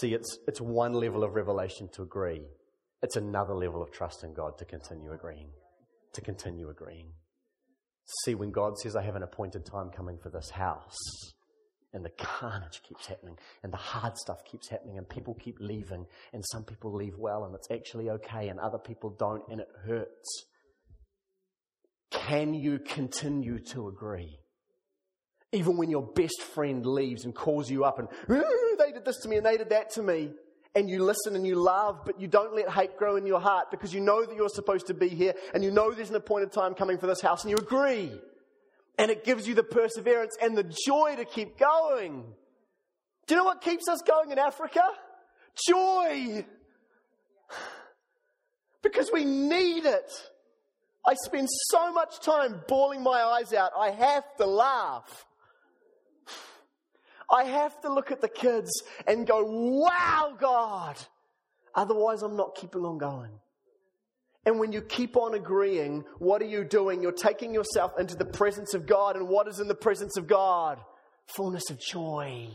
See, 0.00 0.14
it's, 0.14 0.38
it's 0.46 0.60
one 0.60 0.92
level 0.92 1.24
of 1.24 1.34
revelation 1.34 1.88
to 1.94 2.02
agree. 2.02 2.42
It's 3.02 3.16
another 3.16 3.54
level 3.54 3.82
of 3.82 3.90
trust 3.90 4.24
in 4.24 4.34
God 4.34 4.58
to 4.58 4.64
continue 4.64 5.12
agreeing. 5.12 5.50
To 6.14 6.20
continue 6.20 6.68
agreeing. 6.70 7.12
See, 8.24 8.34
when 8.34 8.50
God 8.50 8.78
says, 8.78 8.96
I 8.96 9.02
have 9.02 9.16
an 9.16 9.22
appointed 9.22 9.64
time 9.64 9.90
coming 9.90 10.18
for 10.18 10.30
this 10.30 10.50
house, 10.50 10.98
and 11.92 12.04
the 12.04 12.10
carnage 12.10 12.82
keeps 12.82 13.06
happening, 13.06 13.38
and 13.62 13.72
the 13.72 13.76
hard 13.76 14.16
stuff 14.16 14.44
keeps 14.44 14.68
happening, 14.68 14.98
and 14.98 15.08
people 15.08 15.34
keep 15.34 15.58
leaving, 15.60 16.06
and 16.32 16.44
some 16.50 16.64
people 16.64 16.92
leave 16.92 17.18
well, 17.18 17.44
and 17.44 17.54
it's 17.54 17.70
actually 17.70 18.10
okay, 18.10 18.48
and 18.48 18.58
other 18.58 18.78
people 18.78 19.10
don't, 19.10 19.42
and 19.48 19.60
it 19.60 19.68
hurts. 19.86 20.46
Can 22.10 22.54
you 22.54 22.80
continue 22.80 23.58
to 23.70 23.88
agree? 23.88 24.38
Even 25.52 25.76
when 25.76 25.90
your 25.90 26.02
best 26.02 26.42
friend 26.42 26.86
leaves 26.86 27.24
and 27.24 27.34
calls 27.34 27.70
you 27.70 27.84
up 27.84 27.98
and, 27.98 28.08
they 28.28 28.92
did 28.92 29.04
this 29.04 29.18
to 29.18 29.28
me 29.28 29.36
and 29.36 29.46
they 29.46 29.56
did 29.56 29.70
that 29.70 29.90
to 29.90 30.02
me, 30.02 30.32
and 30.74 30.88
you 30.88 31.02
listen 31.02 31.34
and 31.34 31.46
you 31.46 31.56
love, 31.56 32.00
but 32.04 32.20
you 32.20 32.28
don't 32.28 32.54
let 32.54 32.70
hate 32.70 32.96
grow 32.96 33.16
in 33.16 33.26
your 33.26 33.40
heart 33.40 33.70
because 33.70 33.92
you 33.92 34.00
know 34.00 34.24
that 34.24 34.36
you're 34.36 34.48
supposed 34.48 34.86
to 34.86 34.94
be 34.94 35.08
here, 35.08 35.34
and 35.54 35.64
you 35.64 35.70
know 35.70 35.92
there's 35.92 36.10
an 36.10 36.16
appointed 36.16 36.52
time 36.52 36.74
coming 36.74 36.98
for 36.98 37.06
this 37.06 37.20
house, 37.20 37.42
and 37.42 37.50
you 37.50 37.56
agree. 37.56 38.12
And 38.98 39.10
it 39.10 39.24
gives 39.24 39.48
you 39.48 39.54
the 39.54 39.62
perseverance 39.62 40.36
and 40.40 40.56
the 40.56 40.64
joy 40.86 41.14
to 41.16 41.24
keep 41.24 41.58
going. 41.58 42.24
Do 43.26 43.34
you 43.34 43.38
know 43.40 43.44
what 43.44 43.62
keeps 43.62 43.88
us 43.88 44.02
going 44.02 44.30
in 44.30 44.38
Africa? 44.38 44.82
Joy. 45.68 46.44
Because 48.82 49.10
we 49.12 49.26
need 49.26 49.84
it. 49.84 50.10
I 51.06 51.12
spend 51.24 51.48
so 51.68 51.92
much 51.92 52.20
time 52.20 52.62
bawling 52.66 53.02
my 53.02 53.20
eyes 53.20 53.52
out. 53.52 53.72
I 53.78 53.90
have 53.90 54.24
to 54.38 54.46
laugh. 54.46 55.26
I 57.32 57.44
have 57.44 57.80
to 57.82 57.92
look 57.92 58.10
at 58.10 58.20
the 58.20 58.28
kids 58.28 58.70
and 59.06 59.26
go, 59.26 59.44
wow, 59.44 60.34
God. 60.38 60.96
Otherwise, 61.74 62.22
I'm 62.22 62.36
not 62.36 62.56
keeping 62.56 62.82
on 62.82 62.98
going. 62.98 63.30
And 64.46 64.58
when 64.58 64.72
you 64.72 64.80
keep 64.80 65.16
on 65.16 65.34
agreeing, 65.34 66.04
what 66.18 66.40
are 66.40 66.46
you 66.46 66.64
doing? 66.64 67.02
You're 67.02 67.12
taking 67.12 67.52
yourself 67.52 67.92
into 67.98 68.16
the 68.16 68.24
presence 68.24 68.74
of 68.74 68.86
God. 68.86 69.16
And 69.16 69.28
what 69.28 69.46
is 69.48 69.60
in 69.60 69.68
the 69.68 69.74
presence 69.74 70.16
of 70.16 70.26
God? 70.26 70.78
Fullness 71.26 71.70
of 71.70 71.78
joy. 71.78 72.48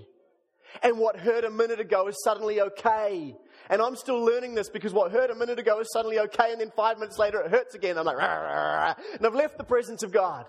And 0.84 0.98
what 0.98 1.18
hurt 1.18 1.46
a 1.46 1.50
minute 1.50 1.80
ago 1.80 2.08
is 2.08 2.22
suddenly 2.24 2.60
okay. 2.60 3.36
And 3.70 3.82
I'm 3.82 3.96
still 3.96 4.20
learning 4.20 4.56
this 4.56 4.70
because 4.70 4.94
what 4.94 5.12
hurt 5.12 5.30
a 5.30 5.36
minute 5.36 5.60
ago 5.60 5.80
is 5.80 5.92
suddenly 5.94 6.20
okay. 6.20 6.52
And 6.52 6.60
then 6.60 6.72
five 6.76 6.98
minutes 6.98 7.18
later 7.18 7.40
it 7.42 7.52
hurts 7.52 7.76
again. 7.76 7.98
I'm 7.98 8.06
like, 8.06 8.18
rah, 8.18 8.34
rah, 8.34 8.74
rah, 8.74 8.96
and 9.14 9.26
I've 9.26 9.36
left 9.36 9.58
the 9.58 9.64
presence 9.64 10.04
of 10.04 10.12
God. 10.12 10.46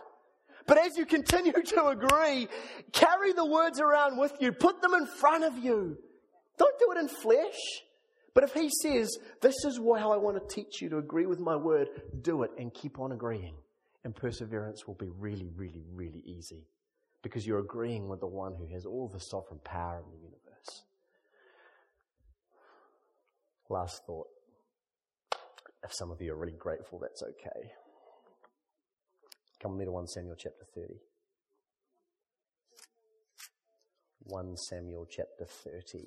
But 0.66 0.78
as 0.78 0.96
you 0.96 1.06
continue 1.06 1.52
to 1.52 1.86
agree, 1.86 2.48
carry 2.92 3.32
the 3.32 3.46
words 3.46 3.80
around 3.80 4.18
with 4.18 4.32
you. 4.40 4.52
Put 4.52 4.82
them 4.82 4.94
in 4.94 5.06
front 5.06 5.44
of 5.44 5.56
you. 5.58 5.96
Don't 6.58 6.78
do 6.78 6.92
it 6.92 6.98
in 6.98 7.08
flesh. 7.08 7.58
But 8.34 8.44
if 8.44 8.52
he 8.52 8.68
says, 8.82 9.16
This 9.40 9.54
is 9.64 9.78
how 9.78 10.12
I 10.12 10.16
want 10.16 10.36
to 10.36 10.54
teach 10.54 10.82
you 10.82 10.88
to 10.90 10.98
agree 10.98 11.26
with 11.26 11.40
my 11.40 11.56
word, 11.56 11.88
do 12.22 12.42
it 12.42 12.50
and 12.58 12.72
keep 12.74 12.98
on 12.98 13.12
agreeing. 13.12 13.54
And 14.04 14.14
perseverance 14.14 14.86
will 14.86 14.94
be 14.94 15.08
really, 15.18 15.50
really, 15.56 15.84
really 15.92 16.22
easy 16.24 16.66
because 17.22 17.46
you're 17.46 17.60
agreeing 17.60 18.08
with 18.08 18.20
the 18.20 18.26
one 18.26 18.54
who 18.54 18.66
has 18.72 18.86
all 18.86 19.08
the 19.08 19.18
sovereign 19.18 19.60
power 19.64 19.98
in 20.04 20.10
the 20.10 20.18
universe. 20.18 20.84
Last 23.68 24.02
thought. 24.06 24.28
If 25.82 25.92
some 25.92 26.10
of 26.10 26.20
you 26.20 26.32
are 26.32 26.36
really 26.36 26.56
grateful, 26.58 26.98
that's 26.98 27.22
okay. 27.22 27.72
Come 29.60 29.72
with 29.72 29.80
me 29.80 29.84
to 29.86 29.92
1 29.92 30.06
Samuel 30.06 30.36
chapter 30.36 30.64
30. 30.74 30.94
1 34.24 34.56
Samuel 34.56 35.06
chapter 35.08 35.46
30. 35.46 35.98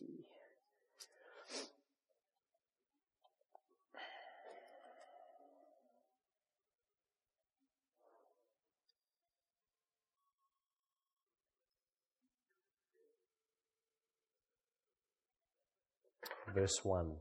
Verse 16.54 16.84
1. 16.84 17.12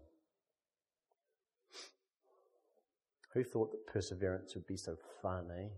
Who 3.34 3.44
thought 3.44 3.70
that 3.72 3.86
perseverance 3.86 4.54
would 4.54 4.66
be 4.66 4.76
so 4.76 4.96
fun, 5.22 5.48
eh? 5.56 5.68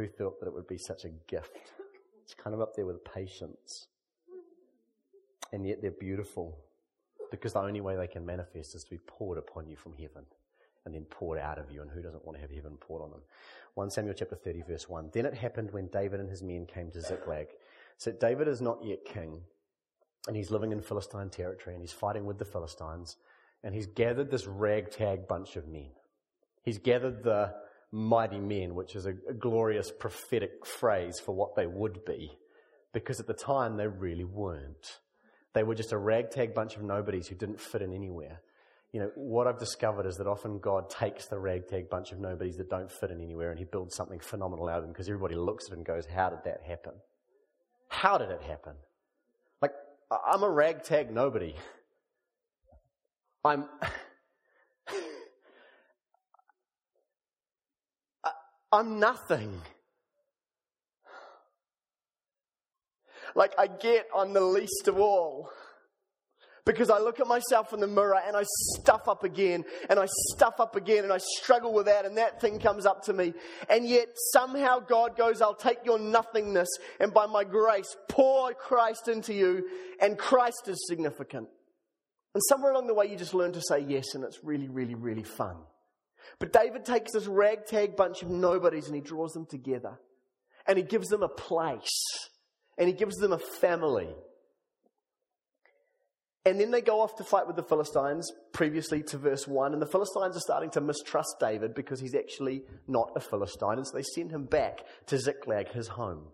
Who 0.00 0.06
thought 0.06 0.40
that 0.40 0.46
it 0.46 0.54
would 0.54 0.66
be 0.66 0.78
such 0.78 1.04
a 1.04 1.10
gift? 1.28 1.72
It's 2.22 2.32
kind 2.32 2.54
of 2.54 2.62
up 2.62 2.74
there 2.74 2.86
with 2.86 3.04
patience. 3.04 3.88
And 5.52 5.66
yet 5.66 5.82
they're 5.82 5.90
beautiful 5.90 6.56
because 7.30 7.52
the 7.52 7.60
only 7.60 7.82
way 7.82 7.96
they 7.96 8.06
can 8.06 8.24
manifest 8.24 8.74
is 8.74 8.82
to 8.84 8.90
be 8.90 8.98
poured 9.06 9.36
upon 9.36 9.68
you 9.68 9.76
from 9.76 9.92
heaven 9.92 10.24
and 10.86 10.94
then 10.94 11.04
poured 11.04 11.38
out 11.38 11.58
of 11.58 11.70
you. 11.70 11.82
And 11.82 11.90
who 11.90 12.00
doesn't 12.00 12.24
want 12.24 12.38
to 12.38 12.40
have 12.40 12.50
heaven 12.50 12.78
poured 12.80 13.02
on 13.02 13.10
them? 13.10 13.20
1 13.74 13.90
Samuel 13.90 14.14
chapter 14.14 14.36
30, 14.36 14.62
verse 14.62 14.88
1. 14.88 15.10
Then 15.12 15.26
it 15.26 15.34
happened 15.34 15.70
when 15.70 15.88
David 15.88 16.18
and 16.18 16.30
his 16.30 16.42
men 16.42 16.64
came 16.64 16.90
to 16.92 17.02
Ziklag. 17.02 17.48
So 17.98 18.10
David 18.10 18.48
is 18.48 18.62
not 18.62 18.82
yet 18.82 19.04
king, 19.04 19.42
and 20.26 20.34
he's 20.34 20.50
living 20.50 20.72
in 20.72 20.80
Philistine 20.80 21.28
territory, 21.28 21.74
and 21.74 21.82
he's 21.82 21.92
fighting 21.92 22.24
with 22.24 22.38
the 22.38 22.46
Philistines, 22.46 23.16
and 23.62 23.74
he's 23.74 23.86
gathered 23.86 24.30
this 24.30 24.46
ragtag 24.46 25.28
bunch 25.28 25.56
of 25.56 25.68
men. 25.68 25.90
He's 26.62 26.78
gathered 26.78 27.22
the 27.22 27.52
mighty 27.92 28.38
men, 28.38 28.74
which 28.74 28.94
is 28.94 29.06
a, 29.06 29.14
a 29.28 29.34
glorious 29.34 29.90
prophetic 29.90 30.64
phrase 30.64 31.18
for 31.18 31.34
what 31.34 31.56
they 31.56 31.66
would 31.66 32.04
be, 32.04 32.32
because 32.92 33.20
at 33.20 33.26
the 33.26 33.34
time 33.34 33.76
they 33.76 33.86
really 33.86 34.24
weren't. 34.24 34.98
They 35.52 35.62
were 35.62 35.74
just 35.74 35.92
a 35.92 35.98
ragtag 35.98 36.54
bunch 36.54 36.76
of 36.76 36.82
nobodies 36.82 37.26
who 37.26 37.34
didn't 37.34 37.60
fit 37.60 37.82
in 37.82 37.92
anywhere. 37.92 38.40
You 38.92 39.00
know, 39.00 39.10
what 39.14 39.46
I've 39.46 39.58
discovered 39.58 40.06
is 40.06 40.16
that 40.16 40.26
often 40.26 40.58
God 40.58 40.90
takes 40.90 41.26
the 41.26 41.38
ragtag 41.38 41.90
bunch 41.90 42.12
of 42.12 42.18
nobodies 42.18 42.56
that 42.56 42.70
don't 42.70 42.90
fit 42.90 43.10
in 43.10 43.20
anywhere 43.20 43.50
and 43.50 43.58
he 43.58 43.64
builds 43.64 43.94
something 43.94 44.18
phenomenal 44.18 44.68
out 44.68 44.78
of 44.78 44.82
them 44.82 44.92
because 44.92 45.08
everybody 45.08 45.36
looks 45.36 45.66
at 45.66 45.72
it 45.72 45.76
and 45.76 45.86
goes, 45.86 46.06
How 46.06 46.30
did 46.30 46.40
that 46.44 46.62
happen? 46.66 46.94
How 47.88 48.18
did 48.18 48.30
it 48.30 48.42
happen? 48.42 48.74
Like, 49.60 49.72
I'm 50.10 50.42
a 50.42 50.50
ragtag 50.50 51.12
nobody. 51.12 51.54
I'm. 53.44 53.66
I'm 58.72 58.98
nothing. 59.00 59.60
Like 63.34 63.54
I 63.58 63.66
get 63.66 64.06
on 64.14 64.32
the 64.32 64.40
least 64.40 64.88
of 64.88 64.98
all. 64.98 65.50
Because 66.66 66.90
I 66.90 66.98
look 66.98 67.20
at 67.20 67.26
myself 67.26 67.72
in 67.72 67.80
the 67.80 67.86
mirror 67.86 68.20
and 68.24 68.36
I 68.36 68.42
stuff 68.76 69.08
up 69.08 69.24
again 69.24 69.64
and 69.88 69.98
I 69.98 70.06
stuff 70.28 70.60
up 70.60 70.76
again 70.76 71.04
and 71.04 71.12
I 71.12 71.18
struggle 71.18 71.72
with 71.72 71.86
that 71.86 72.04
and 72.04 72.18
that 72.18 72.40
thing 72.40 72.58
comes 72.60 72.84
up 72.84 73.02
to 73.04 73.12
me. 73.12 73.32
And 73.68 73.88
yet 73.88 74.08
somehow 74.32 74.78
God 74.78 75.16
goes, 75.16 75.40
I'll 75.40 75.54
take 75.54 75.78
your 75.84 75.98
nothingness 75.98 76.68
and 77.00 77.14
by 77.14 77.26
my 77.26 77.44
grace 77.44 77.96
pour 78.08 78.52
Christ 78.52 79.08
into 79.08 79.32
you 79.32 79.66
and 80.00 80.18
Christ 80.18 80.68
is 80.68 80.86
significant. 80.86 81.48
And 82.34 82.42
somewhere 82.48 82.72
along 82.72 82.86
the 82.86 82.94
way 82.94 83.06
you 83.06 83.16
just 83.16 83.34
learn 83.34 83.52
to 83.52 83.62
say 83.62 83.80
yes 83.80 84.14
and 84.14 84.22
it's 84.22 84.44
really, 84.44 84.68
really, 84.68 84.94
really 84.94 85.24
fun. 85.24 85.56
But 86.40 86.52
David 86.52 86.84
takes 86.84 87.12
this 87.12 87.26
ragtag 87.26 87.94
bunch 87.94 88.22
of 88.22 88.30
nobodies 88.30 88.86
and 88.86 88.94
he 88.96 89.02
draws 89.02 89.32
them 89.32 89.46
together. 89.46 90.00
And 90.66 90.76
he 90.76 90.82
gives 90.82 91.08
them 91.08 91.22
a 91.22 91.28
place. 91.28 92.02
And 92.78 92.88
he 92.88 92.94
gives 92.94 93.16
them 93.16 93.32
a 93.32 93.38
family. 93.38 94.08
And 96.46 96.58
then 96.58 96.70
they 96.70 96.80
go 96.80 97.02
off 97.02 97.16
to 97.16 97.24
fight 97.24 97.46
with 97.46 97.56
the 97.56 97.62
Philistines, 97.62 98.32
previously 98.52 99.02
to 99.04 99.18
verse 99.18 99.46
1. 99.46 99.74
And 99.74 99.82
the 99.82 99.86
Philistines 99.86 100.34
are 100.34 100.40
starting 100.40 100.70
to 100.70 100.80
mistrust 100.80 101.36
David 101.38 101.74
because 101.74 102.00
he's 102.00 102.14
actually 102.14 102.62
not 102.88 103.12
a 103.14 103.20
Philistine. 103.20 103.76
And 103.76 103.86
so 103.86 103.98
they 103.98 104.02
send 104.02 104.30
him 104.30 104.46
back 104.46 104.80
to 105.06 105.18
Ziklag, 105.18 105.72
his 105.72 105.88
home. 105.88 106.28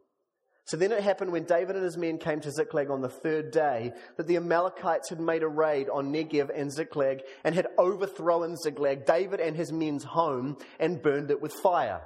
So 0.66 0.76
then 0.76 0.90
it 0.90 1.00
happened 1.00 1.30
when 1.30 1.44
David 1.44 1.76
and 1.76 1.84
his 1.84 1.96
men 1.96 2.18
came 2.18 2.40
to 2.40 2.50
Ziklag 2.50 2.90
on 2.90 3.00
the 3.00 3.08
third 3.08 3.52
day 3.52 3.92
that 4.16 4.26
the 4.26 4.36
Amalekites 4.36 5.08
had 5.08 5.20
made 5.20 5.44
a 5.44 5.48
raid 5.48 5.88
on 5.88 6.12
Negev 6.12 6.50
and 6.52 6.72
Ziklag 6.72 7.22
and 7.44 7.54
had 7.54 7.68
overthrown 7.78 8.56
Ziklag, 8.56 9.06
David 9.06 9.38
and 9.38 9.56
his 9.56 9.72
men's 9.72 10.02
home, 10.02 10.56
and 10.80 11.00
burned 11.00 11.30
it 11.30 11.40
with 11.40 11.52
fire. 11.52 12.02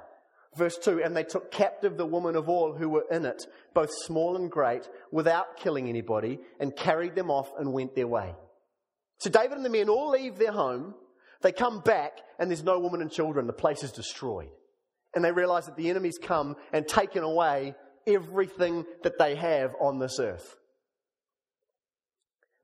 Verse 0.55 0.77
2 0.77 1.01
And 1.03 1.17
they 1.17 1.23
took 1.23 1.51
captive 1.51 1.97
the 1.97 2.05
women 2.05 2.35
of 2.35 2.49
all 2.49 2.73
who 2.73 2.87
were 2.87 3.05
in 3.09 3.25
it, 3.25 3.47
both 3.73 3.89
small 4.05 4.35
and 4.35 4.51
great, 4.51 4.87
without 5.11 5.57
killing 5.57 5.89
anybody, 5.89 6.37
and 6.59 6.75
carried 6.75 7.15
them 7.15 7.31
off 7.31 7.49
and 7.57 7.73
went 7.73 7.95
their 7.95 8.07
way. 8.07 8.35
So 9.17 9.31
David 9.31 9.57
and 9.57 9.65
the 9.65 9.69
men 9.71 9.89
all 9.89 10.11
leave 10.11 10.37
their 10.37 10.51
home. 10.51 10.93
They 11.41 11.51
come 11.51 11.79
back, 11.79 12.19
and 12.37 12.47
there's 12.47 12.63
no 12.63 12.77
women 12.77 13.01
and 13.01 13.11
children. 13.11 13.47
The 13.47 13.53
place 13.53 13.81
is 13.81 13.91
destroyed. 13.91 14.49
And 15.15 15.25
they 15.25 15.31
realize 15.31 15.65
that 15.65 15.77
the 15.77 15.89
enemy's 15.89 16.19
come 16.21 16.55
and 16.71 16.87
taken 16.87 17.23
away 17.23 17.73
everything 18.07 18.85
that 19.03 19.17
they 19.17 19.35
have 19.35 19.75
on 19.79 19.99
this 19.99 20.19
earth. 20.19 20.55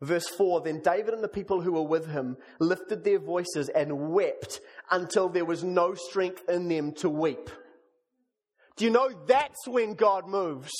Verse 0.02 0.28
4 0.28 0.62
Then 0.62 0.82
David 0.82 1.14
and 1.14 1.24
the 1.24 1.28
people 1.28 1.62
who 1.62 1.74
were 1.74 1.82
with 1.82 2.10
him 2.10 2.38
lifted 2.60 3.04
their 3.04 3.20
voices 3.20 3.70
and 3.70 4.12
wept 4.12 4.60
until 4.92 5.30
there 5.30 5.46
was 5.46 5.64
no 5.64 5.96
strength 5.96 6.48
in 6.50 6.68
them 6.68 6.94
to 6.94 7.10
weep. 7.10 7.50
Do 8.76 8.86
you 8.86 8.92
know 8.92 9.10
that's 9.26 9.68
when 9.68 9.96
God 9.96 10.28
moves? 10.28 10.72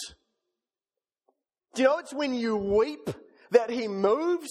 Do 1.74 1.82
you 1.82 1.88
know 1.88 1.98
it's 1.98 2.14
when 2.14 2.34
you 2.34 2.56
weep 2.56 3.10
that 3.52 3.70
He 3.70 3.88
moves? 3.88 4.50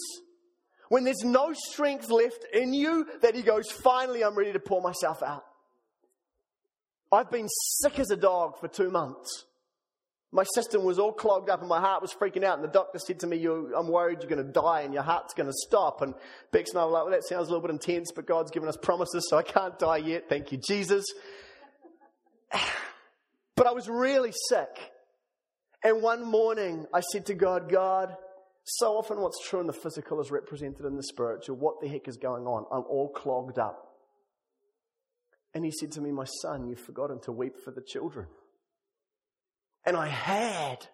When 0.89 1.05
there's 1.05 1.25
no 1.25 1.53
strength 1.53 2.11
left 2.11 2.45
in 2.53 2.73
you, 2.73 3.07
that 3.23 3.35
He 3.35 3.43
goes, 3.43 3.71
Finally, 3.71 4.25
I'm 4.25 4.37
ready 4.37 4.53
to 4.53 4.61
pour 4.61 4.83
myself 4.83 5.23
out. 5.23 5.45
I've 7.11 7.31
been 7.31 7.49
sick 7.49 7.99
as 7.99 8.11
a 8.11 8.17
dog 8.17 8.59
for 8.59 8.69
two 8.69 8.91
months. 8.91 9.45
My 10.37 10.45
system 10.55 10.85
was 10.85 10.99
all 10.99 11.15
clogged 11.15 11.49
up 11.49 11.61
and 11.61 11.69
my 11.69 11.81
heart 11.81 12.03
was 12.03 12.13
freaking 12.13 12.45
out. 12.45 12.59
And 12.59 12.63
the 12.63 12.71
doctor 12.71 12.99
said 12.99 13.21
to 13.21 13.27
me, 13.27 13.43
I'm 13.47 13.89
worried 13.89 14.19
you're 14.21 14.29
going 14.29 14.47
to 14.47 14.53
die 14.53 14.83
and 14.83 14.93
your 14.93 15.03
heart's 15.03 15.33
going 15.33 15.47
to 15.47 15.57
stop. 15.67 16.03
And 16.03 16.13
Bex 16.53 16.73
and 16.73 16.79
I 16.79 16.85
were 16.85 16.91
like, 16.91 17.05
well, 17.05 17.13
that 17.13 17.25
sounds 17.27 17.49
a 17.49 17.53
little 17.53 17.67
bit 17.67 17.71
intense, 17.71 18.13
but 18.15 18.27
God's 18.27 18.51
given 18.51 18.69
us 18.69 18.77
promises, 18.77 19.27
so 19.31 19.39
I 19.39 19.43
can't 19.43 19.79
die 19.79 19.97
yet. 19.97 20.29
Thank 20.29 20.53
you, 20.53 20.59
Jesus. 20.59 21.07
But 23.57 23.67
I 23.67 23.73
was 23.73 23.89
really 23.89 24.35
sick. 24.51 24.69
And 25.83 26.03
one 26.03 26.23
morning 26.23 26.85
I 26.93 27.01
said 27.01 27.25
to 27.27 27.35
God, 27.35 27.71
God, 27.71 28.15
so 28.65 28.99
often 28.99 29.19
what's 29.23 29.39
true 29.49 29.61
in 29.61 29.67
the 29.67 29.73
physical 29.73 30.21
is 30.21 30.31
represented 30.31 30.85
in 30.85 30.95
the 30.95 31.03
spiritual. 31.03 31.57
What 31.57 31.81
the 31.81 31.89
heck 31.89 32.07
is 32.07 32.19
going 32.19 32.45
on? 32.45 32.67
I'm 32.71 32.85
all 32.87 33.09
clogged 33.09 33.59
up. 33.59 33.97
And 35.55 35.65
he 35.65 35.71
said 35.71 35.93
to 35.93 36.03
me, 36.03 36.13
My 36.13 36.27
son, 36.43 36.69
you've 36.69 36.81
forgotten 36.81 37.19
to 37.23 37.33
weep 37.33 37.55
for 37.65 37.71
the 37.71 37.81
children. 37.81 38.27
And 39.87 39.97
I 39.97 40.09
had. 40.09 40.87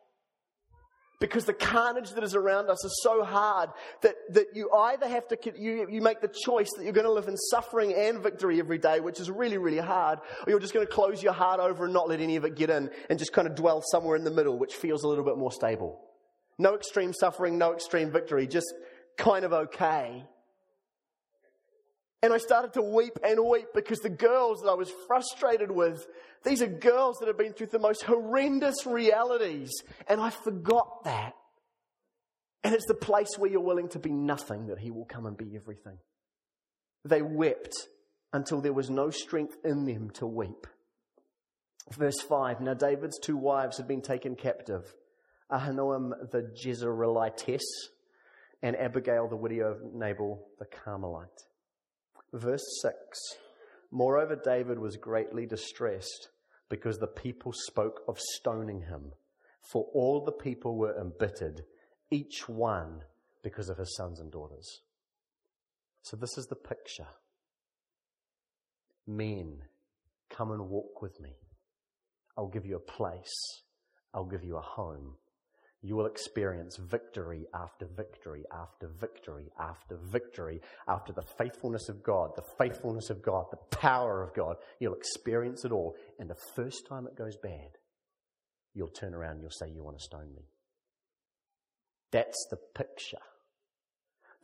Because 1.22 1.45
the 1.45 1.55
carnage 1.55 2.11
that 2.11 2.24
is 2.24 2.34
around 2.34 2.68
us 2.68 2.84
is 2.84 3.01
so 3.01 3.22
hard 3.22 3.70
that, 4.01 4.16
that 4.30 4.47
you 4.55 4.68
either 4.72 5.07
have 5.09 5.28
to, 5.28 5.38
you, 5.57 5.86
you 5.88 6.03
make 6.03 6.20
the 6.20 6.26
choice 6.26 6.68
that 6.76 6.82
you're 6.82 6.93
going 6.93 7.07
to 7.07 7.12
live 7.12 7.28
in 7.28 7.36
suffering 7.36 7.95
and 7.95 8.20
victory 8.20 8.59
every 8.59 8.78
day, 8.78 8.99
which 8.99 9.20
is 9.20 9.30
really, 9.30 9.57
really 9.57 9.78
hard, 9.78 10.18
or 10.45 10.51
you're 10.51 10.59
just 10.59 10.74
going 10.74 10.84
to 10.84 10.93
close 10.93 11.22
your 11.22 11.32
heart 11.32 11.61
over 11.61 11.84
and 11.84 11.95
not 11.95 12.09
let 12.09 12.20
any 12.20 12.34
of 12.34 12.45
it 12.45 12.57
get 12.57 12.70
in 12.70 12.90
and 13.09 13.20
just 13.20 13.32
kind 13.32 13.47
of 13.47 13.55
dwell 13.55 13.82
somewhere 13.86 14.16
in 14.16 14.24
the 14.24 14.32
middle, 14.32 14.59
which 14.59 14.74
feels 14.74 15.05
a 15.05 15.09
little 15.09 15.24
bit 15.24 15.38
more 15.38 15.53
stable. 15.53 16.01
No 16.59 16.74
extreme 16.74 17.12
suffering, 17.12 17.57
no 17.57 17.72
extreme 17.72 18.11
victory, 18.11 18.49
just 18.49 18.74
kind 19.16 19.45
of 19.45 19.53
okay. 19.53 20.24
And 22.23 22.33
I 22.33 22.39
started 22.39 22.73
to 22.75 22.83
weep 22.83 23.18
and 23.25 23.45
weep 23.45 23.66
because 23.75 23.99
the 23.99 24.09
girls 24.09 24.61
that 24.62 24.68
I 24.68 24.75
was 24.75 24.93
frustrated 25.09 25.70
with 25.70 26.07
these 26.45 26.62
are 26.62 26.68
girls 26.68 27.18
that 27.18 27.27
have 27.27 27.39
been 27.39 27.53
through 27.53 27.68
the 27.68 27.79
most 27.79 28.03
horrendous 28.03 28.87
realities. 28.87 29.70
And 30.09 30.20
I 30.20 30.31
forgot 30.31 31.05
that. 31.05 31.35
And 32.64 32.75
it's 32.75 32.87
the 32.87 32.95
place 32.95 33.37
where 33.39 33.51
you're 33.51 33.61
willing 33.61 33.89
to 33.89 33.99
be 33.99 34.12
nothing 34.12 34.68
that 34.68 34.79
He 34.79 34.91
will 34.91 35.05
come 35.05 35.27
and 35.27 35.37
be 35.37 35.57
everything. 35.57 35.99
They 37.05 37.23
wept 37.23 37.89
until 38.33 38.61
there 38.61 38.73
was 38.73 38.89
no 38.89 39.11
strength 39.11 39.57
in 39.64 39.85
them 39.85 40.11
to 40.11 40.27
weep. 40.27 40.66
Verse 41.91 42.20
5 42.20 42.61
Now 42.61 42.75
David's 42.75 43.18
two 43.18 43.37
wives 43.37 43.79
had 43.79 43.89
been 43.89 44.03
taken 44.03 44.37
captive 44.37 44.95
Ahinoam 45.51 46.31
the 46.31 46.51
Jezreelitess 46.64 47.61
and 48.62 48.77
Abigail 48.77 49.29
the 49.29 49.37
widow 49.37 49.73
of 49.73 49.93
Nabal 49.93 50.47
the 50.59 50.66
Carmelite. 50.66 51.43
Verse 52.33 52.64
6 52.83 52.95
Moreover, 53.91 54.37
David 54.43 54.78
was 54.78 54.97
greatly 54.97 55.45
distressed 55.45 56.30
because 56.70 56.99
the 56.99 57.07
people 57.07 57.53
spoke 57.53 58.01
of 58.09 58.18
stoning 58.18 58.80
him. 58.80 59.12
For 59.70 59.87
all 59.93 60.24
the 60.24 60.33
people 60.33 60.76
were 60.76 60.99
embittered, 60.99 61.62
each 62.11 62.49
one 62.49 63.03
because 63.43 63.68
of 63.68 63.76
his 63.76 63.95
sons 63.97 64.18
and 64.18 64.33
daughters. 64.33 64.80
So, 66.03 66.16
this 66.16 66.37
is 66.39 66.47
the 66.47 66.57
picture. 66.57 67.07
Men, 69.07 69.59
come 70.30 70.51
and 70.53 70.68
walk 70.68 71.03
with 71.03 71.20
me. 71.20 71.37
I'll 72.37 72.49
give 72.49 72.66
you 72.66 72.76
a 72.76 72.80
place. 72.80 73.62
I'll 74.14 74.24
give 74.24 74.43
you 74.43 74.57
a 74.57 74.62
home 74.62 75.16
you 75.85 75.97
will 75.97 76.07
experience 76.07 76.76
victory 76.76 77.47
after 77.53 77.87
victory 77.87 78.45
after 78.53 78.87
victory 78.87 79.51
after 79.59 79.97
victory 79.97 80.61
after 80.89 81.12
the 81.12 81.24
faithfulness 81.37 81.89
of 81.89 82.05
God, 82.05 82.30
the 82.37 82.45
faithfulness 82.57 83.11
of 83.11 83.20
God, 83.20 83.47
the 83.51 83.76
power 83.76 84.22
of 84.22 84.33
God. 84.33 84.57
You'll 84.78 84.95
experience 84.95 85.64
it 85.64 85.72
all. 85.72 85.97
And 86.20 86.30
the 86.30 86.39
first 86.55 86.87
time 86.89 87.09
it 87.09 87.16
goes 87.16 87.37
bad, 87.37 87.78
you'll 88.74 88.89
turn 88.89 89.12
around 89.12 89.33
and 89.33 89.43
you'll 89.43 89.51
say, 89.51 89.68
You 89.70 89.83
want 89.83 89.99
to 89.99 90.05
stone 90.05 90.33
me. 90.35 90.45
That's 92.12 92.47
the 92.51 92.59
picture. 92.74 93.18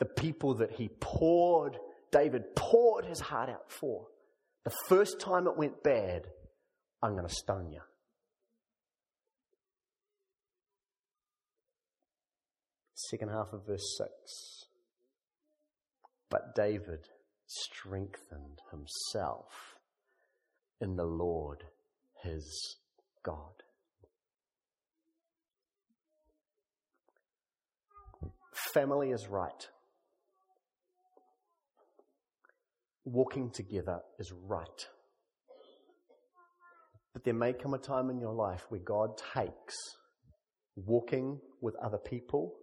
the 0.01 0.07
people 0.07 0.55
that 0.55 0.72
he 0.72 0.89
poured, 1.01 1.76
David 2.11 2.55
poured 2.57 3.05
his 3.05 3.20
heart 3.20 3.49
out 3.49 3.70
for. 3.70 4.07
The 4.64 4.74
first 4.89 5.20
time 5.20 5.47
it 5.47 5.57
went 5.57 5.82
bad, 5.82 6.26
I'm 7.03 7.12
going 7.12 7.26
to 7.28 7.34
stone 7.34 7.70
you. 7.70 7.80
Second 13.11 13.30
half 13.30 13.54
of 13.54 13.66
verse 13.66 13.96
6. 13.96 14.66
But 16.28 16.54
David 16.54 17.09
strengthened 17.46 18.61
himself 18.70 19.78
in 20.78 20.94
the 20.96 21.06
Lord 21.06 21.64
his 22.22 22.76
God. 23.22 23.62
Family 28.74 29.09
is 29.12 29.26
right. 29.26 29.68
Walking 33.06 33.50
together 33.50 34.00
is 34.18 34.32
right. 34.32 34.86
But 37.14 37.24
there 37.24 37.32
may 37.32 37.54
come 37.54 37.72
a 37.72 37.78
time 37.78 38.11
in 38.11 38.20
your 38.20 38.34
life 38.34 38.66
where 38.68 38.82
God 38.84 39.18
takes 39.34 39.76
walking 40.76 41.40
with 41.62 41.74
other 41.76 41.96
people 41.96 42.54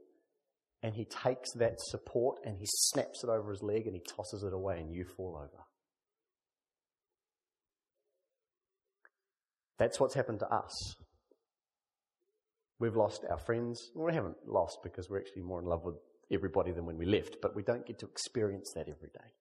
and 0.86 0.94
he 0.94 1.06
takes 1.06 1.52
that 1.54 1.82
support 1.82 2.38
and 2.46 2.60
he 2.60 2.68
snaps 2.68 3.24
it 3.24 3.30
over 3.30 3.50
his 3.50 3.64
leg 3.64 3.88
and 3.88 3.96
he 3.96 4.02
tosses 4.02 4.44
it 4.44 4.54
away 4.54 4.78
and 4.78 4.94
you 4.94 5.04
fall 5.04 5.36
over. 5.36 5.64
That's 9.80 10.00
what's 10.00 10.14
happened 10.14 10.42
to 10.42 10.48
us. 10.48 10.96
We've 12.78 12.96
lost 12.96 13.26
our 13.28 13.40
friends. 13.40 13.90
Well, 13.96 14.06
we 14.06 14.14
haven't 14.14 14.38
lost 14.46 14.78
because 14.84 15.10
we're 15.10 15.18
actually 15.18 15.42
more 15.42 15.60
in 15.60 15.66
love 15.66 15.84
with 15.84 15.96
everybody 16.32 16.72
than 16.72 16.86
when 16.86 17.00
we 17.00 17.08
left, 17.08 17.38
but 17.42 17.56
we 17.56 17.64
don't 17.64 17.88
get 17.88 17.98
to 18.00 18.06
experience 18.06 18.72
that 18.76 18.88
every 18.88 19.10
day. 19.10 19.32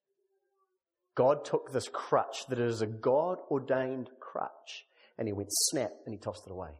God 1.14 1.45
took 1.45 1.72
this 1.72 1.90
crutch 1.92 2.47
that 2.49 2.59
is 2.59 2.80
a 2.80 2.86
God 2.86 3.36
ordained 3.51 4.09
crutch 4.18 4.86
and 5.18 5.28
he 5.28 5.34
went 5.34 5.51
snap 5.53 5.92
and 6.07 6.14
he 6.14 6.18
tossed 6.18 6.47
it 6.47 6.53
away. 6.53 6.70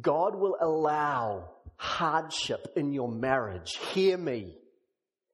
God 0.00 0.34
will 0.34 0.56
allow 0.60 1.50
hardship 1.76 2.68
in 2.76 2.92
your 2.92 3.10
marriage. 3.10 3.76
Hear 3.92 4.16
me. 4.16 4.56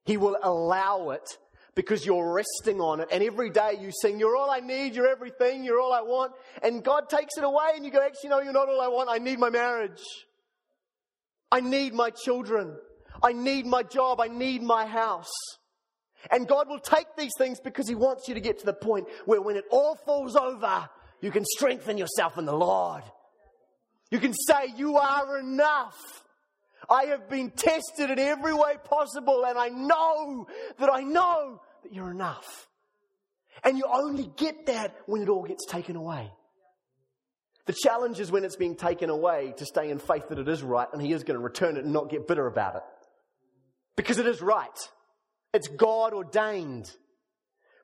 He 0.05 0.17
will 0.17 0.37
allow 0.43 1.11
it 1.11 1.37
because 1.75 2.05
you're 2.05 2.33
resting 2.33 2.81
on 2.81 3.01
it. 3.01 3.09
And 3.13 3.23
every 3.23 3.51
day 3.51 3.79
you 3.81 3.91
sing, 4.03 4.19
You're 4.19 4.37
all 4.37 4.51
I 4.51 4.61
need, 4.61 4.97
you're 4.97 5.07
everything, 5.07 5.65
you're 5.65 5.81
all 5.81 5.93
I 5.93 6.01
want. 6.01 6.33
And 6.63 6.83
God 6.83 7.09
takes 7.09 7.37
it 7.37 7.45
away 7.45 7.73
and 7.77 7.85
you 7.85 7.93
go, 7.93 8.03
Actually, 8.05 8.31
no, 8.31 8.41
you're 8.41 8.53
not 8.53 8.69
all 8.69 8.81
I 8.81 8.89
want. 8.89 9.09
I 9.11 9.19
need 9.19 9.39
my 9.39 9.51
marriage. 9.51 10.03
I 11.53 11.61
need 11.61 11.95
my 11.95 12.11
children. 12.11 12.77
I 13.23 13.33
need 13.33 13.67
my 13.67 13.83
job. 13.83 14.21
I 14.21 14.29
need 14.29 14.63
my 14.63 14.87
house. 14.87 15.31
And 16.31 16.49
God 16.49 16.69
will 16.69 16.81
take 16.81 17.07
these 17.17 17.33
things 17.39 17.61
because 17.61 17.89
He 17.89 17.95
wants 17.95 18.29
you 18.29 18.35
to 18.35 18.41
get 18.41 18.59
to 18.59 18.67
the 18.67 18.73
point 18.73 19.07
where 19.25 19.41
when 19.41 19.57
it 19.57 19.65
all 19.71 19.95
falls 19.95 20.35
over, 20.35 20.89
you 21.21 21.31
can 21.31 21.45
strengthen 21.45 21.97
yourself 21.97 22.39
in 22.39 22.45
the 22.45 22.57
Lord. 22.57 23.03
You 24.11 24.19
can 24.19 24.33
say, 24.35 24.73
You 24.77 24.97
are 24.97 25.39
enough. 25.39 26.25
I 26.89 27.07
have 27.07 27.29
been 27.29 27.51
tested 27.51 28.11
in 28.11 28.19
every 28.19 28.55
way 28.55 28.77
possible, 28.85 29.45
and 29.45 29.59
I 29.59 29.69
know 29.69 30.47
that 30.79 30.91
I 30.91 31.03
know 31.03 31.61
that 31.83 31.93
you're 31.93 32.11
enough. 32.11 32.69
And 33.65 33.77
you 33.77 33.85
only 33.91 34.31
get 34.37 34.67
that 34.67 34.95
when 35.07 35.23
it 35.23 35.29
all 35.29 35.45
gets 35.45 35.67
taken 35.67 35.97
away. 35.97 36.31
The 37.67 37.75
challenge 37.75 38.19
is 38.21 38.31
when 38.31 38.45
it's 38.45 38.57
being 38.57 38.77
taken 38.77 39.11
away 39.11 39.53
to 39.59 39.67
stay 39.67 39.91
in 39.91 39.99
faith 39.99 40.29
that 40.31 40.39
it 40.39 40.49
is 40.49 40.63
right 40.63 40.89
and 40.91 41.03
He 41.03 41.13
is 41.13 41.25
going 41.25 41.39
to 41.39 41.43
return 41.43 41.77
it 41.77 41.85
and 41.85 41.93
not 41.93 42.09
get 42.09 42.27
bitter 42.27 42.47
about 42.47 42.77
it. 42.77 42.83
Because 43.95 44.19
it 44.19 44.27
is 44.27 44.41
right. 44.41 44.89
It's 45.53 45.69
God 45.69 46.15
ordained. 46.15 46.91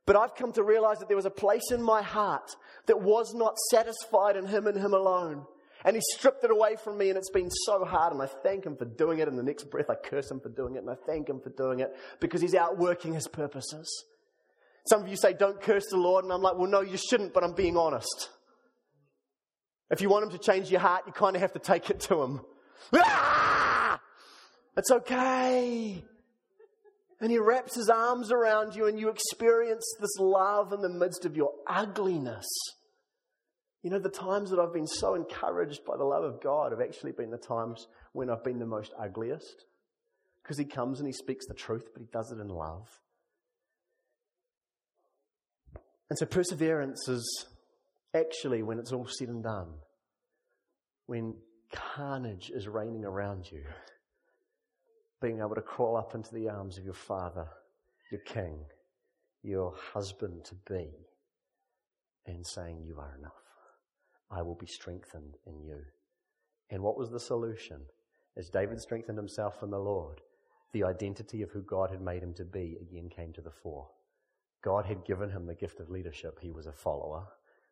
But 0.06 0.16
I've 0.16 0.34
come 0.34 0.52
to 0.52 0.62
realize 0.62 1.00
that 1.00 1.08
there 1.08 1.16
was 1.16 1.26
a 1.26 1.30
place 1.30 1.70
in 1.70 1.82
my 1.82 2.02
heart 2.02 2.50
that 2.86 3.02
was 3.02 3.34
not 3.34 3.58
satisfied 3.70 4.36
in 4.36 4.46
Him 4.46 4.66
and 4.66 4.78
Him 4.78 4.94
alone. 4.94 5.44
And 5.84 5.96
he 5.96 6.02
stripped 6.14 6.42
it 6.42 6.50
away 6.50 6.76
from 6.82 6.96
me, 6.96 7.10
and 7.10 7.18
it's 7.18 7.30
been 7.30 7.50
so 7.50 7.84
hard. 7.84 8.14
And 8.14 8.22
I 8.22 8.26
thank 8.42 8.64
him 8.64 8.74
for 8.76 8.86
doing 8.86 9.18
it. 9.18 9.28
In 9.28 9.36
the 9.36 9.42
next 9.42 9.64
breath, 9.64 9.90
I 9.90 9.94
curse 9.94 10.30
him 10.30 10.40
for 10.40 10.48
doing 10.48 10.76
it, 10.76 10.78
and 10.78 10.90
I 10.90 10.96
thank 11.06 11.28
him 11.28 11.40
for 11.40 11.50
doing 11.50 11.80
it 11.80 11.94
because 12.20 12.40
he's 12.40 12.54
outworking 12.54 13.12
his 13.12 13.28
purposes. 13.28 14.04
Some 14.88 15.02
of 15.02 15.08
you 15.08 15.16
say, 15.16 15.34
Don't 15.34 15.60
curse 15.60 15.84
the 15.90 15.98
Lord. 15.98 16.24
And 16.24 16.32
I'm 16.32 16.40
like, 16.40 16.56
Well, 16.56 16.70
no, 16.70 16.80
you 16.80 16.96
shouldn't, 16.96 17.34
but 17.34 17.44
I'm 17.44 17.54
being 17.54 17.76
honest. 17.76 18.30
If 19.90 20.00
you 20.00 20.08
want 20.08 20.24
him 20.24 20.30
to 20.30 20.38
change 20.38 20.70
your 20.70 20.80
heart, 20.80 21.04
you 21.06 21.12
kind 21.12 21.36
of 21.36 21.42
have 21.42 21.52
to 21.52 21.58
take 21.58 21.90
it 21.90 22.00
to 22.00 22.22
him. 22.22 22.40
Ah! 22.94 24.00
It's 24.76 24.90
okay. 24.90 26.02
And 27.20 27.30
he 27.30 27.38
wraps 27.38 27.74
his 27.76 27.88
arms 27.88 28.32
around 28.32 28.74
you, 28.74 28.86
and 28.86 28.98
you 28.98 29.08
experience 29.08 29.84
this 30.00 30.16
love 30.18 30.72
in 30.72 30.80
the 30.80 30.88
midst 30.88 31.24
of 31.24 31.36
your 31.36 31.52
ugliness. 31.66 32.46
You 33.84 33.90
know, 33.90 33.98
the 33.98 34.08
times 34.08 34.48
that 34.48 34.58
I've 34.58 34.72
been 34.72 34.86
so 34.86 35.14
encouraged 35.14 35.84
by 35.84 35.98
the 35.98 36.04
love 36.04 36.24
of 36.24 36.40
God 36.40 36.72
have 36.72 36.80
actually 36.80 37.12
been 37.12 37.30
the 37.30 37.36
times 37.36 37.86
when 38.12 38.30
I've 38.30 38.42
been 38.42 38.58
the 38.58 38.64
most 38.64 38.94
ugliest. 38.98 39.66
Because 40.42 40.56
He 40.56 40.64
comes 40.64 41.00
and 41.00 41.06
He 41.06 41.12
speaks 41.12 41.46
the 41.46 41.54
truth, 41.54 41.90
but 41.92 42.00
He 42.00 42.08
does 42.10 42.32
it 42.32 42.40
in 42.40 42.48
love. 42.48 42.88
And 46.08 46.18
so 46.18 46.24
perseverance 46.24 47.06
is 47.08 47.46
actually 48.14 48.62
when 48.62 48.78
it's 48.78 48.90
all 48.90 49.06
said 49.06 49.28
and 49.28 49.42
done, 49.42 49.74
when 51.04 51.34
carnage 51.70 52.50
is 52.54 52.66
reigning 52.66 53.04
around 53.04 53.50
you, 53.52 53.64
being 55.20 55.40
able 55.40 55.56
to 55.56 55.60
crawl 55.60 55.98
up 55.98 56.14
into 56.14 56.32
the 56.32 56.48
arms 56.48 56.78
of 56.78 56.84
your 56.84 56.94
Father, 56.94 57.48
your 58.10 58.22
King, 58.22 58.64
your 59.42 59.74
husband 59.92 60.46
to 60.46 60.54
be, 60.72 60.88
and 62.26 62.46
saying, 62.46 62.82
You 62.82 62.98
are 62.98 63.14
enough. 63.18 63.32
I 64.34 64.42
will 64.42 64.56
be 64.56 64.66
strengthened 64.66 65.36
in 65.46 65.62
you. 65.62 65.78
And 66.70 66.82
what 66.82 66.98
was 66.98 67.10
the 67.10 67.20
solution? 67.20 67.80
As 68.36 68.50
David 68.50 68.80
strengthened 68.80 69.16
himself 69.16 69.62
in 69.62 69.70
the 69.70 69.78
Lord, 69.78 70.20
the 70.72 70.84
identity 70.84 71.42
of 71.42 71.50
who 71.50 71.62
God 71.62 71.90
had 71.90 72.00
made 72.00 72.22
him 72.22 72.34
to 72.34 72.44
be 72.44 72.76
again 72.80 73.08
came 73.08 73.32
to 73.34 73.40
the 73.40 73.50
fore. 73.50 73.88
God 74.62 74.86
had 74.86 75.04
given 75.04 75.30
him 75.30 75.46
the 75.46 75.54
gift 75.54 75.78
of 75.78 75.88
leadership. 75.88 76.38
He 76.40 76.50
was 76.50 76.66
a 76.66 76.72
follower, 76.72 77.26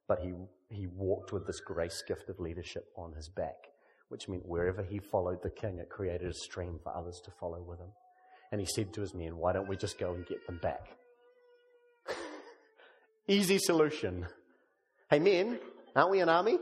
but 0.07 0.21
he, 0.21 0.35
he 0.71 0.87
walked 0.87 1.33
with 1.33 1.47
this 1.47 1.59
grace 1.59 2.03
gift 2.07 2.29
of 2.29 2.39
leadership 2.39 2.87
on 2.97 3.13
his 3.15 3.29
back, 3.29 3.71
which 4.09 4.29
meant 4.29 4.47
wherever 4.47 4.85
he 4.85 4.99
followed 4.99 5.43
the 5.43 5.51
king, 5.51 5.79
it 5.79 5.89
created 5.89 6.31
a 6.31 6.35
stream 6.35 6.79
for 6.81 6.95
others 6.95 7.21
to 7.25 7.31
follow 7.33 7.61
with 7.61 7.81
him. 7.81 7.91
And 8.53 8.61
he 8.61 8.67
said 8.67 8.93
to 8.93 9.01
his 9.01 9.15
men, 9.15 9.37
Why 9.37 9.53
don't 9.53 9.69
we 9.69 9.77
just 9.77 9.99
go 9.99 10.15
and 10.15 10.27
get 10.27 10.47
them 10.47 10.61
back? 10.63 10.87
Easy 13.27 13.59
solution. 13.59 14.27
Hey, 15.11 15.19
men, 15.19 15.59
Aren't 15.95 16.11
we 16.11 16.20
an 16.20 16.28
army? 16.28 16.59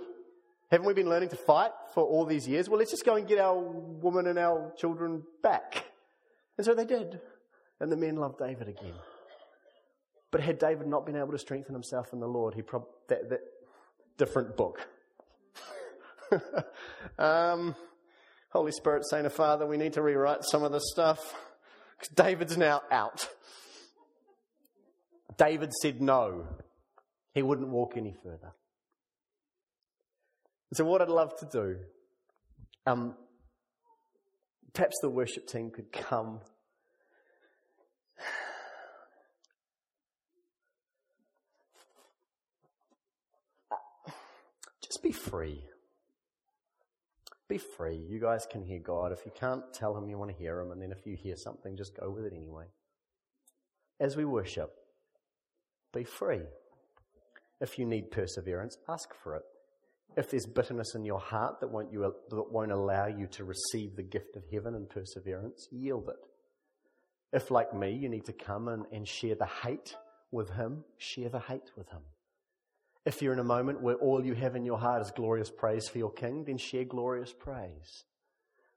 Haven't 0.70 0.87
we 0.87 0.95
been 0.95 1.09
learning 1.09 1.31
to 1.31 1.37
fight 1.37 1.72
for 1.95 2.05
all 2.05 2.24
these 2.24 2.47
years? 2.47 2.68
Well, 2.68 2.78
let's 2.78 2.91
just 2.91 3.05
go 3.05 3.16
and 3.16 3.26
get 3.26 3.39
our 3.39 3.59
women 3.59 4.26
and 4.28 4.39
our 4.39 4.72
children 4.76 5.22
back. 5.43 5.85
And 6.57 6.64
so 6.64 6.74
they 6.74 6.85
did. 6.85 7.20
And 7.81 7.91
the 7.91 7.97
men 7.97 8.16
loved 8.16 8.39
David 8.39 8.68
again. 8.68 8.95
But 10.31 10.43
had 10.43 10.59
David 10.59 10.87
not 10.87 11.07
been 11.07 11.16
able 11.16 11.33
to 11.33 11.39
strengthen 11.39 11.74
himself 11.74 12.12
in 12.12 12.20
the 12.20 12.28
Lord, 12.28 12.55
he 12.55 12.62
probably, 12.62 12.89
that, 13.09 13.31
that 13.31 13.41
different 14.16 14.57
book. 14.57 14.87
um, 17.18 17.74
Holy 18.53 18.70
Spirit 18.70 19.09
saying 19.09 19.24
to 19.24 19.31
Father, 19.31 19.66
we 19.66 19.76
need 19.76 19.95
to 19.95 20.03
rewrite 20.03 20.45
some 20.45 20.62
of 20.62 20.70
this 20.70 20.85
stuff. 20.93 21.35
Because 21.99 22.14
David's 22.14 22.57
now 22.57 22.83
out. 22.93 23.28
David 25.37 25.72
said 25.83 26.01
no. 26.01 26.47
He 27.35 27.43
wouldn't 27.43 27.68
walk 27.68 27.95
any 27.97 28.14
further. 28.22 28.53
So, 30.73 30.85
what 30.85 31.03
I'd 31.03 31.09
love 31.09 31.37
to 31.41 31.47
do, 31.47 31.79
um, 32.87 33.16
perhaps 34.73 34.97
the 35.03 35.11
worship 35.11 35.49
team 35.49 35.71
could 35.71 35.91
come. 35.93 36.41
Just 44.81 45.03
be 45.03 45.11
free. 45.11 45.64
Be 47.49 47.59
free. 47.59 47.97
You 48.09 48.21
guys 48.21 48.47
can 48.49 48.62
hear 48.62 48.79
God. 48.79 49.11
If 49.11 49.27
you 49.27 49.33
can't 49.35 49.62
tell 49.73 49.97
Him 49.99 50.09
you 50.09 50.18
want 50.18 50.31
to 50.31 50.37
hear 50.37 50.61
Him, 50.61 50.71
and 50.71 50.81
then 50.81 50.93
if 50.93 51.05
you 51.05 51.16
hear 51.16 51.35
something, 51.37 51.77
just 51.77 51.99
go 51.99 52.11
with 52.11 52.25
it 52.25 52.33
anyway. 52.33 52.66
As 53.99 54.16
we 54.16 54.25
worship, 54.25 54.71
be 55.93 56.05
free. 56.05 56.43
If 57.61 57.77
you 57.77 57.87
need 57.87 58.12
perseverance, 58.12 58.79
ask 58.89 59.12
for 59.12 59.35
it. 59.35 59.43
If 60.17 60.31
there's 60.31 60.47
bitterness 60.47 60.95
in 60.95 61.05
your 61.05 61.21
heart 61.21 61.61
that 61.61 61.69
won't, 61.69 61.93
you, 61.93 62.15
that 62.31 62.53
won't 62.53 62.73
allow 62.73 63.07
you 63.07 63.27
to 63.29 63.45
receive 63.45 63.97
the 63.97 64.03
gift 64.03 64.37
of 64.37 64.43
heaven 64.53 64.75
and 64.75 64.89
perseverance, 64.89 65.69
yield 65.71 66.09
it. 66.09 66.27
If, 67.33 67.51
like 67.51 67.73
me, 67.73 67.93
you 67.93 68.09
need 68.09 68.25
to 68.25 68.33
come 68.33 68.69
and, 68.69 68.87
and 68.93 69.07
share 69.07 69.37
the 69.37 69.47
hate 69.47 69.95
with 70.33 70.51
Him, 70.51 70.85
share 70.99 71.29
the 71.29 71.39
hate 71.39 71.71
with 71.77 71.89
Him. 71.91 72.01
If 73.07 73.23
you're 73.23 73.33
in 73.33 73.39
a 73.39 73.45
moment 73.45 73.81
where 73.81 73.95
all 73.95 74.25
you 74.25 74.35
have 74.35 74.57
in 74.57 74.65
your 74.65 74.79
heart 74.79 75.01
is 75.01 75.11
glorious 75.13 75.51
praise 75.51 75.89
for 75.89 75.99
your 75.99 76.13
King, 76.13 76.45
then 76.45 76.59
share 76.59 76.85
glorious 76.85 77.33
praise. 77.33 78.05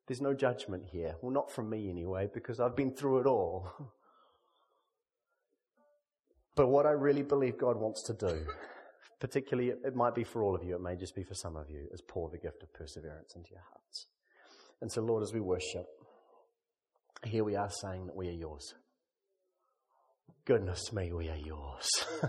There's 0.08 0.22
no 0.22 0.34
judgment 0.34 0.84
here. 0.92 1.16
Well, 1.22 1.32
not 1.32 1.52
from 1.52 1.70
me 1.70 1.90
anyway, 1.90 2.30
because 2.34 2.60
I've 2.60 2.76
been 2.76 2.92
through 2.92 3.22
it 3.22 3.26
all. 3.26 3.70
But 6.56 6.68
what 6.68 6.86
I 6.86 6.92
really 6.92 7.24
believe 7.24 7.58
God 7.58 7.78
wants 7.78 8.04
to 8.04 8.14
do, 8.14 8.46
particularly 9.24 9.70
it 9.70 9.96
might 9.96 10.14
be 10.14 10.26
for 10.26 10.44
all 10.44 10.54
of 10.54 10.66
you, 10.66 10.76
it 10.76 10.82
may 10.82 10.98
just 10.98 11.16
be 11.16 11.24
for 11.24 11.34
some 11.34 11.56
of 11.56 11.70
you, 11.70 11.88
is 11.94 12.02
pour 12.02 12.30
the 12.30 12.38
gift 12.38 12.62
of 12.62 12.74
perseverance 12.74 13.34
into 13.38 13.52
your 13.52 13.64
hearts. 13.72 14.08
And 14.82 14.92
so, 14.92 15.02
Lord, 15.02 15.24
as 15.24 15.32
we 15.32 15.40
worship, 15.40 15.86
here 17.24 17.46
we 17.46 17.56
are 17.56 17.70
saying 17.70 18.08
that 18.08 18.18
we 18.18 18.28
are 18.28 18.34
yours. 18.34 18.74
Goodness 20.44 20.92
me, 20.92 21.14
we 21.14 21.30
are 21.30 21.38
yours. 21.38 21.88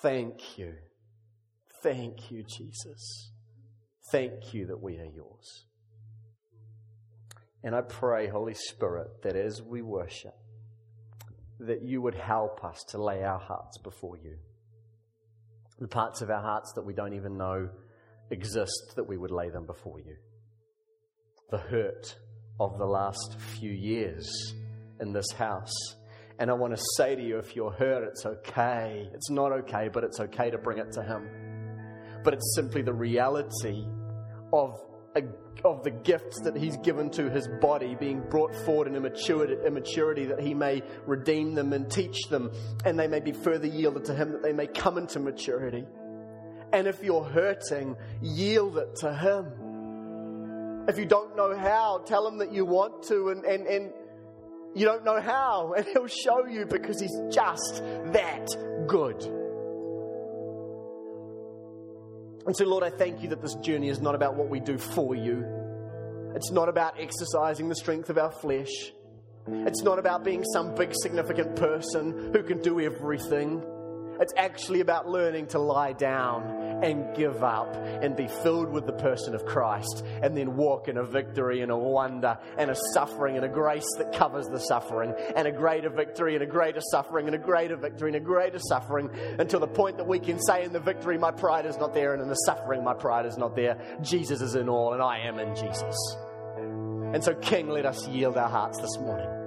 Thank 0.00 0.56
you. 0.56 0.74
Thank 1.82 2.30
you, 2.30 2.44
Jesus. 2.44 3.32
Thank 4.12 4.54
you 4.54 4.66
that 4.66 4.80
we 4.80 4.96
are 4.98 5.10
yours. 5.12 5.64
And 7.64 7.74
I 7.74 7.80
pray, 7.80 8.28
Holy 8.28 8.54
Spirit, 8.54 9.22
that 9.24 9.34
as 9.34 9.60
we 9.60 9.82
worship, 9.82 10.36
that 11.58 11.82
you 11.82 12.00
would 12.00 12.14
help 12.14 12.64
us 12.64 12.84
to 12.90 13.02
lay 13.02 13.24
our 13.24 13.40
hearts 13.40 13.76
before 13.78 14.16
you. 14.16 14.36
The 15.80 15.88
parts 15.88 16.22
of 16.22 16.30
our 16.30 16.40
hearts 16.40 16.72
that 16.74 16.82
we 16.82 16.92
don't 16.92 17.14
even 17.14 17.36
know 17.36 17.68
exist, 18.30 18.92
that 18.96 19.04
we 19.04 19.16
would 19.16 19.30
lay 19.30 19.50
them 19.50 19.66
before 19.66 20.00
you. 20.00 20.16
The 21.50 21.58
hurt 21.58 22.16
of 22.60 22.78
the 22.78 22.86
last 22.86 23.36
few 23.58 23.70
years 23.70 24.54
in 25.00 25.12
this 25.12 25.30
house. 25.36 25.72
And 26.38 26.50
I 26.50 26.54
want 26.54 26.74
to 26.76 26.82
say 26.96 27.14
to 27.14 27.22
you 27.22 27.38
if 27.38 27.54
you're 27.54 27.72
hurt, 27.72 28.04
it's 28.04 28.24
okay. 28.24 29.08
It's 29.12 29.30
not 29.30 29.52
okay, 29.52 29.88
but 29.92 30.04
it's 30.04 30.20
okay 30.20 30.50
to 30.50 30.58
bring 30.58 30.78
it 30.78 30.92
to 30.92 31.02
Him. 31.02 31.28
But 32.24 32.34
it's 32.34 32.54
simply 32.54 32.82
the 32.82 32.94
reality 32.94 33.84
of 34.52 34.78
of 35.64 35.84
the 35.84 35.90
gifts 35.90 36.40
that 36.40 36.56
he's 36.56 36.76
given 36.78 37.10
to 37.10 37.30
his 37.30 37.48
body 37.60 37.94
being 37.94 38.20
brought 38.28 38.54
forward 38.64 38.88
in 38.88 38.96
immaturity, 38.96 39.54
immaturity 39.66 40.26
that 40.26 40.40
he 40.40 40.54
may 40.54 40.82
redeem 41.06 41.54
them 41.54 41.72
and 41.72 41.90
teach 41.90 42.28
them 42.28 42.50
and 42.84 42.98
they 42.98 43.06
may 43.06 43.20
be 43.20 43.32
further 43.32 43.66
yielded 43.66 44.04
to 44.04 44.14
him 44.14 44.32
that 44.32 44.42
they 44.42 44.52
may 44.52 44.66
come 44.66 44.98
into 44.98 45.20
maturity. 45.20 45.84
And 46.72 46.86
if 46.86 47.02
you're 47.02 47.24
hurting, 47.24 47.96
yield 48.22 48.78
it 48.78 48.96
to 48.96 49.14
him. 49.14 50.88
If 50.88 50.98
you 50.98 51.04
don't 51.04 51.36
know 51.36 51.56
how, 51.56 52.02
tell 52.06 52.26
him 52.26 52.38
that 52.38 52.52
you 52.52 52.64
want 52.64 53.04
to 53.04 53.28
and, 53.28 53.44
and, 53.44 53.66
and 53.66 53.92
you 54.74 54.86
don't 54.86 55.04
know 55.04 55.20
how, 55.20 55.74
and 55.76 55.86
he'll 55.86 56.06
show 56.06 56.46
you 56.46 56.64
because 56.66 57.00
he's 57.00 57.16
just 57.30 57.82
that 58.12 58.48
good. 58.86 59.41
And 62.46 62.56
so, 62.56 62.64
Lord, 62.64 62.82
I 62.82 62.90
thank 62.90 63.22
you 63.22 63.28
that 63.28 63.40
this 63.40 63.54
journey 63.56 63.88
is 63.88 64.00
not 64.00 64.14
about 64.14 64.36
what 64.36 64.48
we 64.48 64.58
do 64.58 64.76
for 64.78 65.14
you. 65.14 65.44
It's 66.34 66.50
not 66.50 66.68
about 66.68 66.98
exercising 66.98 67.68
the 67.68 67.74
strength 67.74 68.10
of 68.10 68.18
our 68.18 68.32
flesh. 68.32 68.92
It's 69.46 69.82
not 69.82 69.98
about 69.98 70.24
being 70.24 70.44
some 70.52 70.74
big 70.74 70.92
significant 70.94 71.56
person 71.56 72.32
who 72.32 72.42
can 72.42 72.60
do 72.60 72.80
everything. 72.80 73.62
It's 74.20 74.32
actually 74.36 74.80
about 74.80 75.08
learning 75.08 75.48
to 75.48 75.58
lie 75.58 75.92
down 75.92 76.82
and 76.82 77.14
give 77.16 77.42
up 77.44 77.74
and 77.76 78.16
be 78.16 78.26
filled 78.26 78.70
with 78.70 78.86
the 78.86 78.92
person 78.92 79.34
of 79.34 79.44
Christ 79.46 80.04
and 80.22 80.36
then 80.36 80.56
walk 80.56 80.88
in 80.88 80.96
a 80.96 81.04
victory 81.04 81.60
and 81.60 81.70
a 81.70 81.76
wonder 81.76 82.36
and 82.58 82.70
a 82.70 82.76
suffering 82.94 83.36
and 83.36 83.44
a 83.44 83.48
grace 83.48 83.86
that 83.98 84.12
covers 84.12 84.48
the 84.48 84.58
suffering 84.58 85.14
and 85.36 85.46
a 85.46 85.52
greater 85.52 85.90
victory 85.90 86.34
and 86.34 86.42
a 86.42 86.46
greater 86.46 86.80
suffering 86.90 87.26
and 87.26 87.34
a 87.34 87.38
greater 87.38 87.76
victory 87.76 88.08
and 88.10 88.16
a 88.16 88.20
greater 88.20 88.58
suffering 88.58 89.10
until 89.38 89.60
the 89.60 89.66
point 89.66 89.96
that 89.96 90.06
we 90.06 90.18
can 90.18 90.40
say 90.40 90.64
in 90.64 90.72
the 90.72 90.80
victory, 90.80 91.16
my 91.18 91.30
pride 91.30 91.66
is 91.66 91.76
not 91.78 91.94
there, 91.94 92.12
and 92.12 92.22
in 92.22 92.28
the 92.28 92.34
suffering, 92.34 92.82
my 92.84 92.94
pride 92.94 93.26
is 93.26 93.36
not 93.36 93.54
there. 93.54 93.78
Jesus 94.02 94.40
is 94.40 94.54
in 94.54 94.68
all, 94.68 94.92
and 94.92 95.02
I 95.02 95.20
am 95.20 95.38
in 95.38 95.54
Jesus. 95.54 96.16
And 97.14 97.22
so, 97.22 97.34
King, 97.34 97.68
let 97.68 97.86
us 97.86 98.08
yield 98.08 98.36
our 98.36 98.48
hearts 98.48 98.78
this 98.78 98.98
morning. 98.98 99.41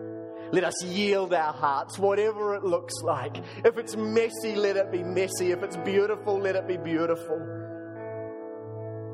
Let 0.51 0.63
us 0.63 0.83
yield 0.83 1.33
our 1.33 1.53
hearts, 1.53 1.97
whatever 1.97 2.55
it 2.55 2.63
looks 2.63 2.93
like. 3.01 3.37
If 3.63 3.77
it's 3.77 3.95
messy, 3.95 4.55
let 4.55 4.77
it 4.77 4.91
be 4.91 5.03
messy. 5.03 5.51
If 5.51 5.63
it's 5.63 5.77
beautiful, 5.77 6.39
let 6.39 6.55
it 6.55 6.67
be 6.67 6.77
beautiful. 6.77 7.37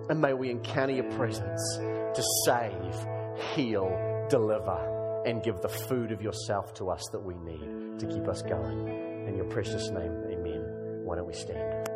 And 0.09 0.19
may 0.19 0.33
we 0.33 0.49
encounter 0.49 0.93
your 0.93 1.09
presence 1.11 1.77
to 1.77 2.23
save, 2.45 2.95
heal, 3.55 4.27
deliver, 4.29 5.23
and 5.25 5.41
give 5.43 5.61
the 5.61 5.69
food 5.69 6.11
of 6.11 6.21
yourself 6.21 6.73
to 6.75 6.89
us 6.89 7.03
that 7.11 7.19
we 7.19 7.35
need 7.35 7.99
to 7.99 8.07
keep 8.07 8.27
us 8.27 8.41
going. 8.41 8.87
In 9.27 9.35
your 9.35 9.45
precious 9.45 9.89
name, 9.89 10.23
amen. 10.29 11.01
Why 11.03 11.15
don't 11.15 11.27
we 11.27 11.33
stand? 11.33 11.90